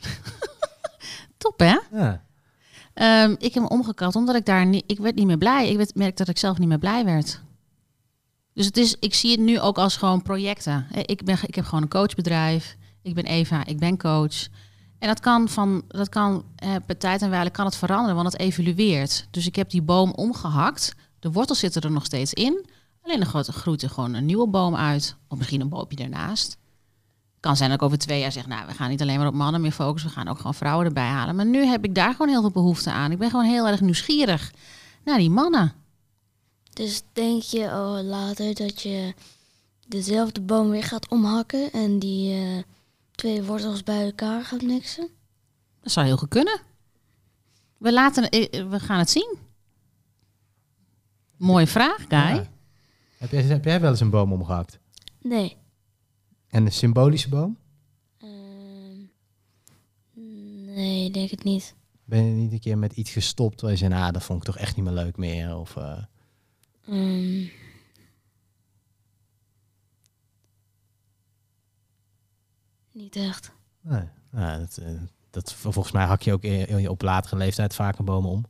Top, 1.38 1.58
hè? 1.58 1.78
Ja. 1.92 2.24
Ehm, 3.00 3.30
ik 3.30 3.54
heb 3.54 3.62
hem 3.62 3.66
omgekapt 3.66 4.16
omdat 4.16 4.34
ik 4.36 4.44
daar 4.44 4.66
niet... 4.66 4.84
Ik 4.86 4.98
werd 4.98 5.14
niet 5.14 5.26
meer 5.26 5.38
blij. 5.38 5.68
Ik 5.70 5.76
werd, 5.76 5.94
merkte 5.94 6.24
dat 6.24 6.28
ik 6.34 6.38
zelf 6.38 6.58
niet 6.58 6.68
meer 6.68 6.78
blij 6.78 7.04
werd. 7.04 7.40
Dus 8.54 8.66
het 8.66 8.76
is, 8.76 8.96
ik 8.98 9.14
zie 9.14 9.30
het 9.30 9.40
nu 9.40 9.60
ook 9.60 9.78
als 9.78 9.96
gewoon 9.96 10.22
projecten. 10.22 10.86
Eh, 10.90 11.02
Ik, 11.06 11.24
ben, 11.24 11.38
ik 11.46 11.54
heb 11.54 11.64
gewoon 11.64 11.82
een 11.82 11.88
coachbedrijf. 11.88 12.76
Ik 13.02 13.14
ben 13.14 13.24
Eva, 13.24 13.66
ik 13.66 13.78
ben 13.78 13.98
coach. 13.98 14.46
En 14.98 15.08
dat 15.08 15.20
kan 15.20 15.48
van, 15.48 15.84
dat 15.88 16.08
kan 16.08 16.44
eh, 16.56 16.74
per 16.86 16.98
tijd 16.98 17.22
en 17.22 17.30
wijle 17.30 17.50
kan 17.50 17.64
het 17.64 17.76
veranderen, 17.76 18.14
want 18.16 18.32
het 18.32 18.40
evolueert. 18.40 19.26
Dus 19.30 19.46
ik 19.46 19.56
heb 19.56 19.70
die 19.70 19.82
boom 19.82 20.12
omgehakt. 20.12 20.94
De 21.18 21.32
wortels 21.32 21.58
zitten 21.58 21.82
er 21.82 21.90
nog 21.90 22.04
steeds 22.04 22.32
in. 22.32 22.66
Alleen 23.02 23.26
groeit- 23.26 23.46
groeit 23.46 23.82
er 23.82 23.90
gewoon 23.90 24.14
een 24.14 24.26
nieuwe 24.26 24.48
boom 24.48 24.76
uit. 24.76 25.16
Of 25.28 25.38
misschien 25.38 25.60
een 25.60 25.68
boompje 25.68 26.04
ernaast. 26.04 26.56
Kan 27.40 27.56
zijn 27.56 27.70
dat 27.70 27.78
ik 27.78 27.84
over 27.84 27.98
twee 27.98 28.20
jaar 28.20 28.32
zeg, 28.32 28.46
nou, 28.46 28.66
we 28.66 28.72
gaan 28.72 28.90
niet 28.90 29.02
alleen 29.02 29.18
maar 29.18 29.26
op 29.26 29.34
mannen 29.34 29.60
meer 29.60 29.72
focussen, 29.72 30.10
we 30.10 30.16
gaan 30.16 30.28
ook 30.28 30.36
gewoon 30.36 30.54
vrouwen 30.54 30.86
erbij 30.86 31.08
halen. 31.08 31.36
Maar 31.36 31.46
nu 31.46 31.64
heb 31.64 31.84
ik 31.84 31.94
daar 31.94 32.10
gewoon 32.10 32.28
heel 32.28 32.40
veel 32.40 32.50
behoefte 32.50 32.90
aan. 32.90 33.12
Ik 33.12 33.18
ben 33.18 33.30
gewoon 33.30 33.44
heel 33.44 33.66
erg 33.66 33.80
nieuwsgierig 33.80 34.52
naar 35.04 35.18
die 35.18 35.30
mannen. 35.30 35.72
dus 36.72 37.02
denk 37.12 37.42
je 37.42 37.64
oh, 37.64 37.98
later 38.02 38.54
dat 38.54 38.82
je 38.82 39.14
dezelfde 39.86 40.40
boom 40.40 40.70
weer 40.70 40.84
gaat 40.84 41.08
omhakken 41.08 41.72
en 41.72 41.98
die 41.98 42.34
eh, 42.34 42.62
twee 43.10 43.42
wortels 43.42 43.82
bij 43.82 44.04
elkaar 44.04 44.44
gaat 44.44 44.62
mixen? 44.62 45.08
Dat 45.82 45.92
zou 45.92 46.06
heel 46.06 46.16
goed 46.16 46.28
kunnen. 46.28 46.60
We, 47.78 47.92
laten, 47.92 48.28
eh, 48.28 48.68
we 48.68 48.80
gaan 48.80 48.98
het 48.98 49.10
zien. 49.10 49.38
Mooie 51.36 51.66
vraag, 51.66 52.04
Guy. 52.08 52.18
Ja. 52.18 52.48
Heb, 53.18 53.30
jij, 53.30 53.42
heb 53.42 53.64
jij 53.64 53.80
wel 53.80 53.90
eens 53.90 54.00
een 54.00 54.10
boom 54.10 54.32
omgehakt? 54.32 54.78
Nee. 55.22 55.56
En 56.50 56.66
een 56.66 56.72
symbolische 56.72 57.28
boom? 57.28 57.58
Ehm, 58.18 59.00
nee, 60.74 61.04
ik 61.06 61.14
denk 61.14 61.30
het 61.30 61.44
niet. 61.44 61.74
Ben 62.04 62.24
je 62.24 62.32
niet 62.32 62.52
een 62.52 62.60
keer 62.60 62.78
met 62.78 62.92
iets 62.92 63.10
gestopt 63.10 63.60
waar 63.60 63.70
je 63.70 63.76
zei, 63.76 63.90
nou, 63.90 64.12
dat 64.12 64.22
vond 64.22 64.38
ik 64.38 64.44
toch 64.44 64.56
echt 64.58 64.76
niet 64.76 64.84
meer 64.84 64.94
leuk 64.94 65.16
meer? 65.16 65.56
Of, 65.56 65.76
eh, 65.76 66.02
Ehm, 66.86 67.46
niet 72.92 73.16
echt. 73.16 73.52
nee. 73.80 74.02
Nou, 74.30 74.58
dat, 74.60 74.76
eh, 74.76 75.00
dat, 75.30 75.52
volgens 75.52 75.92
mij 75.92 76.04
hak 76.04 76.22
je 76.22 76.32
ook 76.32 76.42
in- 76.42 76.88
op 76.88 77.02
latere 77.02 77.36
leeftijd 77.36 77.74
vaak 77.74 77.98
een 77.98 78.04
boom 78.04 78.26
om. 78.26 78.44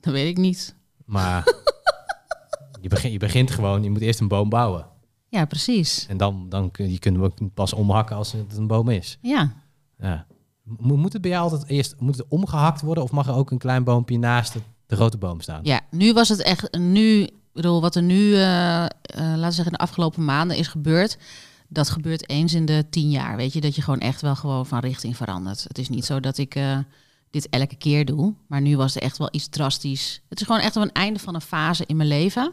Dat 0.00 0.12
weet 0.12 0.28
ik 0.28 0.36
niet. 0.36 0.76
Maar 1.04 1.44
je, 2.80 2.88
begint, 2.88 3.12
je 3.12 3.18
begint 3.18 3.50
gewoon, 3.50 3.82
je 3.82 3.90
moet 3.90 4.00
eerst 4.00 4.20
een 4.20 4.28
boom 4.28 4.48
bouwen. 4.48 4.86
Ja, 5.34 5.44
precies. 5.44 6.06
En 6.08 6.16
dan, 6.16 6.46
dan 6.48 6.70
kun 6.70 6.90
je 6.90 6.98
kunnen 6.98 7.20
we 7.20 7.48
pas 7.54 7.72
omhakken 7.72 8.16
als 8.16 8.32
het 8.32 8.56
een 8.56 8.66
boom 8.66 8.88
is. 8.88 9.18
Ja. 9.20 9.52
Ja. 9.98 10.26
Mo- 10.62 10.96
moet 10.96 11.12
het 11.12 11.22
bij 11.22 11.30
jou 11.30 11.42
altijd 11.42 11.68
eerst 11.68 11.94
moet 11.98 12.16
het 12.16 12.28
omgehakt 12.28 12.80
worden 12.80 13.04
of 13.04 13.10
mag 13.10 13.26
er 13.26 13.34
ook 13.34 13.50
een 13.50 13.58
klein 13.58 13.84
boompje 13.84 14.18
naast 14.18 14.52
de, 14.52 14.60
de 14.86 14.96
grote 14.96 15.18
boom 15.18 15.40
staan? 15.40 15.60
ja, 15.62 15.80
nu 15.90 16.12
was 16.12 16.28
het 16.28 16.42
echt... 16.42 16.78
Nu, 16.78 17.22
ik 17.22 17.32
bedoel, 17.52 17.80
wat 17.80 17.94
er 17.94 18.02
nu, 18.02 18.34
eh, 18.34 18.84
eh, 18.84 18.90
laten 19.12 19.40
we 19.40 19.50
zeggen, 19.50 19.64
in 19.64 19.72
de 19.72 19.78
afgelopen 19.78 20.24
maanden 20.24 20.56
is 20.56 20.68
gebeurd... 20.68 21.18
Dat 21.68 21.90
gebeurt 21.90 22.28
eens 22.28 22.54
in 22.54 22.64
de 22.64 22.86
tien 22.90 23.10
jaar, 23.10 23.36
weet 23.36 23.52
je. 23.52 23.60
Dat 23.60 23.74
je 23.74 23.82
gewoon 23.82 24.00
echt 24.00 24.20
wel 24.20 24.36
gewoon 24.36 24.66
van 24.66 24.78
richting 24.78 25.16
verandert. 25.16 25.62
Het 25.62 25.78
is 25.78 25.88
niet 25.88 26.04
zo 26.04 26.20
dat 26.20 26.38
ik 26.38 26.54
eh, 26.54 26.78
dit 27.30 27.48
elke 27.48 27.76
keer 27.76 28.04
doe. 28.04 28.34
Maar 28.46 28.60
nu 28.60 28.76
was 28.76 28.96
er 28.96 29.02
echt 29.02 29.18
wel 29.18 29.28
iets 29.30 29.48
drastisch. 29.48 30.20
Het 30.28 30.40
is 30.40 30.46
gewoon 30.46 30.60
echt 30.60 30.74
wel 30.74 30.82
een 30.82 30.92
einde 30.92 31.18
van 31.18 31.34
een 31.34 31.40
fase 31.40 31.84
in 31.86 31.96
mijn 31.96 32.08
leven. 32.08 32.52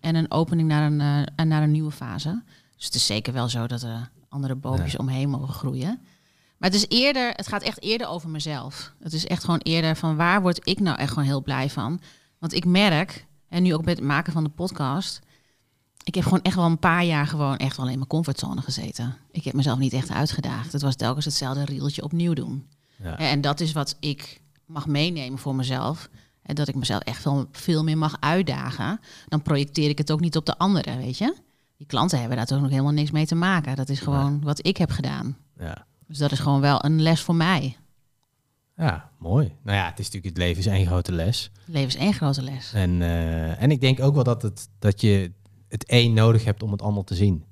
En 0.00 0.14
een 0.14 0.30
opening 0.30 0.68
naar 0.68 0.92
een, 0.92 1.26
eh, 1.36 1.44
naar 1.46 1.62
een 1.62 1.70
nieuwe 1.70 1.90
fase. 1.90 2.42
Dus 2.76 2.84
het 2.84 2.94
is 2.94 3.06
zeker 3.06 3.32
wel 3.32 3.48
zo 3.48 3.66
dat 3.66 3.82
er 3.82 4.10
andere 4.28 4.54
boompjes 4.54 4.92
Ja. 4.92 4.98
omheen 4.98 5.28
mogen 5.30 5.54
groeien. 5.54 6.00
Maar 6.56 6.70
het 6.70 6.78
is 6.78 6.86
eerder, 6.88 7.32
het 7.36 7.48
gaat 7.48 7.62
echt 7.62 7.82
eerder 7.82 8.06
over 8.08 8.28
mezelf. 8.28 8.94
Het 9.02 9.12
is 9.12 9.26
echt 9.26 9.44
gewoon 9.44 9.58
eerder 9.62 9.96
van 9.96 10.16
waar 10.16 10.42
word 10.42 10.68
ik 10.68 10.80
nou 10.80 10.96
echt 10.98 11.08
gewoon 11.12 11.24
heel 11.28 11.42
blij 11.42 11.70
van. 11.70 12.00
Want 12.38 12.52
ik 12.54 12.64
merk, 12.64 13.26
en 13.48 13.62
nu 13.62 13.74
ook 13.74 13.84
met 13.84 13.96
het 13.96 14.06
maken 14.06 14.32
van 14.32 14.44
de 14.44 14.50
podcast. 14.50 15.20
Ik 16.04 16.14
heb 16.14 16.24
gewoon 16.24 16.42
echt 16.42 16.54
wel 16.56 16.64
een 16.64 16.78
paar 16.78 17.04
jaar 17.04 17.26
gewoon 17.26 17.56
echt 17.56 17.76
wel 17.76 17.88
in 17.88 17.96
mijn 17.96 18.08
comfortzone 18.08 18.60
gezeten. 18.62 19.16
Ik 19.30 19.44
heb 19.44 19.54
mezelf 19.54 19.78
niet 19.78 19.92
echt 19.92 20.10
uitgedaagd. 20.10 20.72
Het 20.72 20.82
was 20.82 20.96
telkens 20.96 21.24
hetzelfde 21.24 21.64
rieltje 21.64 22.02
opnieuw 22.02 22.32
doen. 22.32 22.68
Ja. 23.02 23.18
En 23.18 23.40
dat 23.40 23.60
is 23.60 23.72
wat 23.72 23.96
ik 24.00 24.40
mag 24.66 24.86
meenemen 24.86 25.38
voor 25.38 25.54
mezelf. 25.54 26.08
En 26.50 26.56
dat 26.56 26.68
ik 26.68 26.74
mezelf 26.74 27.02
echt 27.02 27.22
veel, 27.22 27.48
veel 27.52 27.84
meer 27.84 27.98
mag 27.98 28.16
uitdagen. 28.20 29.00
Dan 29.28 29.42
projecteer 29.42 29.88
ik 29.88 29.98
het 29.98 30.12
ook 30.12 30.20
niet 30.20 30.36
op 30.36 30.46
de 30.46 30.58
anderen, 30.58 30.98
weet 30.98 31.18
je. 31.18 31.34
Die 31.76 31.86
klanten 31.86 32.18
hebben 32.18 32.36
daar 32.36 32.46
toch 32.46 32.60
nog 32.60 32.70
helemaal 32.70 32.92
niks 32.92 33.10
mee 33.10 33.26
te 33.26 33.34
maken. 33.34 33.76
Dat 33.76 33.88
is 33.88 34.00
gewoon 34.00 34.40
wat 34.42 34.66
ik 34.66 34.76
heb 34.76 34.90
gedaan. 34.90 35.36
Ja. 35.58 35.86
Dus 36.06 36.18
dat 36.18 36.32
is 36.32 36.38
gewoon 36.38 36.60
wel 36.60 36.84
een 36.84 37.02
les 37.02 37.20
voor 37.20 37.34
mij. 37.34 37.76
Ja, 38.76 39.10
mooi. 39.18 39.56
Nou 39.62 39.76
ja, 39.76 39.86
het 39.88 39.98
is 39.98 40.04
natuurlijk, 40.04 40.36
het 40.36 40.44
leven 40.44 40.58
is 40.58 40.66
één 40.66 40.86
grote 40.86 41.12
les. 41.12 41.50
Het 41.64 41.74
leven 41.74 41.88
is 41.88 41.96
één 41.96 42.12
grote 42.12 42.42
les. 42.42 42.72
En, 42.72 43.02
eh, 43.02 43.62
en 43.62 43.70
ik 43.70 43.80
denk 43.80 44.00
ook 44.00 44.14
wel 44.14 44.24
dat, 44.24 44.42
het, 44.42 44.68
dat 44.78 45.00
je 45.00 45.32
het 45.68 45.84
een 45.86 46.12
nodig 46.12 46.44
hebt 46.44 46.62
om 46.62 46.72
het 46.72 46.82
ander 46.82 47.04
te 47.04 47.14
zien. 47.14 47.44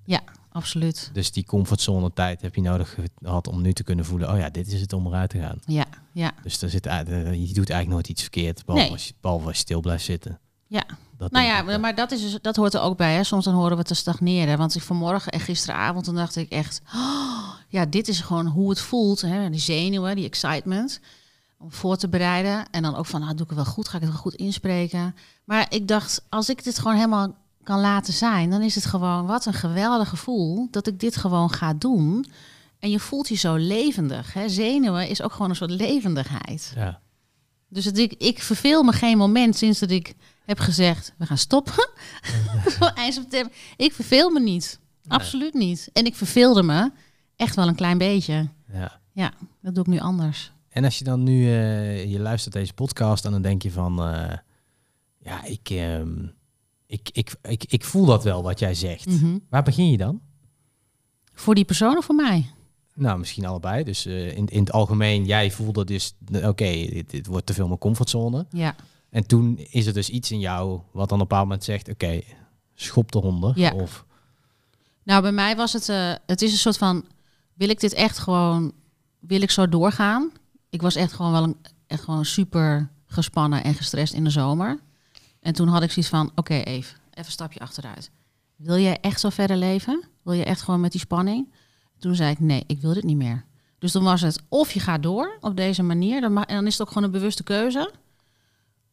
Absoluut. 0.52 1.10
Dus 1.12 1.32
die 1.32 1.44
comfortzone 1.44 2.12
tijd 2.12 2.42
heb 2.42 2.54
je 2.54 2.60
nodig 2.60 2.96
gehad 3.22 3.48
om 3.48 3.62
nu 3.62 3.72
te 3.72 3.82
kunnen 3.82 4.04
voelen, 4.04 4.30
oh 4.32 4.38
ja, 4.38 4.50
dit 4.50 4.72
is 4.72 4.80
het 4.80 4.92
om 4.92 5.06
eruit 5.06 5.30
te 5.30 5.38
gaan. 5.38 5.58
Ja, 5.66 5.84
ja, 6.12 6.32
Dus 6.42 6.62
er 6.62 6.70
zit, 6.70 6.84
je 6.84 7.50
doet 7.52 7.70
eigenlijk 7.70 7.88
nooit 7.88 8.08
iets 8.08 8.22
verkeerd, 8.22 8.64
behalve, 8.64 8.82
Nee. 8.86 8.92
als, 8.92 9.08
je, 9.08 9.14
behalve 9.20 9.46
als 9.46 9.56
je 9.56 9.62
stil 9.62 9.80
blijft 9.80 10.04
zitten. 10.04 10.38
ja. 10.66 10.84
Dat 11.16 11.30
Nou 11.30 11.46
ja, 11.46 11.78
maar 11.78 11.94
dat, 11.94 12.10
is 12.12 12.20
dus, 12.20 12.38
dat 12.42 12.56
hoort 12.56 12.74
er 12.74 12.80
ook 12.80 12.96
bij. 12.96 13.14
Hè. 13.14 13.24
Soms 13.24 13.44
dan 13.44 13.54
horen 13.54 13.76
we 13.76 13.82
te 13.82 13.94
stagneren. 13.94 14.58
Want 14.58 14.74
ik 14.74 14.82
vanmorgen 14.82 15.32
en 15.32 15.40
gisteravond 15.40 16.14
dacht 16.14 16.36
ik 16.36 16.50
echt... 16.50 16.80
"Oh, 16.94 17.48
ja, 17.68 17.86
dit 17.86 18.08
is 18.08 18.20
gewoon 18.20 18.46
hoe 18.46 18.70
het 18.70 18.80
voelt. 18.80 19.20
Hè. 19.20 19.50
Die 19.50 19.60
zenuwen, 19.60 20.16
die 20.16 20.24
excitement. 20.24 21.00
Om 21.58 21.72
voor 21.72 21.96
te 21.96 22.08
bereiden. 22.08 22.70
En 22.70 22.82
dan 22.82 22.94
ook 22.96 23.06
van, 23.06 23.20
nou, 23.20 23.32
doe 23.34 23.42
ik 23.42 23.48
het 23.48 23.58
wel 23.64 23.72
goed? 23.72 23.88
Ga 23.88 23.96
ik 23.96 24.02
het 24.02 24.10
wel 24.12 24.20
goed 24.20 24.34
inspreken? 24.34 25.14
Maar 25.44 25.66
ik 25.68 25.88
dacht, 25.88 26.22
als 26.28 26.48
ik 26.48 26.64
dit 26.64 26.78
gewoon 26.78 26.96
helemaal 26.96 27.34
kan 27.68 27.80
laten 27.80 28.12
zijn... 28.12 28.50
dan 28.50 28.62
is 28.62 28.74
het 28.74 28.84
gewoon, 28.84 29.26
wat 29.26 29.46
een 29.46 29.52
geweldig 29.52 30.08
gevoel... 30.08 30.68
dat 30.70 30.86
ik 30.86 31.00
dit 31.00 31.16
gewoon 31.16 31.50
ga 31.50 31.74
doen. 31.74 32.26
En 32.78 32.90
je 32.90 32.98
voelt 32.98 33.28
je 33.28 33.34
zo 33.34 33.54
levendig. 33.54 34.32
Hè. 34.32 34.48
Zenuwen 34.48 35.08
is 35.08 35.22
ook 35.22 35.32
gewoon 35.32 35.50
een 35.50 35.56
soort 35.56 35.70
levendigheid. 35.70 36.72
Ja. 36.74 37.00
Dus 37.68 37.84
het, 37.84 37.98
ik, 37.98 38.12
ik 38.12 38.42
verveel 38.42 38.82
me 38.82 38.92
geen 38.92 39.18
moment 39.18 39.56
sinds 39.56 39.78
dat 39.78 39.90
ik 39.90 40.14
heb 40.44 40.58
gezegd, 40.58 41.14
we 41.18 41.26
gaan 41.26 41.38
stoppen. 41.38 41.88
Eind 42.94 43.14
september. 43.14 43.52
Ik 43.76 43.92
verveel 43.92 44.30
me 44.30 44.40
niet. 44.40 44.80
Absoluut 45.06 45.54
niet. 45.54 45.90
En 45.92 46.04
ik 46.04 46.14
verveelde 46.14 46.62
me 46.62 46.90
echt 47.36 47.54
wel 47.54 47.68
een 47.68 47.74
klein 47.74 47.98
beetje. 47.98 48.48
ja. 49.12 49.32
Dat 49.62 49.74
doe 49.74 49.84
ik 49.84 49.90
nu 49.90 49.98
anders. 49.98 50.52
En 50.68 50.84
als 50.84 50.98
je 50.98 51.04
dan 51.04 51.22
nu, 51.22 51.46
eh, 51.46 52.10
je 52.12 52.18
luistert 52.18 52.54
deze 52.54 52.72
podcast 52.72 53.24
en 53.24 53.30
dan 53.32 53.42
denk 53.42 53.62
je 53.62 53.70
van, 53.70 54.02
eh, 54.02 54.36
ja, 55.18 55.44
ik, 55.44 55.70
ehm, 55.70 56.26
ik, 56.88 57.08
ik, 57.12 57.34
ik, 57.42 57.64
ik 57.64 57.84
voel 57.84 58.06
dat 58.06 58.24
wel 58.24 58.42
wat 58.42 58.58
jij 58.58 58.74
zegt. 58.74 59.06
Mhm. 59.06 59.38
Waar 59.48 59.62
begin 59.62 59.90
je 59.90 59.96
dan? 59.96 60.20
Voor 61.32 61.54
die 61.54 61.64
persoon 61.64 61.96
of 61.96 62.04
voor 62.04 62.14
mij? 62.14 62.50
Nou, 62.94 63.18
misschien 63.18 63.46
allebei. 63.46 63.84
Dus 63.84 64.06
eh, 64.06 64.36
in, 64.36 64.46
in 64.46 64.60
het 64.60 64.72
algemeen, 64.72 65.24
jij 65.24 65.50
voelde 65.50 65.84
dus, 65.84 66.14
oké, 66.32 66.70
dit, 66.70 67.10
dit 67.10 67.26
wordt 67.26 67.46
te 67.46 67.54
veel 67.54 67.66
mijn 67.66 67.78
comfortzone. 67.78 68.46
Ja. 68.50 68.74
En 69.10 69.26
toen 69.26 69.58
is 69.70 69.86
er 69.86 69.92
dus 69.92 70.08
iets 70.08 70.30
in 70.30 70.40
jou 70.40 70.80
wat 70.92 70.92
dan 70.92 71.04
op 71.04 71.10
een 71.10 71.18
bepaald 71.18 71.42
moment 71.42 71.64
zegt, 71.64 71.88
oké, 71.88 72.20
schop 72.74 73.12
de 73.12 73.18
honden. 73.18 73.52
Ja. 73.54 73.72
Of, 73.72 74.04
Nou, 75.02 75.22
bij 75.22 75.32
mij 75.32 75.56
was 75.56 75.72
het, 75.72 75.88
eh, 75.88 76.12
het 76.26 76.42
is 76.42 76.52
een 76.52 76.58
soort 76.58 76.78
van, 76.78 77.04
wil 77.54 77.68
ik 77.68 77.80
dit 77.80 77.92
echt 77.92 78.18
gewoon, 78.18 78.72
wil 79.18 79.42
ik 79.42 79.50
zo 79.50 79.68
doorgaan? 79.68 80.32
Ik 80.70 80.82
was 80.82 80.94
echt 80.94 81.12
gewoon 81.12 81.32
wel 81.32 81.42
een, 81.42 81.56
echt 81.86 82.02
gewoon 82.02 82.24
super 82.24 82.90
gespannen 83.06 83.64
en 83.64 83.74
gestrest 83.74 84.12
in 84.12 84.24
de 84.24 84.30
zomer. 84.30 84.80
En 85.40 85.52
toen 85.52 85.68
had 85.68 85.82
ik 85.82 85.90
zoiets 85.90 86.10
van, 86.10 86.30
oké 86.34 86.54
Eve, 86.54 86.94
even 86.94 87.24
een 87.24 87.24
stapje 87.24 87.60
achteruit. 87.60 88.10
Wil 88.56 88.78
jij 88.78 89.00
echt 89.00 89.20
zo 89.20 89.28
verder 89.28 89.56
leven? 89.56 90.04
Wil 90.22 90.32
je 90.32 90.44
echt 90.44 90.62
gewoon 90.62 90.80
met 90.80 90.92
die 90.92 91.00
spanning? 91.00 91.52
Toen 91.98 92.14
zei 92.14 92.30
ik, 92.30 92.40
nee, 92.40 92.64
ik 92.66 92.80
wil 92.80 92.94
dit 92.94 93.04
niet 93.04 93.16
meer. 93.16 93.44
Dus 93.78 93.92
toen 93.92 94.04
was 94.04 94.20
het, 94.20 94.42
of 94.48 94.72
je 94.72 94.80
gaat 94.80 95.02
door 95.02 95.36
op 95.40 95.56
deze 95.56 95.82
manier, 95.82 96.20
dan, 96.20 96.44
en 96.44 96.54
dan 96.54 96.66
is 96.66 96.72
het 96.72 96.82
ook 96.82 96.88
gewoon 96.88 97.04
een 97.04 97.10
bewuste 97.10 97.42
keuze. 97.42 97.92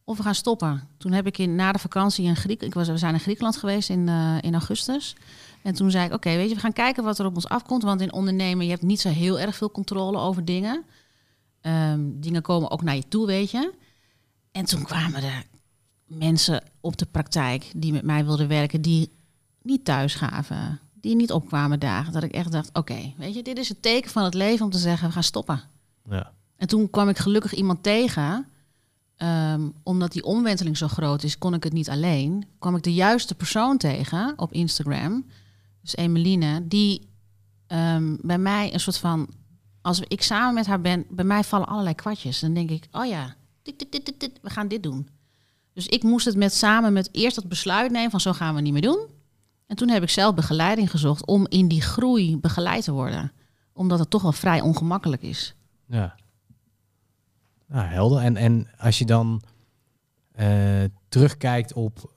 Of 0.04 0.18
we 0.18 0.24
gaan 0.24 0.36
stoppen. 0.36 0.88
Toen 0.98 1.12
heb 1.12 1.28
ik 1.28 1.38
in, 1.38 1.56
na 1.56 1.72
de 1.72 1.80
vakantie 1.80 2.26
in 2.26 2.36
Griek, 2.36 2.62
ik 2.62 2.74
was, 2.74 2.88
we 2.88 2.98
zijn 2.98 3.14
in 3.14 3.20
Griekenland 3.20 3.58
geweest 3.58 3.90
in, 3.90 4.10
eh, 4.10 4.38
in 4.42 4.54
augustus. 4.54 5.16
En 5.64 5.74
toen 5.74 5.92
zei 5.92 6.06
ik, 6.06 6.14
oké, 6.14 6.36
weet 6.36 6.50
je, 6.50 6.56
we 6.56 6.62
gaan 6.62 6.74
kijken 6.74 7.04
wat 7.04 7.20
er 7.20 7.26
op 7.26 7.36
ons 7.36 7.48
afkomt. 7.48 7.84
Want 7.84 8.02
in 8.02 8.14
ondernemen, 8.14 8.66
je 8.66 8.72
hebt 8.72 8.84
niet 8.84 9.02
zo 9.02 9.10
heel 9.10 9.40
erg 9.40 9.56
veel 9.56 9.72
controle 9.72 10.18
over 10.18 10.46
dingen. 10.46 10.84
Ehm, 11.62 12.00
dingen 12.14 12.42
komen 12.42 12.72
ook 12.72 12.82
naar 12.82 12.96
je 12.96 13.08
toe, 13.08 13.26
weet 13.26 13.52
je. 13.52 13.74
En 14.52 14.66
toen 14.66 14.84
kwamen 14.84 15.24
er 15.24 15.44
mensen 16.06 16.64
op 16.82 16.98
de 16.98 17.06
praktijk 17.06 17.72
die 17.76 17.92
met 17.92 18.04
mij 18.04 18.26
wilden 18.26 18.48
werken, 18.48 18.82
die 18.82 19.12
niet 19.62 19.86
thuis 19.86 20.16
gaven, 20.16 20.80
die 20.94 21.16
niet 21.16 21.32
opkwamen 21.32 21.80
dagen. 21.80 22.14
Dat 22.14 22.24
ik 22.24 22.32
echt 22.32 22.52
dacht, 22.52 22.70
oké, 22.74 23.14
weet 23.18 23.36
je, 23.36 23.44
dit 23.44 23.58
is 23.58 23.70
het 23.70 23.82
teken 23.82 24.12
van 24.12 24.24
het 24.24 24.34
leven 24.34 24.66
om 24.66 24.72
te 24.72 24.78
zeggen, 24.78 25.08
we 25.08 25.14
gaan 25.14 25.24
stoppen. 25.24 25.62
ja. 26.10 26.34
En 26.56 26.68
toen 26.68 26.90
kwam 26.90 27.10
ik 27.10 27.18
gelukkig 27.18 27.54
iemand 27.54 27.84
tegen. 27.84 28.48
Ehm, 29.16 29.70
omdat 29.84 30.12
die 30.12 30.24
omwenteling 30.24 30.78
zo 30.78 30.88
groot 30.88 31.24
is, 31.24 31.38
kon 31.38 31.54
ik 31.54 31.64
het 31.64 31.74
niet 31.74 31.90
alleen. 31.90 32.46
Kwam 32.60 32.76
ik 32.76 32.84
de 32.84 32.94
juiste 32.94 33.36
persoon 33.36 33.78
tegen 33.78 34.34
op 34.38 34.54
Instagram. 34.54 35.26
Dus 35.82 35.96
Emeline, 35.96 36.68
die 36.68 37.10
ehm, 37.68 38.16
bij 38.22 38.38
mij 38.38 38.74
een 38.74 38.80
soort 38.80 38.98
van... 38.98 39.30
Als 39.82 40.00
ik 40.00 40.22
samen 40.22 40.54
met 40.54 40.66
haar 40.66 40.82
ben, 40.82 41.06
bij 41.10 41.26
mij 41.26 41.44
vallen 41.44 41.68
allerlei 41.68 41.96
kwartjes. 41.96 42.40
Dan 42.40 42.54
denk 42.54 42.70
ik, 42.70 42.88
oh 42.92 43.06
ja, 43.06 43.36
dit, 43.62 43.80
dit, 43.80 43.92
dit, 43.92 44.06
dit, 44.06 44.20
dit, 44.20 44.40
we 44.42 44.50
gaan 44.50 44.68
dit 44.68 44.84
doen. 44.84 45.08
Dus 45.76 45.88
ik 45.88 46.04
moest 46.04 46.26
het 46.26 46.36
met 46.36 46.54
samen 46.54 46.94
met 46.94 47.10
eerst 47.12 47.36
dat 47.36 47.48
besluit 47.48 47.92
nemen 47.92 48.12
van 48.12 48.20
zo 48.20 48.34
gaan 48.34 48.56
we 48.56 48.62
niet 48.62 48.74
meer 48.74 48.82
doen. 48.82 49.08
En 49.68 49.76
toen 49.76 49.90
heb 49.90 50.04
ik 50.04 50.10
zelf 50.10 50.36
begeleiding 50.36 50.90
gezocht 50.92 51.26
om 51.26 51.46
in 51.50 51.68
die 51.68 51.82
groei 51.82 52.38
begeleid 52.38 52.84
te 52.84 52.92
worden. 52.92 53.32
Omdat 53.74 54.00
het 54.00 54.10
toch 54.10 54.22
wel 54.22 54.32
vrij 54.32 54.62
ongemakkelijk 54.62 55.22
is. 55.22 55.56
Ja. 55.88 56.16
Nou, 57.68 57.88
helder. 57.88 58.20
En, 58.22 58.36
en 58.38 58.68
als 58.78 58.98
je 59.00 59.06
dan 59.06 59.42
eh, 60.32 60.84
terugkijkt 61.10 61.74
op... 61.74 62.14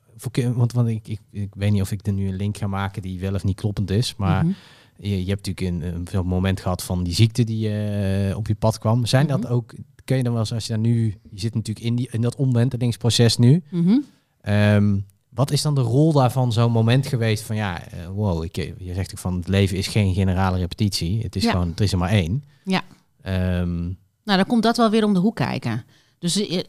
Want, 0.54 0.72
want 0.72 0.88
ik, 0.88 1.08
ik, 1.08 1.20
ik 1.30 1.54
weet 1.54 1.70
niet 1.72 1.82
of 1.82 1.92
ik 1.92 2.06
er 2.06 2.12
nu 2.12 2.28
een 2.28 2.36
link 2.36 2.56
ga 2.56 2.66
maken 2.66 3.02
die 3.02 3.20
wel 3.20 3.34
of 3.34 3.44
niet 3.44 3.56
kloppend 3.60 3.90
is. 3.90 4.16
Maar 4.16 4.44
Mhm. 4.44 4.54
je, 4.96 5.24
je 5.24 5.30
hebt 5.30 5.46
natuurlijk 5.46 5.84
een, 5.84 6.06
een 6.18 6.26
moment 6.26 6.60
gehad 6.60 6.82
van 6.84 7.02
die 7.02 7.14
ziekte 7.14 7.44
die 7.44 7.68
eh, 7.70 8.36
op 8.36 8.46
je 8.46 8.54
pad 8.54 8.78
kwam. 8.78 9.06
Zijn 9.06 9.26
dat 9.26 9.40
Mhm. 9.42 9.52
ook... 9.52 9.74
Kun 10.08 10.16
je 10.16 10.22
dan 10.22 10.32
wel 10.32 10.40
eens, 10.40 10.52
als 10.52 10.66
je 10.66 10.72
dan 10.72 10.82
nu... 10.82 11.14
Je 11.30 11.40
zit 11.40 11.54
natuurlijk 11.54 11.86
in, 11.86 11.94
die, 11.96 12.08
in 12.10 12.20
dat 12.20 12.36
omwentelingsproces 12.36 13.36
nu. 13.36 13.62
Mhm. 13.70 13.98
Ehm, 14.40 14.98
wat 15.28 15.50
is 15.50 15.62
dan 15.62 15.74
de 15.74 15.80
rol 15.80 16.12
daarvan 16.12 16.52
zo'n 16.52 16.72
moment 16.72 17.06
geweest 17.06 17.42
van 17.42 17.56
ja, 17.56 17.82
eh, 17.88 18.06
wow, 18.06 18.44
ik, 18.44 18.56
je 18.56 18.94
zegt 18.94 19.10
ook 19.10 19.18
van 19.18 19.36
het 19.36 19.48
leven 19.48 19.76
is 19.76 19.86
geen 19.86 20.14
generale 20.14 20.58
repetitie. 20.58 21.22
Het 21.22 21.36
is 21.36 21.42
Ja. 21.42 21.50
gewoon, 21.50 21.72
er 21.76 21.82
is 21.82 21.92
er 21.92 21.98
maar 21.98 22.10
één. 22.10 22.44
Ja. 22.64 22.82
Ehm, 23.22 23.82
Nou, 24.24 24.38
dan 24.40 24.46
komt 24.46 24.62
dat 24.62 24.76
wel 24.76 24.90
weer 24.90 25.04
om 25.04 25.12
de 25.14 25.20
hoek 25.20 25.36
kijken. 25.36 25.84
Dus 26.18 26.36
eh, 26.46 26.58
eh, 26.58 26.64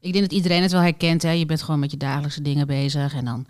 ik 0.00 0.12
denk 0.12 0.20
dat 0.24 0.32
iedereen 0.32 0.62
het 0.62 0.72
wel 0.72 0.80
herkent. 0.80 1.22
Hè? 1.22 1.30
Je 1.30 1.46
bent 1.46 1.62
gewoon 1.62 1.80
met 1.80 1.90
je 1.90 1.96
dagelijkse 1.96 2.42
dingen 2.42 2.66
bezig. 2.66 3.14
En 3.14 3.24
dan, 3.24 3.46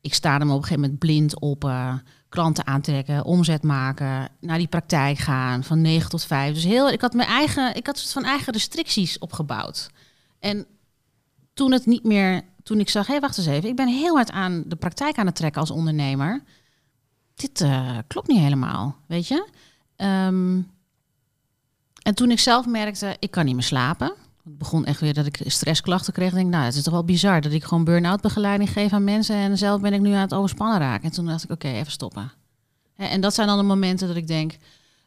ik 0.00 0.14
sta 0.14 0.32
er 0.40 0.46
maar 0.46 0.54
op 0.54 0.62
een 0.62 0.66
gegeven 0.68 0.80
moment 0.82 0.98
blind 0.98 1.40
op 1.40 1.64
eh, 1.64 1.94
klanten 2.30 2.66
aantrekken, 2.66 3.24
omzet 3.24 3.62
maken, 3.62 4.28
naar 4.40 4.58
die 4.58 4.68
praktijk 4.68 5.18
gaan 5.18 5.64
van 5.64 5.80
9 5.80 6.10
tot 6.10 6.24
5. 6.24 6.54
Dus 6.54 6.64
heel, 6.64 6.90
ik 6.90 7.00
had 7.00 7.12
mijn 7.12 7.28
eigen, 7.28 7.76
ik 7.76 7.86
had 7.86 7.98
soort 7.98 8.12
van 8.12 8.24
eigen 8.24 8.52
restricties 8.52 9.18
opgebouwd. 9.18 9.90
En 10.38 10.66
toen 11.54 11.72
het 11.72 11.86
niet 11.86 12.04
meer, 12.04 12.42
toen 12.62 12.80
ik 12.80 12.88
zag, 12.88 13.06
hé, 13.06 13.20
wacht 13.20 13.38
eens 13.38 13.46
even, 13.46 13.68
ik 13.68 13.76
ben 13.76 13.88
heel 13.88 14.14
hard 14.14 14.30
aan 14.30 14.62
de 14.66 14.76
praktijk 14.76 15.16
aan 15.16 15.26
het 15.26 15.34
trekken 15.34 15.60
als 15.60 15.70
ondernemer. 15.70 16.42
Dit 17.34 17.60
eh, 17.60 17.98
klopt 18.06 18.28
niet 18.28 18.40
helemaal, 18.40 18.96
weet 19.06 19.28
je. 19.28 19.48
Ehm, 19.96 20.60
en 22.02 22.14
toen 22.14 22.30
ik 22.30 22.38
zelf 22.38 22.66
merkte, 22.66 23.16
ik 23.18 23.30
kan 23.30 23.44
niet 23.44 23.54
meer 23.54 23.62
slapen. 23.62 24.14
Het 24.44 24.58
begon 24.58 24.84
echt 24.84 25.00
weer 25.00 25.14
dat 25.14 25.26
ik 25.26 25.42
stressklachten 25.46 26.12
kreeg. 26.12 26.28
Ik 26.28 26.34
denk, 26.34 26.50
nou, 26.50 26.64
het 26.64 26.74
is 26.74 26.82
toch 26.82 26.92
wel 26.92 27.04
bizar 27.04 27.40
dat 27.40 27.52
ik 27.52 27.64
gewoon 27.64 27.84
burn-out 27.84 28.20
begeleiding 28.20 28.70
geef 28.70 28.92
aan 28.92 29.04
mensen. 29.04 29.36
En 29.36 29.58
zelf 29.58 29.80
ben 29.80 29.92
ik 29.92 30.00
nu 30.00 30.12
aan 30.12 30.20
het 30.20 30.34
overspannen 30.34 30.78
raken. 30.78 31.04
En 31.04 31.10
toen 31.10 31.26
dacht 31.26 31.44
ik, 31.44 31.50
oké, 31.50 31.68
even 31.68 31.92
stoppen. 31.92 32.32
En 32.96 33.20
dat 33.20 33.34
zijn 33.34 33.46
dan 33.46 33.58
de 33.58 33.64
momenten 33.64 34.08
dat 34.08 34.16
ik 34.16 34.26
denk, 34.26 34.56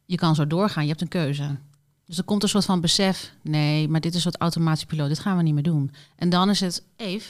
je 0.05 0.15
kan 0.15 0.35
zo 0.35 0.47
doorgaan, 0.47 0.83
je 0.83 0.89
hebt 0.89 1.01
een 1.01 1.07
keuze. 1.07 1.57
Dus 2.05 2.17
er 2.17 2.23
komt 2.23 2.43
een 2.43 2.49
soort 2.49 2.65
van 2.65 2.81
besef, 2.81 3.33
nee, 3.41 3.87
maar 3.87 4.01
dit 4.01 4.15
is 4.15 4.21
soort 4.21 4.37
automatische 4.37 4.85
piloot, 4.85 5.07
dit 5.07 5.19
gaan 5.19 5.37
we 5.37 5.43
niet 5.43 5.53
meer 5.53 5.63
doen. 5.63 5.91
En 6.15 6.29
dan 6.29 6.49
is 6.49 6.59
het, 6.59 6.83
Eve, 6.95 7.29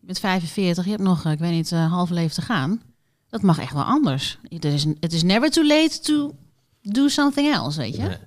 bent 0.00 0.18
45, 0.18 0.84
je 0.84 0.90
hebt 0.90 1.02
nog, 1.02 1.24
eh, 1.24 1.32
ik 1.32 1.38
weet 1.38 1.50
niet, 1.50 1.70
een 1.70 1.88
half 1.88 2.10
leven 2.10 2.34
te 2.34 2.42
gaan. 2.42 2.82
Dat 3.28 3.42
mag 3.42 3.58
echt 3.58 3.72
wel 3.72 3.82
anders. 3.82 4.38
Het 4.48 4.64
is, 4.64 4.86
is 5.00 5.22
never 5.22 5.50
too 5.50 5.66
late 5.66 6.00
to 6.00 6.34
do 6.82 7.08
something 7.08 7.54
else, 7.54 7.78
weet 7.78 7.96
je. 7.96 8.18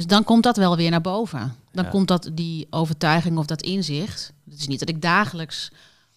Dus 0.00 0.08
dan 0.08 0.24
komt 0.24 0.42
dat 0.42 0.56
wel 0.56 0.76
weer 0.76 0.90
naar 0.90 1.00
boven. 1.00 1.54
Dan 1.72 1.84
Ja. 1.84 1.90
komt 1.90 2.08
dat 2.08 2.30
die 2.32 2.66
overtuiging 2.70 3.38
of 3.38 3.46
dat 3.46 3.62
inzicht. 3.62 4.32
Het 4.50 4.58
is 4.58 4.66
niet 4.66 4.78
dat 4.78 4.88
ik 4.88 5.02
dagelijks 5.02 5.70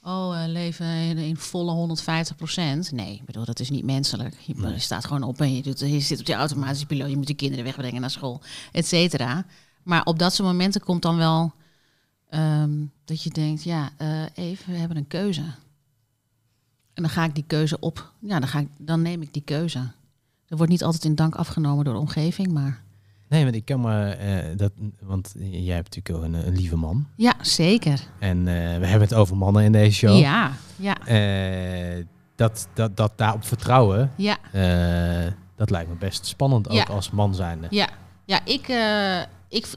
oh 0.04 0.44
eh, 0.44 0.50
leven 0.52 0.86
in, 0.86 1.18
in 1.18 1.38
volle 1.38 1.72
150 1.72 2.36
procent. 2.36 2.92
Nee, 2.92 3.14
ik 3.14 3.26
bedoel 3.26 3.46
dat 3.46 3.60
is 3.60 3.70
niet 3.70 3.84
menselijk. 3.84 4.36
Je, 4.46 4.54
Nee. 4.58 4.80
staat 4.80 5.06
gewoon 5.06 5.24
op 5.24 5.42
en 5.42 5.56
je, 5.56 5.62
doet, 5.62 5.80
je 5.80 6.00
zit 6.00 6.20
op 6.20 6.26
je 6.26 6.34
automatische 6.34 6.86
piloot. 6.86 7.10
Je 7.10 7.18
moet 7.18 7.28
je 7.28 7.34
kinderen 7.34 7.64
wegbrengen 7.64 8.02
naar 8.02 8.10
school, 8.12 8.42
et 8.72 8.88
cetera. 8.88 9.46
Maar 9.84 10.04
op 10.04 10.20
dat 10.20 10.34
soort 10.34 10.48
momenten 10.48 10.82
komt 10.82 11.02
dan 11.02 11.18
wel 11.18 11.54
ehm, 12.30 12.72
dat 13.06 13.24
je 13.24 13.30
denkt, 13.30 13.64
ja, 13.64 13.90
eh 13.98 14.24
even, 14.34 14.72
we 14.74 14.78
hebben 14.80 14.98
een 14.98 15.08
keuze. 15.08 15.42
En 16.94 17.04
dan 17.04 17.10
ga 17.10 17.24
ik 17.24 17.36
die 17.36 17.44
keuze 17.48 17.80
op. 17.80 18.12
Ja, 18.20 18.40
dan, 18.40 18.48
ga 18.50 18.60
ik, 18.60 18.68
dan 18.78 19.02
neem 19.02 19.22
ik 19.22 19.34
die 19.34 19.42
keuze. 19.44 19.80
Er 20.48 20.58
wordt 20.58 20.72
niet 20.72 20.84
altijd 20.84 21.06
in 21.06 21.16
dank 21.16 21.36
afgenomen 21.36 21.86
door 21.86 21.94
de 21.94 22.00
omgeving, 22.00 22.52
maar 22.52 22.83
Nee, 23.34 23.44
want 23.44 23.56
ik 23.56 23.66
kan 23.66 23.82
me 23.82 24.10
eh, 24.10 24.58
dat, 24.58 24.72
want 25.02 25.34
jij 25.38 25.76
hebt 25.76 25.96
natuurlijk 25.96 26.16
ook 26.16 26.34
een, 26.34 26.48
een 26.48 26.56
lieve 26.56 26.76
man. 26.76 27.08
Ja, 27.16 27.34
zeker. 27.42 28.00
En 28.20 28.38
eh, 28.38 28.54
we 28.80 28.86
hebben 28.86 29.08
het 29.08 29.14
over 29.14 29.38
mannen 29.38 29.64
in 29.64 29.72
deze 29.72 29.96
show. 29.96 30.20
Ja, 30.20 30.52
ja, 30.76 30.98
Eh, 31.06 32.06
dat, 32.36 32.68
dat, 32.74 32.98
dat 32.98 33.12
daarop 33.16 33.46
vertrouwen, 33.46 34.12
ja, 34.16 34.38
Dat 35.56 35.70
lijkt 35.70 35.90
me 35.90 35.96
best 35.96 36.26
spannend 36.26 36.68
ook 36.70 36.74
Ja. 36.76 36.84
als 36.84 37.12
man 37.12 37.36
zijnde. 37.36 37.68
Ja, 37.70 37.90
ja 38.26 38.40
ik, 38.46 38.68
ik, 39.50 39.68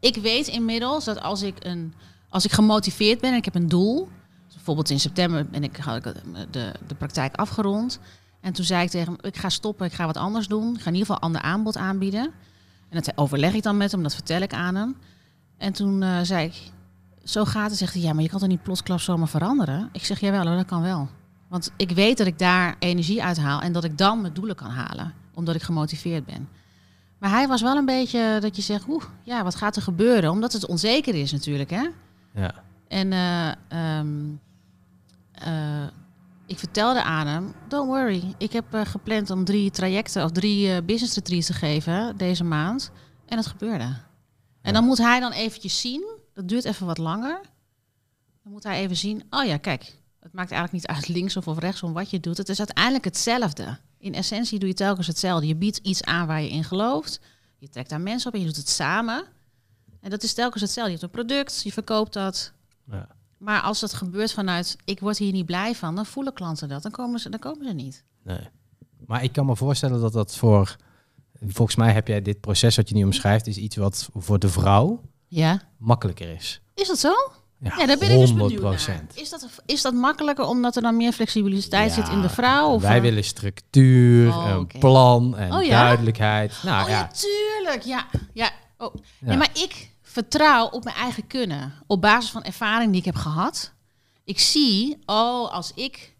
ik 0.00 0.16
weet 0.16 0.46
inmiddels 0.46 1.04
dat 1.04 1.20
als 1.20 1.42
ik, 1.42 1.64
een, 1.64 1.94
als 2.28 2.44
ik 2.44 2.52
gemotiveerd 2.52 3.20
ben 3.20 3.30
en 3.30 3.36
ik 3.36 3.44
heb 3.44 3.54
een 3.54 3.68
doel. 3.68 4.08
dus 4.46 4.54
bijvoorbeeld 4.54 4.90
in 4.90 5.00
september 5.00 5.46
ben 5.46 5.64
ik, 5.64 5.76
had 5.76 6.06
ik 6.06 6.14
de, 6.50 6.72
de 6.86 6.94
praktijk 6.94 7.34
afgerond. 7.36 7.98
En 8.40 8.52
toen 8.52 8.64
zei 8.64 8.82
ik 8.84 8.90
tegen 8.90 9.12
hem, 9.12 9.30
ik 9.30 9.36
ga 9.36 9.48
stoppen, 9.48 9.86
ik 9.86 9.92
ga 9.92 10.06
wat 10.06 10.16
anders 10.16 10.46
doen. 10.46 10.74
Ik 10.74 10.80
ga 10.80 10.88
in 10.88 10.94
ieder 10.96 11.06
geval 11.06 11.16
een 11.16 11.22
ander 11.22 11.40
aanbod 11.40 11.76
aanbieden. 11.76 12.30
En 12.94 13.02
dat 13.02 13.18
overleg 13.18 13.54
ik 13.54 13.62
dan 13.62 13.76
met 13.76 13.92
hem, 13.92 14.02
dat 14.02 14.14
vertel 14.14 14.40
ik 14.40 14.52
aan 14.52 14.74
hem. 14.74 14.96
En 15.56 15.72
toen 15.72 16.02
eh, 16.02 16.18
zei 16.22 16.46
ik, 16.46 16.70
zo 17.24 17.44
gaat 17.44 17.70
het. 17.70 17.78
Zegt 17.78 17.94
hij, 17.94 18.02
ja, 18.02 18.12
maar 18.12 18.22
je 18.22 18.28
kan 18.28 18.38
toch 18.38 18.48
niet 18.48 18.62
plotsklaps 18.62 19.04
zomaar 19.04 19.28
veranderen? 19.28 19.88
Ik 19.92 20.04
zeg, 20.04 20.20
jawel 20.20 20.46
hoor, 20.46 20.56
dat 20.56 20.66
kan 20.66 20.82
wel. 20.82 21.08
Want 21.48 21.72
ik 21.76 21.90
weet 21.90 22.18
dat 22.18 22.26
ik 22.26 22.38
daar 22.38 22.76
energie 22.78 23.22
uit 23.22 23.38
haal 23.38 23.60
en 23.60 23.72
dat 23.72 23.84
ik 23.84 23.98
dan 23.98 24.20
mijn 24.20 24.32
doelen 24.32 24.56
kan 24.56 24.70
halen. 24.70 25.14
Omdat 25.34 25.54
ik 25.54 25.62
gemotiveerd 25.62 26.26
ben. 26.26 26.48
Maar 27.18 27.30
hij 27.30 27.48
was 27.48 27.62
wel 27.62 27.76
een 27.76 27.84
beetje 27.84 28.38
dat 28.40 28.56
je 28.56 28.62
zegt, 28.62 28.88
oeh, 28.88 29.04
ja, 29.22 29.42
wat 29.42 29.54
gaat 29.54 29.76
er 29.76 29.82
gebeuren? 29.82 30.30
Omdat 30.30 30.52
het 30.52 30.66
onzeker 30.66 31.14
is 31.14 31.32
natuurlijk, 31.32 31.70
hè? 31.70 31.88
Ja. 32.34 32.54
En 32.88 33.12
eh, 33.12 33.48
ehm, 33.68 34.08
eh, 35.32 35.86
ik 36.46 36.58
vertelde 36.58 37.02
aan 37.02 37.26
hem, 37.26 37.54
don't 37.68 37.86
worry, 37.88 38.34
ik 38.38 38.52
heb 38.52 38.74
eh, 38.74 38.80
gepland 38.84 39.30
om 39.30 39.44
drie 39.44 39.70
trajecten 39.70 40.24
of 40.24 40.30
drie 40.30 40.72
eh, 40.72 40.84
business 40.84 41.14
retreats 41.14 41.46
te 41.46 41.52
geven 41.52 42.16
deze 42.16 42.44
maand. 42.44 42.90
En 43.26 43.36
dat 43.36 43.46
gebeurde. 43.46 43.96
En 44.62 44.72
dan 44.72 44.84
moet 44.84 44.98
hij 44.98 45.20
dan 45.20 45.32
eventjes 45.32 45.80
zien, 45.80 46.04
dat 46.32 46.48
duurt 46.48 46.64
even 46.64 46.86
wat 46.86 46.98
langer. 46.98 47.40
Dan 48.42 48.52
moet 48.52 48.62
hij 48.62 48.80
even 48.80 48.96
zien, 48.96 49.22
oh 49.30 49.44
ja, 49.44 49.56
kijk, 49.56 49.98
het 50.20 50.32
maakt 50.32 50.50
eigenlijk 50.50 50.72
niet 50.72 50.96
uit 50.96 51.08
links 51.08 51.36
of, 51.36 51.48
of 51.48 51.58
rechtsom 51.58 51.92
wat 51.92 52.10
je 52.10 52.20
doet. 52.20 52.36
Het 52.36 52.48
is 52.48 52.58
uiteindelijk 52.58 53.04
hetzelfde. 53.04 53.78
In 53.98 54.14
essentie 54.14 54.58
doe 54.58 54.68
je 54.68 54.74
telkens 54.74 55.06
hetzelfde. 55.06 55.46
Je 55.46 55.56
biedt 55.56 55.76
iets 55.76 56.02
aan 56.02 56.26
waar 56.26 56.42
je 56.42 56.50
in 56.50 56.64
gelooft. 56.64 57.20
Je 57.58 57.68
trekt 57.68 57.88
daar 57.88 58.00
mensen 58.00 58.28
op 58.28 58.34
en 58.34 58.40
je 58.40 58.46
doet 58.46 58.56
het 58.56 58.68
samen. 58.68 59.24
En 60.00 60.10
dat 60.10 60.22
is 60.22 60.34
telkens 60.34 60.62
hetzelfde. 60.62 60.92
Je 60.92 60.98
hebt 60.98 61.14
een 61.14 61.24
product, 61.24 61.62
je 61.62 61.72
verkoopt 61.72 62.12
dat. 62.12 62.52
Ja. 62.90 63.08
Maar 63.44 63.60
als 63.60 63.80
dat 63.80 63.94
gebeurt 63.94 64.32
vanuit 64.32 64.76
ik 64.84 65.00
word 65.00 65.18
hier 65.18 65.32
niet 65.32 65.46
blij 65.46 65.74
van, 65.74 65.94
dan 65.94 66.06
voelen 66.06 66.32
klanten 66.32 66.68
dat. 66.68 66.82
Dan 66.82 66.90
komen 66.92 67.20
ze, 67.20 67.28
dan 67.30 67.40
komen 67.40 67.66
ze 67.66 67.72
niet. 67.72 68.04
Nee. 68.22 68.48
Maar 69.06 69.22
ik 69.22 69.32
kan 69.32 69.46
me 69.46 69.56
voorstellen 69.56 70.00
dat 70.00 70.12
dat 70.12 70.36
voor... 70.36 70.76
Volgens 71.46 71.76
mij 71.76 71.92
heb 71.92 72.08
jij 72.08 72.22
dit 72.22 72.40
proces 72.40 72.76
wat 72.76 72.88
je 72.88 72.94
nu 72.94 73.04
omschrijft... 73.04 73.46
is 73.46 73.56
iets 73.56 73.76
wat 73.76 74.08
voor 74.14 74.38
de 74.38 74.48
vrouw 74.48 75.00
Ja. 75.28 75.60
makkelijker 75.78 76.28
is. 76.34 76.60
Is 76.74 76.88
dat 76.88 76.98
zo? 76.98 77.12
Ja, 77.58 77.74
Ja, 77.78 77.86
daar 77.86 77.98
ben 77.98 78.10
ik 78.10 78.18
dus 78.18 78.34
benieuwd 78.34 78.60
100%. 78.60 78.86
naar. 78.86 79.04
Is 79.14 79.30
dat, 79.30 79.48
is 79.66 79.82
dat 79.82 79.94
makkelijker 79.94 80.44
omdat 80.46 80.76
er 80.76 80.82
dan 80.82 80.96
meer 80.96 81.12
flexibiliteit 81.12 81.92
zit 81.92 82.08
in 82.08 82.20
de 82.20 82.28
vrouw? 82.28 82.68
Of 82.70 82.82
wij 82.82 82.96
eh? 82.96 83.02
willen 83.02 83.24
structuur, 83.24 84.28
Oh, 84.28 84.46
een 84.56 84.78
plan 84.78 85.36
en 85.36 85.52
Oh, 85.52 85.62
ja? 85.62 85.82
duidelijkheid. 85.82 86.54
Nou 86.62 86.82
oh 86.82 86.88
ja, 86.88 86.98
ja, 86.98 87.06
tuurlijk. 87.08 87.82
Ja, 87.82 88.06
ja. 88.32 88.50
Oh. 88.78 88.94
Ja. 88.94 89.00
Nee, 89.28 89.36
maar 89.36 89.50
ik 89.52 89.93
vertrouw 90.14 90.66
op 90.68 90.84
mijn 90.84 90.96
eigen 90.96 91.26
kunnen. 91.26 91.72
Op 91.86 92.00
basis 92.00 92.30
van 92.30 92.42
ervaring 92.42 92.90
die 92.90 93.00
ik 93.00 93.04
heb 93.06 93.14
gehad. 93.14 93.72
Ik 94.24 94.38
zie, 94.40 94.98
oh, 95.06 95.52
als 95.52 95.72
ik, 95.74 96.16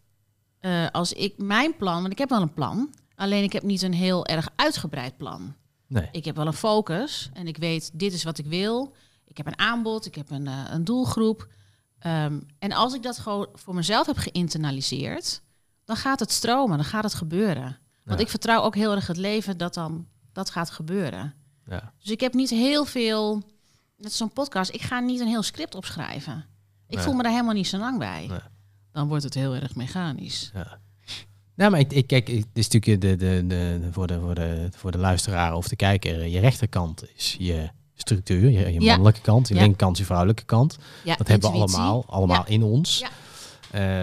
eh, 0.59 0.86
als 0.92 1.12
ik 1.12 1.34
mijn 1.38 1.76
plan, 1.76 2.01
want 2.01 2.12
ik 2.12 2.18
heb 2.18 2.28
wel 2.28 2.42
een 2.42 2.55
plan. 2.55 2.95
Alleen 3.14 3.42
ik 3.42 3.53
heb 3.53 3.62
niet 3.62 3.82
een 3.82 3.92
heel 3.92 4.26
erg 4.26 4.49
uitgebreid 4.57 5.16
plan. 5.16 5.55
nee. 5.86 6.09
Ik 6.12 6.24
heb 6.24 6.36
wel 6.36 6.47
een 6.47 6.53
focus 6.53 7.30
en 7.32 7.47
ik 7.47 7.57
weet, 7.57 7.90
dit 7.95 8.12
is 8.12 8.24
wat 8.24 8.38
ik 8.38 8.47
wil. 8.47 8.95
Ik 9.24 9.36
heb 9.36 9.47
een 9.47 9.59
aanbod, 9.59 10.07
ik 10.07 10.14
heb 10.14 10.30
een, 10.30 10.47
eh, 10.47 10.64
een 10.70 10.84
doelgroep. 10.84 11.49
Ehm, 11.99 12.40
en 12.59 12.72
als 12.72 12.95
ik 12.95 13.03
dat 13.03 13.18
gewoon 13.18 13.49
voor 13.55 13.74
mezelf 13.74 14.07
heb 14.07 14.16
geïnternaliseerd, 14.16 15.42
dan 15.84 15.97
gaat 15.97 16.20
het 16.20 16.30
stromen, 16.32 16.76
dan 16.76 16.86
gaat 16.86 17.03
het 17.05 17.14
gebeuren. 17.14 17.78
Want 18.05 18.18
Ja. 18.18 18.24
ik 18.24 18.30
vertrouw 18.30 18.62
ook 18.62 18.74
heel 18.74 18.92
erg 18.95 19.07
het 19.07 19.16
leven 19.16 19.59
dat 19.59 19.74
dan 19.74 20.07
dat 20.32 20.51
gaat 20.51 20.70
gebeuren. 20.70 21.34
Ja. 21.66 21.92
Dus 21.99 22.11
ik 22.11 22.20
heb 22.20 22.34
niet 22.34 22.51
heel 22.51 22.84
veel, 22.84 23.42
net 23.97 24.12
zo'n 24.12 24.32
podcast, 24.32 24.70
ik 24.74 24.82
ga 24.82 25.01
niet 25.01 25.20
een 25.20 25.26
heel 25.28 25.42
script 25.42 25.74
opschrijven. 25.74 26.45
Ik 26.88 26.95
Nee. 26.97 27.05
voel 27.05 27.14
me 27.14 27.22
daar 27.22 27.32
helemaal 27.32 27.55
niet 27.55 27.66
zo 27.66 27.78
lang 27.78 27.99
bij. 27.99 28.26
Nee. 28.28 28.38
Dan 28.92 29.09
wordt 29.09 29.24
het 29.24 29.34
heel 29.34 29.55
erg 29.55 29.74
mechanisch. 29.74 30.51
Ja. 30.55 30.78
Nou, 31.55 31.70
maar 31.70 31.80
ik, 31.80 31.92
ik 31.92 32.07
kijk, 32.07 32.28
het 32.28 32.47
is 32.53 32.68
natuurlijk 32.68 33.01
de, 33.01 33.16
de, 33.16 33.45
de, 33.47 33.88
voor, 33.92 34.07
de, 34.07 34.20
voor, 34.20 34.34
de, 34.34 34.68
voor 34.76 34.90
de 34.92 34.99
luisteraar 34.99 35.55
of 35.55 35.68
de 35.68 35.76
kijker, 35.76 36.26
je 36.26 36.40
rechterkant 36.40 37.05
is 37.16 37.36
je 37.38 37.68
structuur, 37.95 38.51
je, 38.51 38.72
je 38.72 38.80
Ja. 38.80 38.90
mannelijke 38.90 39.20
kant, 39.20 39.49
je 39.49 39.55
Ja. 39.55 39.61
linkerkant 39.61 39.92
is 39.92 39.99
je 39.99 40.05
vrouwelijke 40.05 40.45
kant. 40.45 40.78
Ja, 41.05 41.16
Dat 41.16 41.28
hebben 41.28 41.51
we 41.51 41.57
allemaal, 41.57 42.05
allemaal 42.07 42.47
in 42.47 42.62
ons. 42.62 42.99
Ja. 42.99 43.09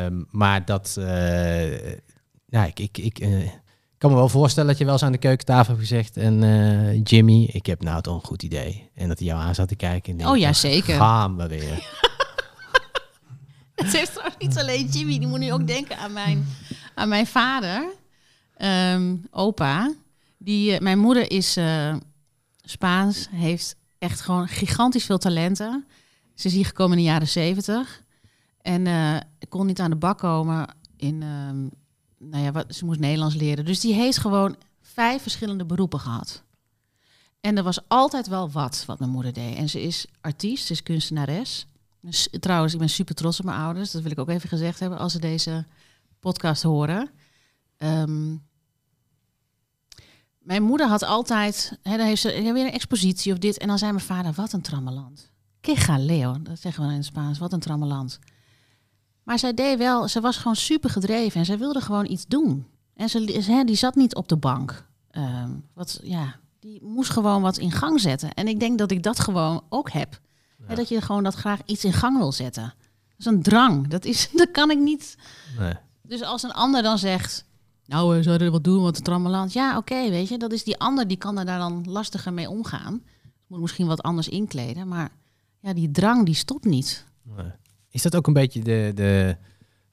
Ehm, 0.05 0.23
maar 0.29 0.65
dat, 0.65 0.95
eh, 0.99 1.91
ja, 2.45 2.65
ik, 2.65 2.79
ik, 2.79 2.97
ik 2.97 3.19
eh, 3.19 3.49
kan 4.01 4.09
me 4.09 4.15
wel 4.15 4.29
voorstellen 4.29 4.69
dat 4.69 4.77
je 4.77 4.83
wel 4.83 4.93
eens 4.93 5.03
aan 5.03 5.11
de 5.11 5.17
keukentafel 5.17 5.73
hebt 5.75 5.87
gezegd 5.87 6.17
en 6.17 6.43
eh, 6.43 7.01
Jimmy, 7.03 7.49
ik 7.53 7.65
heb 7.65 7.83
nou 7.83 8.01
toch 8.01 8.15
een 8.15 8.27
goed 8.27 8.43
idee. 8.43 8.89
En 8.95 9.07
dat 9.07 9.19
hij 9.19 9.27
jou 9.27 9.41
aan 9.41 9.55
zat 9.55 9.67
te 9.67 9.75
kijken. 9.75 10.11
En 10.11 10.17
denkt, 10.17 10.31
Oh 10.31 10.37
ja, 10.37 10.43
"Nou, 10.43 10.55
zeker. 10.55 10.95
Gaan 10.95 11.37
we 11.37 11.47
weer. 11.47 11.69
Het 13.75 13.93
heeft 13.93 14.11
trouwens 14.11 14.37
niet 14.39 14.57
alleen 14.57 14.85
Jimmy, 14.87 15.19
die 15.19 15.27
moet 15.27 15.39
nu 15.39 15.53
ook 15.53 15.67
denken 15.67 15.97
aan 15.97 16.13
mijn, 16.13 16.45
aan 16.95 17.09
mijn 17.09 17.27
vader, 17.27 17.93
ehm, 18.57 19.15
opa. 19.31 19.93
Die, 20.37 20.73
eh, 20.73 20.79
mijn 20.79 20.99
moeder 20.99 21.31
is 21.31 21.57
eh, 21.57 21.95
Spaans, 22.61 23.27
heeft 23.31 23.75
echt 23.99 24.21
gewoon 24.21 24.47
gigantisch 24.47 25.05
veel 25.05 25.17
talenten. 25.17 25.85
Ze 26.35 26.47
is 26.47 26.53
hier 26.53 26.65
gekomen 26.65 26.97
in 26.97 27.03
de 27.03 27.09
jaren 27.09 27.27
zeventig. 27.27 28.03
En 28.61 28.87
eh, 28.87 29.17
kon 29.49 29.65
niet 29.65 29.79
aan 29.79 29.89
de 29.89 29.95
bak 29.95 30.17
komen 30.17 30.75
in, 30.97 31.21
ehm, 31.23 31.67
nou 32.21 32.43
ja, 32.43 32.51
wat, 32.51 32.75
ze 32.75 32.85
moest 32.85 32.99
Nederlands 32.99 33.35
leren. 33.35 33.65
Dus 33.65 33.79
die 33.79 33.93
heeft 33.93 34.17
gewoon 34.17 34.55
vijf 34.81 35.21
verschillende 35.21 35.65
beroepen 35.65 35.99
gehad. 35.99 36.43
En 37.39 37.57
er 37.57 37.63
was 37.63 37.79
altijd 37.87 38.27
wel 38.27 38.49
wat 38.49 38.83
wat 38.87 38.99
mijn 38.99 39.11
moeder 39.11 39.33
deed. 39.33 39.55
En 39.55 39.69
ze 39.69 39.81
is 39.81 40.05
artiest, 40.21 40.65
ze 40.65 40.73
is 40.73 40.83
kunstenares. 40.83 41.65
Dus, 42.01 42.27
trouwens, 42.39 42.73
ik 42.73 42.79
ben 42.79 42.89
super 42.89 43.15
trots 43.15 43.39
op 43.39 43.45
mijn 43.45 43.59
ouders. 43.59 43.91
Dat 43.91 44.01
wil 44.01 44.11
ik 44.11 44.19
ook 44.19 44.29
even 44.29 44.49
gezegd 44.49 44.79
hebben 44.79 44.99
als 44.99 45.11
ze 45.11 45.19
deze 45.19 45.65
podcast 46.19 46.63
horen. 46.63 47.09
Ehm, 47.77 48.35
mijn 50.37 50.63
moeder 50.63 50.87
had 50.87 51.03
altijd, 51.03 51.77
hè, 51.81 51.97
dan 51.97 52.05
heeft 52.05 52.21
ze 52.21 52.51
weer 52.53 52.65
een 52.65 52.71
expositie 52.71 53.33
of 53.33 53.37
dit. 53.37 53.57
En 53.57 53.67
dan 53.67 53.77
zei 53.77 53.91
mijn 53.91 54.05
vader, 54.05 54.33
wat 54.33 54.53
een 54.53 54.61
trammeland. 54.61 55.31
Queja 55.61 55.97
Leo, 55.97 56.41
dat 56.41 56.59
zeggen 56.59 56.83
we 56.83 56.89
in 56.89 56.95
het 56.95 57.05
Spaans, 57.05 57.39
wat 57.39 57.53
een 57.53 57.59
trammeland. 57.59 58.19
Maar 59.23 59.39
zij 59.39 59.53
deed 59.53 59.77
wel, 59.77 60.07
ze 60.07 60.21
was 60.21 60.37
gewoon 60.37 60.55
super 60.55 60.89
gedreven 60.89 61.39
en 61.39 61.45
zij 61.45 61.57
wilde 61.57 61.81
gewoon 61.81 62.05
iets 62.09 62.25
doen. 62.27 62.65
En 62.95 63.09
ze, 63.09 63.41
hè, 63.47 63.63
die 63.63 63.75
zat 63.75 63.95
niet 63.95 64.15
op 64.15 64.27
de 64.27 64.37
bank. 64.37 64.85
Ehm, 65.11 65.49
wat, 65.73 65.99
ja, 66.03 66.35
die 66.59 66.83
moest 66.83 67.09
gewoon 67.09 67.41
wat 67.41 67.57
in 67.57 67.71
gang 67.71 67.99
zetten. 67.99 68.33
En 68.33 68.47
ik 68.47 68.59
denk 68.59 68.77
dat 68.77 68.91
ik 68.91 69.03
dat 69.03 69.19
gewoon 69.19 69.63
ook 69.69 69.91
heb. 69.91 70.19
Hè, 70.65 70.75
dat 70.75 70.89
je 70.89 71.01
gewoon 71.01 71.23
dat 71.23 71.33
graag 71.35 71.59
iets 71.65 71.83
in 71.83 71.93
gang 71.93 72.17
wil 72.17 72.31
zetten. 72.31 72.63
Dat 72.63 73.19
is 73.19 73.25
een 73.25 73.41
drang. 73.41 73.87
Dat, 73.87 74.05
is, 74.05 74.29
dat 74.33 74.51
kan 74.51 74.71
ik 74.71 74.79
niet. 74.79 75.15
Nee. 75.59 75.73
Dus 76.01 76.23
als 76.23 76.43
een 76.43 76.51
ander 76.51 76.83
dan 76.83 76.97
zegt... 76.97 77.45
Nou, 77.85 78.15
we 78.15 78.23
zouden 78.23 78.51
wat 78.51 78.63
doen, 78.63 78.81
wat 78.81 78.95
het 78.95 79.05
trammeland. 79.05 79.53
Ja, 79.53 79.77
oké, 79.77 80.09
weet 80.09 80.27
je. 80.27 80.37
Dat 80.37 80.51
is 80.51 80.63
die 80.63 80.79
ander, 80.79 81.07
die 81.07 81.17
kan 81.17 81.39
er 81.39 81.45
daar 81.45 81.59
dan 81.59 81.85
lastiger 81.87 82.33
mee 82.33 82.49
omgaan. 82.49 83.03
Moet 83.47 83.59
misschien 83.59 83.87
wat 83.87 84.01
anders 84.01 84.27
inkleden. 84.29 84.87
Maar 84.87 85.11
ja, 85.59 85.73
die 85.73 85.91
drang, 85.91 86.25
die 86.25 86.35
stopt 86.35 86.65
niet. 86.65 87.05
Nee. 87.23 87.51
Is 87.91 88.01
dat 88.01 88.15
ook 88.15 88.27
een 88.27 88.33
beetje 88.33 88.61
de, 88.63 88.91
de, 88.95 89.37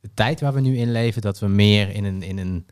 de 0.00 0.10
tijd 0.14 0.40
waar 0.40 0.52
we 0.54 0.60
nu 0.60 0.76
in 0.76 0.92
leven? 0.92 1.22
Dat 1.22 1.38
we 1.38 1.46
meer 1.46 1.90
in 1.90 2.04
een, 2.04 2.22
in 2.22 2.38
een 2.38 2.66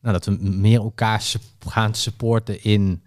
nou, 0.00 0.14
dat 0.14 0.24
we 0.24 0.30
meer 0.40 0.80
elkaar 0.80 1.20
sup- 1.22 1.42
gaan 1.66 1.94
supporten 1.94 2.62
in 2.62 3.02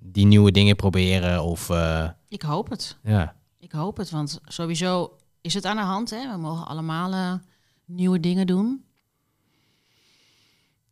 die 0.00 0.26
nieuwe 0.26 0.50
dingen 0.52 0.76
proberen? 0.76 1.42
Of 1.42 1.70
eh, 1.70 2.08
Ik 2.28 2.42
hoop 2.42 2.70
het. 2.70 2.96
ja, 3.02 3.36
Ik 3.58 3.72
hoop 3.72 3.96
het, 3.96 4.10
want 4.10 4.40
sowieso 4.44 5.16
is 5.40 5.54
het 5.54 5.64
aan 5.64 5.76
de 5.76 5.82
hand. 5.82 6.10
Hè? 6.10 6.30
We 6.30 6.36
mogen 6.38 6.66
allemaal 6.66 7.12
eh, 7.12 7.34
nieuwe 7.84 8.20
dingen 8.20 8.46
doen. 8.46 8.84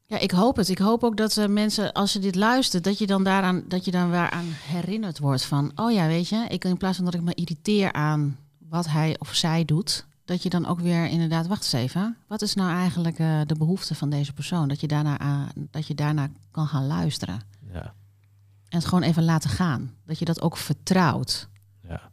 Ja, 0.06 0.18
ik 0.18 0.30
hoop 0.30 0.56
het. 0.56 0.68
Ik 0.68 0.78
hoop 0.78 1.04
ook 1.04 1.16
dat 1.16 1.36
eh, 1.36 1.46
mensen, 1.46 1.92
als 1.92 2.12
ze 2.12 2.18
dit 2.18 2.34
luisteren, 2.34 2.82
dat 2.82 2.98
je 2.98 3.06
dan 3.06 3.24
daaraan, 3.24 3.64
dat 3.68 3.84
je 3.84 3.90
dan 3.90 4.10
weer 4.10 4.30
aan 4.30 4.44
herinnerd 4.48 5.18
wordt 5.18 5.44
van, 5.44 5.72
oh 5.74 5.92
ja, 5.92 6.06
weet 6.06 6.28
je, 6.28 6.44
ik 6.48 6.64
in 6.64 6.76
plaats 6.76 6.96
van 6.96 7.04
dat 7.04 7.14
ik 7.14 7.22
me 7.22 7.34
irriteer 7.34 7.92
aan 7.92 8.38
wat 8.72 8.88
hij 8.88 9.16
of 9.18 9.34
zij 9.34 9.64
doet, 9.64 10.06
dat 10.24 10.42
je 10.42 10.48
dan 10.48 10.66
ook 10.66 10.80
weer 10.80 11.06
inderdaad, 11.06 11.46
wacht 11.46 11.62
eens 11.62 11.72
even, 11.72 12.16
wat 12.26 12.42
is 12.42 12.54
nou 12.54 12.70
eigenlijk 12.70 13.18
eh, 13.18 13.40
de 13.46 13.54
behoefte 13.54 13.94
van 13.94 14.10
deze 14.10 14.32
persoon? 14.32 14.68
Dat 14.68 14.80
je 14.80 14.86
daarna, 14.86 15.18
aan, 15.18 15.48
dat 15.54 15.86
je 15.86 15.94
daarna 15.94 16.28
kan 16.50 16.66
gaan 16.66 16.86
luisteren 16.86 17.40
ja, 17.72 17.94
en 18.68 18.78
het 18.78 18.84
gewoon 18.84 19.02
even 19.02 19.24
laten 19.24 19.50
gaan. 19.50 19.94
Dat 20.04 20.18
je 20.18 20.24
dat 20.24 20.40
ook 20.42 20.56
vertrouwt. 20.56 21.48
ja. 21.88 22.10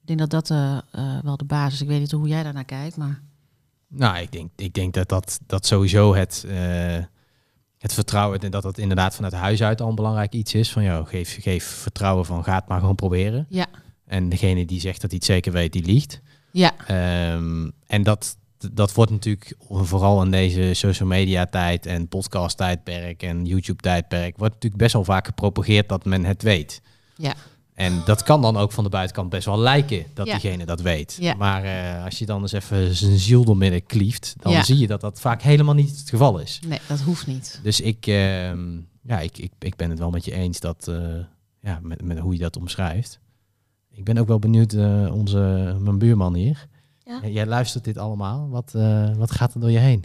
Ik 0.00 0.06
denk 0.06 0.18
dat 0.18 0.30
dat 0.30 0.50
eh, 0.50 0.76
eh, 0.76 1.22
wel 1.22 1.36
de 1.36 1.44
basis 1.44 1.74
is. 1.74 1.80
Ik 1.80 1.88
weet 1.88 2.00
niet 2.00 2.10
hoe 2.10 2.28
jij 2.28 2.42
daarnaar 2.42 2.64
kijkt, 2.64 2.96
maar 2.96 3.22
Nou, 3.88 4.18
ik 4.18 4.32
denk, 4.32 4.50
ik 4.56 4.74
denk 4.74 4.94
dat 4.94 5.08
dat, 5.08 5.40
dat 5.46 5.66
sowieso 5.66 6.14
het, 6.14 6.44
eh, 6.48 7.04
het 7.78 7.92
vertrouwen, 7.92 8.38
en 8.38 8.50
dat 8.50 8.62
dat 8.62 8.78
inderdaad 8.78 9.14
vanuit 9.14 9.32
huis 9.32 9.62
uit 9.62 9.80
al 9.80 9.88
een 9.88 9.94
belangrijk 9.94 10.32
iets 10.32 10.54
is. 10.54 10.72
Van, 10.72 10.82
joh, 10.82 11.06
geef, 11.06 11.42
geef 11.42 11.64
vertrouwen 11.64 12.26
van, 12.26 12.44
ga 12.44 12.54
het 12.54 12.68
maar 12.68 12.80
gewoon 12.80 12.94
proberen. 12.94 13.46
ja, 13.48 13.66
En 14.08 14.28
degene 14.28 14.64
die 14.66 14.80
zegt 14.80 15.00
dat 15.00 15.10
hij 15.10 15.18
het 15.18 15.28
zeker 15.28 15.52
weet, 15.52 15.72
die 15.72 15.84
liegt. 15.84 16.20
ja, 16.52 16.72
Ehm, 16.86 17.70
en 17.86 18.02
dat, 18.02 18.36
dat 18.72 18.94
wordt 18.94 19.10
natuurlijk 19.10 19.54
vooral 19.68 20.22
in 20.22 20.30
deze 20.30 20.70
social 20.74 21.08
media 21.08 21.46
tijd 21.46 21.86
en 21.86 22.08
podcast 22.08 22.56
tijdperk 22.56 23.22
en 23.22 23.44
YouTube 23.44 23.82
tijdperk 23.82 24.36
wordt 24.36 24.54
natuurlijk 24.54 24.82
best 24.82 24.92
wel 24.92 25.04
vaak 25.04 25.26
gepropageerd 25.26 25.88
dat 25.88 26.04
men 26.04 26.24
het 26.24 26.42
weet. 26.42 26.80
Ja. 27.16 27.34
En 27.74 28.02
dat 28.04 28.22
kan 28.22 28.42
dan 28.42 28.56
ook 28.56 28.72
van 28.72 28.84
de 28.84 28.90
buitenkant 28.90 29.30
best 29.30 29.44
wel 29.46 29.58
lijken 29.58 30.04
dat 30.14 30.26
Ja. 30.26 30.32
diegene 30.38 30.64
dat 30.64 30.80
weet. 30.80 31.16
Ja. 31.20 31.34
Maar 31.34 31.64
eh, 31.64 32.04
als 32.04 32.18
je 32.18 32.26
dan 32.26 32.40
eens 32.42 32.52
even 32.52 32.94
zijn 32.94 33.18
ziel 33.18 33.44
doormidden 33.44 33.86
klieft, 33.86 34.34
dan 34.38 34.52
Ja. 34.52 34.62
zie 34.64 34.78
je 34.78 34.86
dat 34.86 35.00
dat 35.00 35.20
vaak 35.20 35.42
helemaal 35.42 35.74
niet 35.74 35.98
het 35.98 36.08
geval 36.08 36.38
is. 36.38 36.60
Nee, 36.66 36.78
dat 36.88 37.00
hoeft 37.00 37.26
niet. 37.26 37.60
Dus 37.62 37.80
ik, 37.80 38.06
ehm, 38.06 38.76
ja, 39.02 39.20
ik, 39.20 39.38
ik, 39.38 39.52
ik 39.58 39.76
ben 39.76 39.90
het 39.90 39.98
wel 39.98 40.10
met 40.10 40.24
je 40.24 40.32
eens 40.32 40.60
dat, 40.60 40.88
eh, 40.88 40.96
ja, 41.60 41.78
met, 41.82 42.02
met 42.02 42.18
hoe 42.18 42.32
je 42.32 42.38
dat 42.38 42.56
omschrijft. 42.56 43.18
Ik 43.98 44.04
ben 44.04 44.18
ook 44.18 44.26
wel 44.26 44.38
benieuwd, 44.38 44.72
eh, 44.72 45.14
onze, 45.14 45.76
mijn 45.80 45.98
buurman 45.98 46.34
hier. 46.34 46.66
Ja. 47.04 47.26
Jij 47.26 47.46
luistert 47.46 47.84
dit 47.84 47.96
allemaal. 47.98 48.48
Wat, 48.48 48.74
eh, 48.74 49.16
wat 49.16 49.30
gaat 49.30 49.54
er 49.54 49.60
door 49.60 49.70
je 49.70 49.78
heen? 49.78 50.04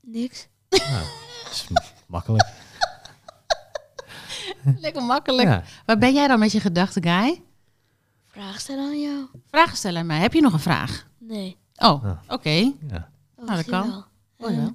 Niks. 0.00 0.48
Nou, 0.68 1.04
is 1.50 1.66
makkelijk. 2.06 2.46
Lekker 4.80 5.02
makkelijk. 5.02 5.48
Ja. 5.48 5.62
Waar 5.86 5.98
ben 5.98 6.14
jij 6.14 6.28
dan 6.28 6.38
met 6.38 6.52
je 6.52 6.60
gedachten, 6.60 7.02
Guy? 7.02 7.42
Vraag 8.26 8.60
stellen 8.60 8.84
aan 8.84 9.00
jou? 9.00 9.26
Vragen 9.50 9.76
stellen 9.76 10.00
aan 10.00 10.06
mij. 10.06 10.18
Heb 10.20 10.32
je 10.32 10.40
nog 10.40 10.52
een 10.52 10.58
vraag? 10.60 11.06
Nee. 11.18 11.56
Oh, 11.76 12.04
Ah. 12.04 12.18
oké. 12.28 12.48
Ja. 12.50 13.10
Oh, 13.36 13.44
Nou, 13.44 13.56
dat 13.56 13.64
kan. 13.64 13.88
wel. 13.88 14.04
Oh, 14.48 14.54
ja. 14.54 14.60
Ehm, 14.62 14.72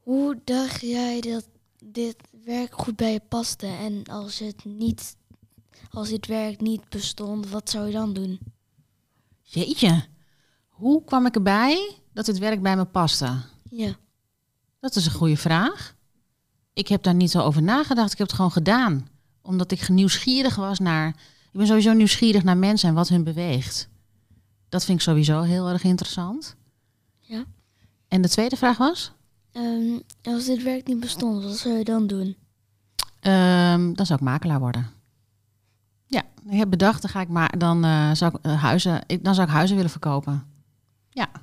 Hoe 0.00 0.38
dacht 0.44 0.80
jij 0.80 1.20
dat 1.20 1.48
dit 1.84 2.16
werk 2.44 2.72
goed 2.80 2.96
bij 2.96 3.12
je 3.12 3.20
paste? 3.28 3.66
En 3.66 4.02
als 4.10 4.38
het 4.38 4.64
niet, 4.64 5.16
als 5.94 6.08
dit 6.08 6.26
werk 6.26 6.60
niet 6.60 6.88
bestond, 6.88 7.48
wat 7.48 7.70
zou 7.70 7.86
je 7.86 7.92
dan 7.92 8.12
doen? 8.12 8.38
Jeetje. 9.42 10.04
Hoe 10.68 11.04
kwam 11.04 11.26
ik 11.26 11.34
erbij 11.34 11.96
dat 12.12 12.26
dit 12.26 12.38
werk 12.38 12.62
bij 12.62 12.76
me 12.76 12.84
paste? 12.84 13.36
Ja. 13.70 13.96
Dat 14.80 14.96
is 14.96 15.06
een 15.06 15.12
goede 15.12 15.36
vraag. 15.36 15.94
Ik 16.72 16.88
heb 16.88 17.02
daar 17.02 17.14
niet 17.14 17.30
zo 17.30 17.40
over 17.40 17.62
nagedacht. 17.62 18.12
Ik 18.12 18.18
heb 18.18 18.26
het 18.26 18.36
gewoon 18.36 18.52
gedaan. 18.52 19.08
Omdat 19.42 19.72
ik 19.72 19.88
nieuwsgierig 19.88 20.56
was 20.56 20.78
naar... 20.78 21.08
Ik 21.52 21.60
ben 21.60 21.66
sowieso 21.66 21.92
nieuwsgierig 21.92 22.42
naar 22.44 22.56
mensen 22.56 22.88
en 22.88 22.94
wat 22.94 23.08
hun 23.08 23.24
beweegt. 23.24 23.88
Dat 24.68 24.84
vind 24.84 24.98
ik 24.98 25.04
sowieso 25.04 25.42
heel 25.42 25.68
erg 25.68 25.84
interessant. 25.84 26.56
Ja. 27.18 27.44
En 28.08 28.22
de 28.22 28.28
tweede 28.28 28.56
vraag 28.56 28.76
was? 28.76 29.12
Ehm, 29.52 29.98
als 30.22 30.44
dit 30.44 30.62
werk 30.62 30.86
niet 30.86 31.00
bestond, 31.00 31.44
wat 31.44 31.58
zou 31.58 31.78
je 31.78 31.84
dan 31.84 32.06
doen? 32.06 32.36
Ehm, 33.20 33.92
dan 33.92 34.06
zou 34.06 34.18
ik 34.18 34.24
makelaar 34.24 34.60
worden. 34.60 34.90
Ja, 36.06 36.22
ik 36.48 36.56
heb 36.58 36.70
bedacht, 36.70 37.02
dan, 37.02 37.10
ga 37.10 37.20
ik 37.20 37.28
maar, 37.28 37.58
dan, 37.58 37.84
eh, 37.84 38.10
zou 38.12 38.34
ik, 38.34 38.44
eh, 38.44 38.62
huizen, 38.62 39.02
ik, 39.06 39.24
dan 39.24 39.34
zou 39.34 39.46
ik 39.46 39.52
huizen 39.52 39.76
willen 39.76 39.90
verkopen. 39.90 40.46
Ja, 41.10 41.28
dan 41.32 41.42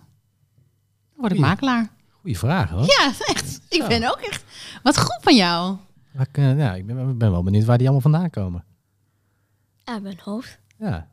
word 1.16 1.32
ik 1.32 1.38
Goeie. 1.38 1.42
makelaar. 1.54 1.90
Goeie 2.22 2.38
vraag 2.38 2.70
hoor. 2.70 2.82
Ja, 2.86 3.12
echt. 3.34 3.62
Ik 3.70 3.82
Zo. 3.82 3.88
ben 3.88 4.04
ook 4.12 4.20
echt... 4.20 4.44
Wat 4.84 5.00
goed 5.00 5.18
van 5.22 5.36
jou. 5.36 5.78
Maar 6.12 6.28
ik, 6.28 6.38
eh, 6.38 6.58
ja, 6.58 6.76
ik 6.76 6.86
ben, 6.86 7.18
ben 7.18 7.32
wel 7.32 7.44
benieuwd 7.44 7.66
waar 7.66 7.78
die 7.78 7.88
allemaal 7.90 8.12
vandaan 8.12 8.30
komen. 8.30 8.64
Ja, 9.84 10.00
mijn 10.00 10.20
hoofd. 10.24 10.60
Ja. 10.78 11.10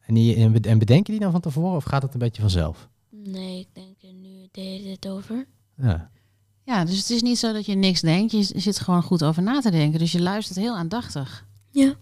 En, 0.00 0.14
die, 0.14 0.36
en 0.36 0.52
be- 0.52 0.68
en 0.68 0.78
bedenken 0.78 1.12
die 1.12 1.20
dan 1.22 1.30
van 1.32 1.40
tevoren 1.40 1.76
of 1.76 1.84
gaat 1.84 2.02
het 2.02 2.12
een 2.12 2.18
beetje 2.18 2.40
vanzelf? 2.42 2.88
Nee, 3.10 3.60
ik 3.60 3.68
denk 3.74 4.02
er 4.02 4.12
nu 4.12 4.48
de 4.50 4.60
hele 4.60 4.98
tijd 4.98 5.08
over. 5.14 5.46
Ja. 5.76 6.10
Ja, 6.64 6.84
dus 6.84 6.96
het 6.98 7.10
is 7.10 7.22
niet 7.22 7.38
zo 7.38 7.52
dat 7.52 7.66
je 7.66 7.74
niks 7.74 8.00
denkt. 8.00 8.32
Je 8.32 8.42
zit 8.42 8.80
gewoon 8.80 9.02
goed 9.02 9.24
over 9.24 9.42
na 9.42 9.60
te 9.60 9.70
denken. 9.70 9.98
Dus 9.98 10.12
je 10.12 10.20
luistert 10.20 10.58
heel 10.58 10.76
aandachtig. 10.76 11.46
Ja. 11.70 11.94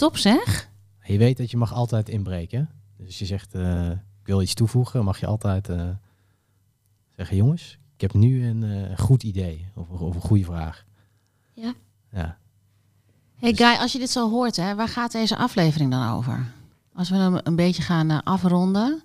Top 0.00 0.16
zeg. 0.16 0.70
Je 1.02 1.18
weet 1.18 1.36
dat 1.36 1.50
je 1.50 1.56
mag 1.56 1.72
altijd 1.72 2.08
inbreken. 2.08 2.70
Dus 2.96 3.06
als 3.06 3.18
je 3.18 3.26
zegt, 3.26 3.54
eh, 3.54 3.90
ik 3.90 4.26
wil 4.26 4.42
iets 4.42 4.54
toevoegen, 4.54 5.04
mag 5.04 5.20
je 5.20 5.26
altijd 5.26 5.68
eh, 5.68 5.88
zeggen, 7.16 7.36
jongens, 7.36 7.78
ik 7.94 8.00
heb 8.00 8.12
nu 8.12 8.46
een 8.46 8.62
eh, 8.62 8.98
goed 8.98 9.22
idee 9.22 9.66
of, 9.74 9.88
of 9.88 10.14
een 10.14 10.20
goede 10.20 10.44
vraag. 10.44 10.84
Ja. 11.52 11.74
Ja. 12.12 12.38
Hey 13.36 13.54
Guy, 13.54 13.76
als 13.76 13.92
je 13.92 13.98
dit 13.98 14.10
zo 14.10 14.30
hoort, 14.30 14.56
hè, 14.56 14.74
waar 14.74 14.88
gaat 14.88 15.12
deze 15.12 15.36
aflevering 15.36 15.90
dan 15.90 16.16
over? 16.16 16.52
Als 16.92 17.10
we 17.10 17.16
hem 17.16 17.40
een 17.42 17.56
beetje 17.56 17.82
gaan 17.82 18.24
afronden, 18.24 19.02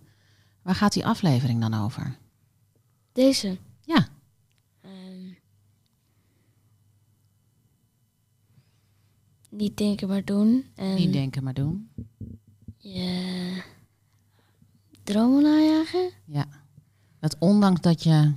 waar 0.62 0.76
gaat 0.76 0.94
die 0.94 1.06
aflevering 1.06 1.62
dan 1.62 1.74
over? 1.74 2.18
Deze? 3.12 3.58
Ja. 3.82 4.08
Ehm, 4.82 5.34
niet 9.58 9.78
denken, 9.78 10.08
maar 10.08 10.26
doen. 10.26 10.66
En 10.76 10.96
Niet 10.96 11.14
denken, 11.14 11.44
maar 11.44 11.54
doen. 11.54 11.90
je 12.78 13.64
dromen 15.04 15.44
najagen? 15.44 16.12
Ja. 16.26 16.46
Dat 17.20 17.36
ondanks 17.40 17.82
dat 17.82 18.04
je... 18.04 18.34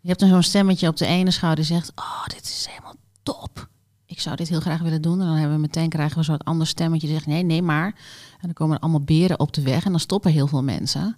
Je 0.00 0.10
hebt 0.10 0.20
dan 0.20 0.28
zo'n 0.28 0.42
stemmetje 0.42 0.88
op 0.88 0.96
de 0.96 1.06
ene 1.06 1.30
schouder 1.30 1.64
die 1.64 1.74
zegt... 1.74 1.92
Oh, 1.94 2.26
dit 2.26 2.42
is 2.42 2.66
helemaal 2.70 2.94
top. 3.22 3.68
Ik 4.06 4.20
zou 4.20 4.36
dit 4.36 4.48
heel 4.48 4.60
graag 4.60 4.80
willen 4.80 5.02
doen. 5.02 5.20
En 5.20 5.26
dan 5.26 5.36
hebben 5.36 5.56
we 5.56 5.60
meteen 5.60 5.88
krijgen 5.88 6.18
we 6.18 6.24
zo'n 6.24 6.38
ander 6.38 6.66
stemmetje 6.66 7.06
die 7.06 7.16
zegt... 7.16 7.28
Nee, 7.28 7.42
nee, 7.42 7.62
maar. 7.62 7.86
En 8.32 8.40
dan 8.40 8.52
komen 8.52 8.76
er 8.76 8.82
allemaal 8.82 9.00
beren 9.00 9.40
op 9.40 9.52
de 9.52 9.62
weg. 9.62 9.84
En 9.84 9.90
dan 9.90 10.00
stoppen 10.00 10.32
heel 10.32 10.46
veel 10.46 10.62
mensen. 10.62 11.16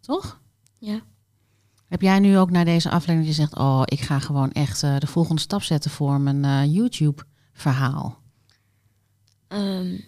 Toch? 0.00 0.40
Ja. 0.78 1.00
Heb 1.88 2.02
jij 2.02 2.18
nu 2.18 2.38
ook 2.38 2.50
naar 2.50 2.64
deze 2.64 2.90
aflevering 2.90 3.34
zegt... 3.34 3.56
Oh, 3.58 3.82
ik 3.84 4.00
ga 4.00 4.18
gewoon 4.18 4.52
echt 4.52 4.82
eh, 4.82 4.98
de 4.98 5.06
volgende 5.06 5.40
stap 5.40 5.62
zetten 5.62 5.90
voor 5.90 6.20
mijn 6.20 6.44
eh, 6.44 6.74
YouTube-verhaal. 6.74 8.21
Ehm, 9.52 9.98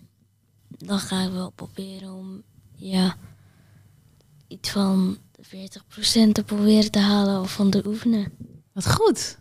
dan 0.68 0.99
ga 0.99 1.22
ik 1.22 1.30
wel 1.30 1.51
proberen 1.51 2.12
om 2.12 2.42
ja, 2.74 3.16
iets 4.49 4.70
van 4.70 5.16
40% 5.40 6.34
te 6.34 6.42
proberen 6.45 6.90
te 6.90 6.99
halen 6.99 7.40
of 7.40 7.53
van 7.53 7.70
te 7.70 7.86
oefenen. 7.86 8.32
Wat 8.72 8.92
goed. 8.92 9.38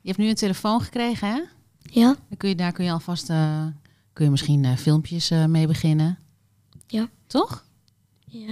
Je 0.00 0.08
hebt 0.10 0.18
nu 0.18 0.28
een 0.28 0.34
telefoon 0.34 0.80
gekregen, 0.80 1.28
hè? 1.28 1.42
Ja? 1.82 2.16
Dan 2.28 2.36
kun 2.36 2.48
je, 2.48 2.54
daar 2.54 2.72
kun 2.72 2.84
je 2.84 2.90
alvast 2.90 3.30
eh, 3.30 3.66
kun 4.12 4.24
je 4.24 4.30
misschien 4.30 4.64
eh, 4.64 4.76
filmpjes 4.76 5.30
eh, 5.30 5.44
mee 5.44 5.66
beginnen. 5.66 6.18
Ja. 6.86 7.08
Toch? 7.26 7.64
Ja. 8.24 8.46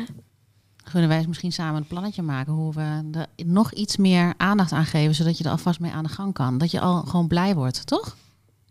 Dan 0.77 0.91
kunnen 0.91 1.09
wij 1.09 1.19
eens 1.19 1.27
misschien 1.27 1.53
samen 1.53 1.81
een 1.81 1.87
plannetje 1.87 2.23
maken 2.23 2.53
hoe 2.53 2.73
we 2.73 3.11
er 3.13 3.47
nog 3.47 3.73
iets 3.73 3.97
meer 3.97 4.35
aandacht 4.37 4.73
aan 4.73 4.87
geven, 4.87 5.15
zodat 5.15 5.39
je 5.39 5.45
er 5.45 5.51
alvast 5.51 5.81
mee 5.81 5.93
aan 5.93 6.05
de 6.05 6.11
gang 6.11 6.33
kan. 6.33 6.59
Dat 6.59 6.71
je 6.71 6.81
al 6.81 7.03
gewoon 7.03 7.29
blij 7.29 7.55
wordt, 7.55 7.87
toch? 7.87 8.17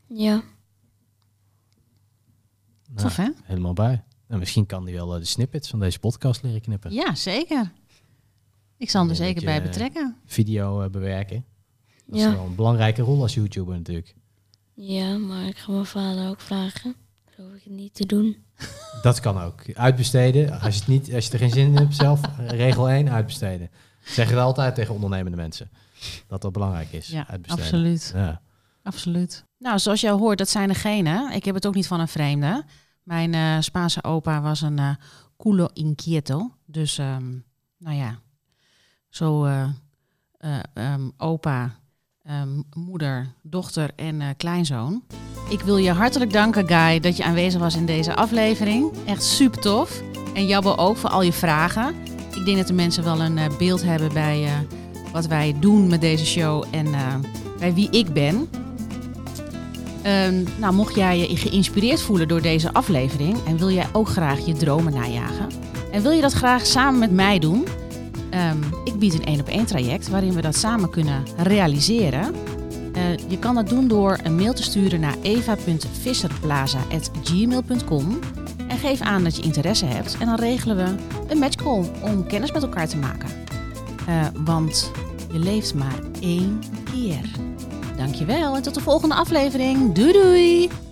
Ja. 0.08 0.44
Nou, 2.96 3.08
Tof, 3.08 3.16
hè? 3.16 3.30
Helemaal 3.44 3.74
bij. 3.74 4.04
En 4.28 4.40
misschien 4.40 4.66
kan 4.66 4.86
die 4.86 4.96
wel 4.96 5.14
eh, 5.14 5.20
de 5.20 5.26
snippets 5.26 5.70
van 5.70 5.80
deze 5.80 6.00
podcast 6.00 6.44
leren 6.44 6.62
knippen. 6.62 6.94
Ja, 6.94 7.16
zeker. 7.16 7.72
Ik 8.78 8.90
zal 8.90 9.02
hem 9.02 9.10
er 9.10 9.16
zeker 9.16 9.46
bij 9.46 9.62
betrekken. 9.62 10.16
Video 10.26 10.82
eh, 10.82 10.90
bewerken. 10.90 11.46
Dat 12.06 12.20
is 12.20 12.26
wel 12.26 12.46
een 12.46 12.56
belangrijke 12.56 13.02
rol 13.02 13.22
als 13.22 13.34
YouTuber 13.34 13.76
natuurlijk. 13.76 14.16
Ja, 14.74 15.18
maar 15.18 15.46
ik 15.46 15.58
ga 15.58 15.72
mijn 15.72 15.86
vader 15.86 16.30
ook 16.30 16.42
vragen. 16.42 16.96
Dat 17.26 17.46
hoef 17.46 17.56
ik 17.56 17.64
het 17.64 17.74
niet 17.74 17.94
te 17.94 18.06
doen. 18.06 18.38
Dat 19.02 19.20
kan 19.20 19.42
ook. 19.42 19.64
Uitbesteden. 19.74 20.60
Als 20.60 20.74
je, 20.74 20.80
het 20.80 20.90
niet, 20.90 21.14
als 21.14 21.26
je 21.26 21.32
er 21.32 21.40
geen 21.40 21.50
zin 21.50 21.68
in 21.68 21.76
hebt 21.76 21.96
zelf, 21.96 22.22
eh, 22.22 22.48
regel 22.48 22.90
1, 22.90 23.10
uitbesteden. 23.10 23.70
Zeg 24.04 24.30
het 24.30 24.40
altijd 24.40 24.76
tegen 24.76 24.94
ondernemende 24.94 25.38
mensen. 25.38 25.70
Dat 26.28 26.42
dat 26.42 26.52
belangrijk 26.52 26.92
is. 26.92 27.08
Ja, 27.08 27.28
uitbesteden. 27.28 27.66
absoluut. 27.66 28.12
Ja. 28.16 28.42
Absoluut. 28.84 29.46
Nou, 29.62 29.80
zoals 29.80 30.02
jij 30.02 30.12
hoort, 30.12 30.38
dat 30.38 30.50
zijn 30.50 30.68
degenen. 30.68 31.32
Ik 31.32 31.46
heb 31.46 31.56
het 31.56 31.68
ook 31.68 31.76
niet 31.76 31.88
van 31.88 32.00
een 32.00 32.08
vreemde. 32.08 32.64
Mijn 33.04 33.34
eh, 33.34 33.56
Spaanse 33.60 34.04
opa 34.04 34.42
was 34.42 34.62
een 34.62 34.80
eh 34.80 34.96
culo 35.38 35.68
inquieto. 35.74 36.52
Dus, 36.66 36.98
ehm, 36.98 37.30
nou 37.78 37.96
ja, 37.96 38.20
zo 39.10 39.46
eh, 39.46 39.70
eh, 40.38 40.60
ehm, 40.74 41.10
opa, 41.18 41.76
ehm, 42.24 42.62
moeder, 42.74 43.34
dochter 43.42 43.92
en 43.96 44.38
kleinzoon. 44.38 45.04
Ik 45.50 45.60
wil 45.62 45.78
je 45.78 45.92
hartelijk 45.92 46.32
danken, 46.32 46.68
Guy, 46.68 47.00
dat 47.00 47.18
je 47.18 47.24
aanwezig 47.24 47.60
was 47.60 47.76
in 47.76 47.86
deze 47.86 48.16
aflevering. 48.16 48.92
Echt 49.06 49.24
super 49.24 49.62
tof. 49.62 50.02
En 50.34 50.48
Jabbo 50.48 50.76
ook 50.76 50.98
voor 50.98 51.10
al 51.10 51.22
je 51.22 51.34
vragen. 51.34 51.96
Ik 52.36 52.46
denk 52.46 52.58
dat 52.58 52.68
de 52.68 52.74
mensen 52.74 53.04
wel 53.04 53.22
een 53.22 53.58
beeld 53.58 53.84
hebben 53.84 54.14
bij 54.14 54.68
wat 55.12 55.26
wij 55.26 55.56
doen 55.60 55.88
met 55.88 56.02
deze 56.02 56.26
show 56.26 56.66
en 56.72 56.92
bij 57.60 57.74
wie 57.74 57.90
ik 57.90 58.14
ben. 58.14 58.61
Ehm, 60.02 60.44
nou, 60.60 60.74
mocht 60.74 60.96
jij 60.96 61.20
je 61.20 61.38
geïnspireerd 61.38 62.02
voelen 62.02 62.28
door 62.28 62.42
deze 62.42 62.74
aflevering 62.74 63.38
en 63.48 63.58
wil 63.58 63.72
jij 63.72 63.88
ook 63.92 64.08
graag 64.08 64.46
je 64.46 64.54
dromen 64.54 64.94
najagen 64.94 65.48
en 65.92 66.02
wil 66.02 66.12
je 66.12 66.22
dat 66.22 66.34
graag 66.34 66.66
samen 66.66 67.00
met 67.00 67.12
mij 67.12 67.40
doen, 67.40 67.68
Ehm, 68.32 68.58
ik 68.84 69.00
bied 69.00 69.14
een 69.14 69.26
één 69.26 69.40
op 69.40 69.48
één 69.48 69.66
traject 69.66 70.10
waarin 70.10 70.34
we 70.34 70.42
dat 70.42 70.56
samen 70.56 70.90
kunnen 70.90 71.24
realiseren. 71.38 72.36
Eh, 72.94 73.18
je 73.28 73.40
kan 73.40 73.56
dat 73.56 73.70
doen 73.70 73.88
door 73.88 74.18
een 74.24 74.36
mail 74.36 74.54
te 74.54 74.64
sturen 74.64 75.00
naar 75.00 75.16
eva.visserplaza.gmail.com 75.22 78.20
en 78.68 78.78
geef 78.78 79.02
aan 79.02 79.24
dat 79.24 79.36
je 79.36 79.42
interesse 79.42 79.86
hebt 79.86 80.18
en 80.20 80.26
dan 80.26 80.36
regelen 80.36 80.76
we 80.76 80.96
een 81.28 81.38
matchcall 81.38 81.92
om 82.02 82.28
kennis 82.28 82.52
met 82.52 82.64
elkaar 82.64 82.88
te 82.88 82.98
maken. 82.98 83.30
Eh, 84.08 84.26
want 84.46 84.92
je 85.32 85.40
leeft 85.40 85.74
maar 85.74 86.00
één 86.20 86.60
keer. 86.92 87.51
Dankjewel 88.02 88.56
en 88.56 88.62
tot 88.62 88.74
de 88.74 88.82
volgende 88.82 89.16
aflevering. 89.16 89.94
Doei 89.94 90.12
doei! 90.12 90.91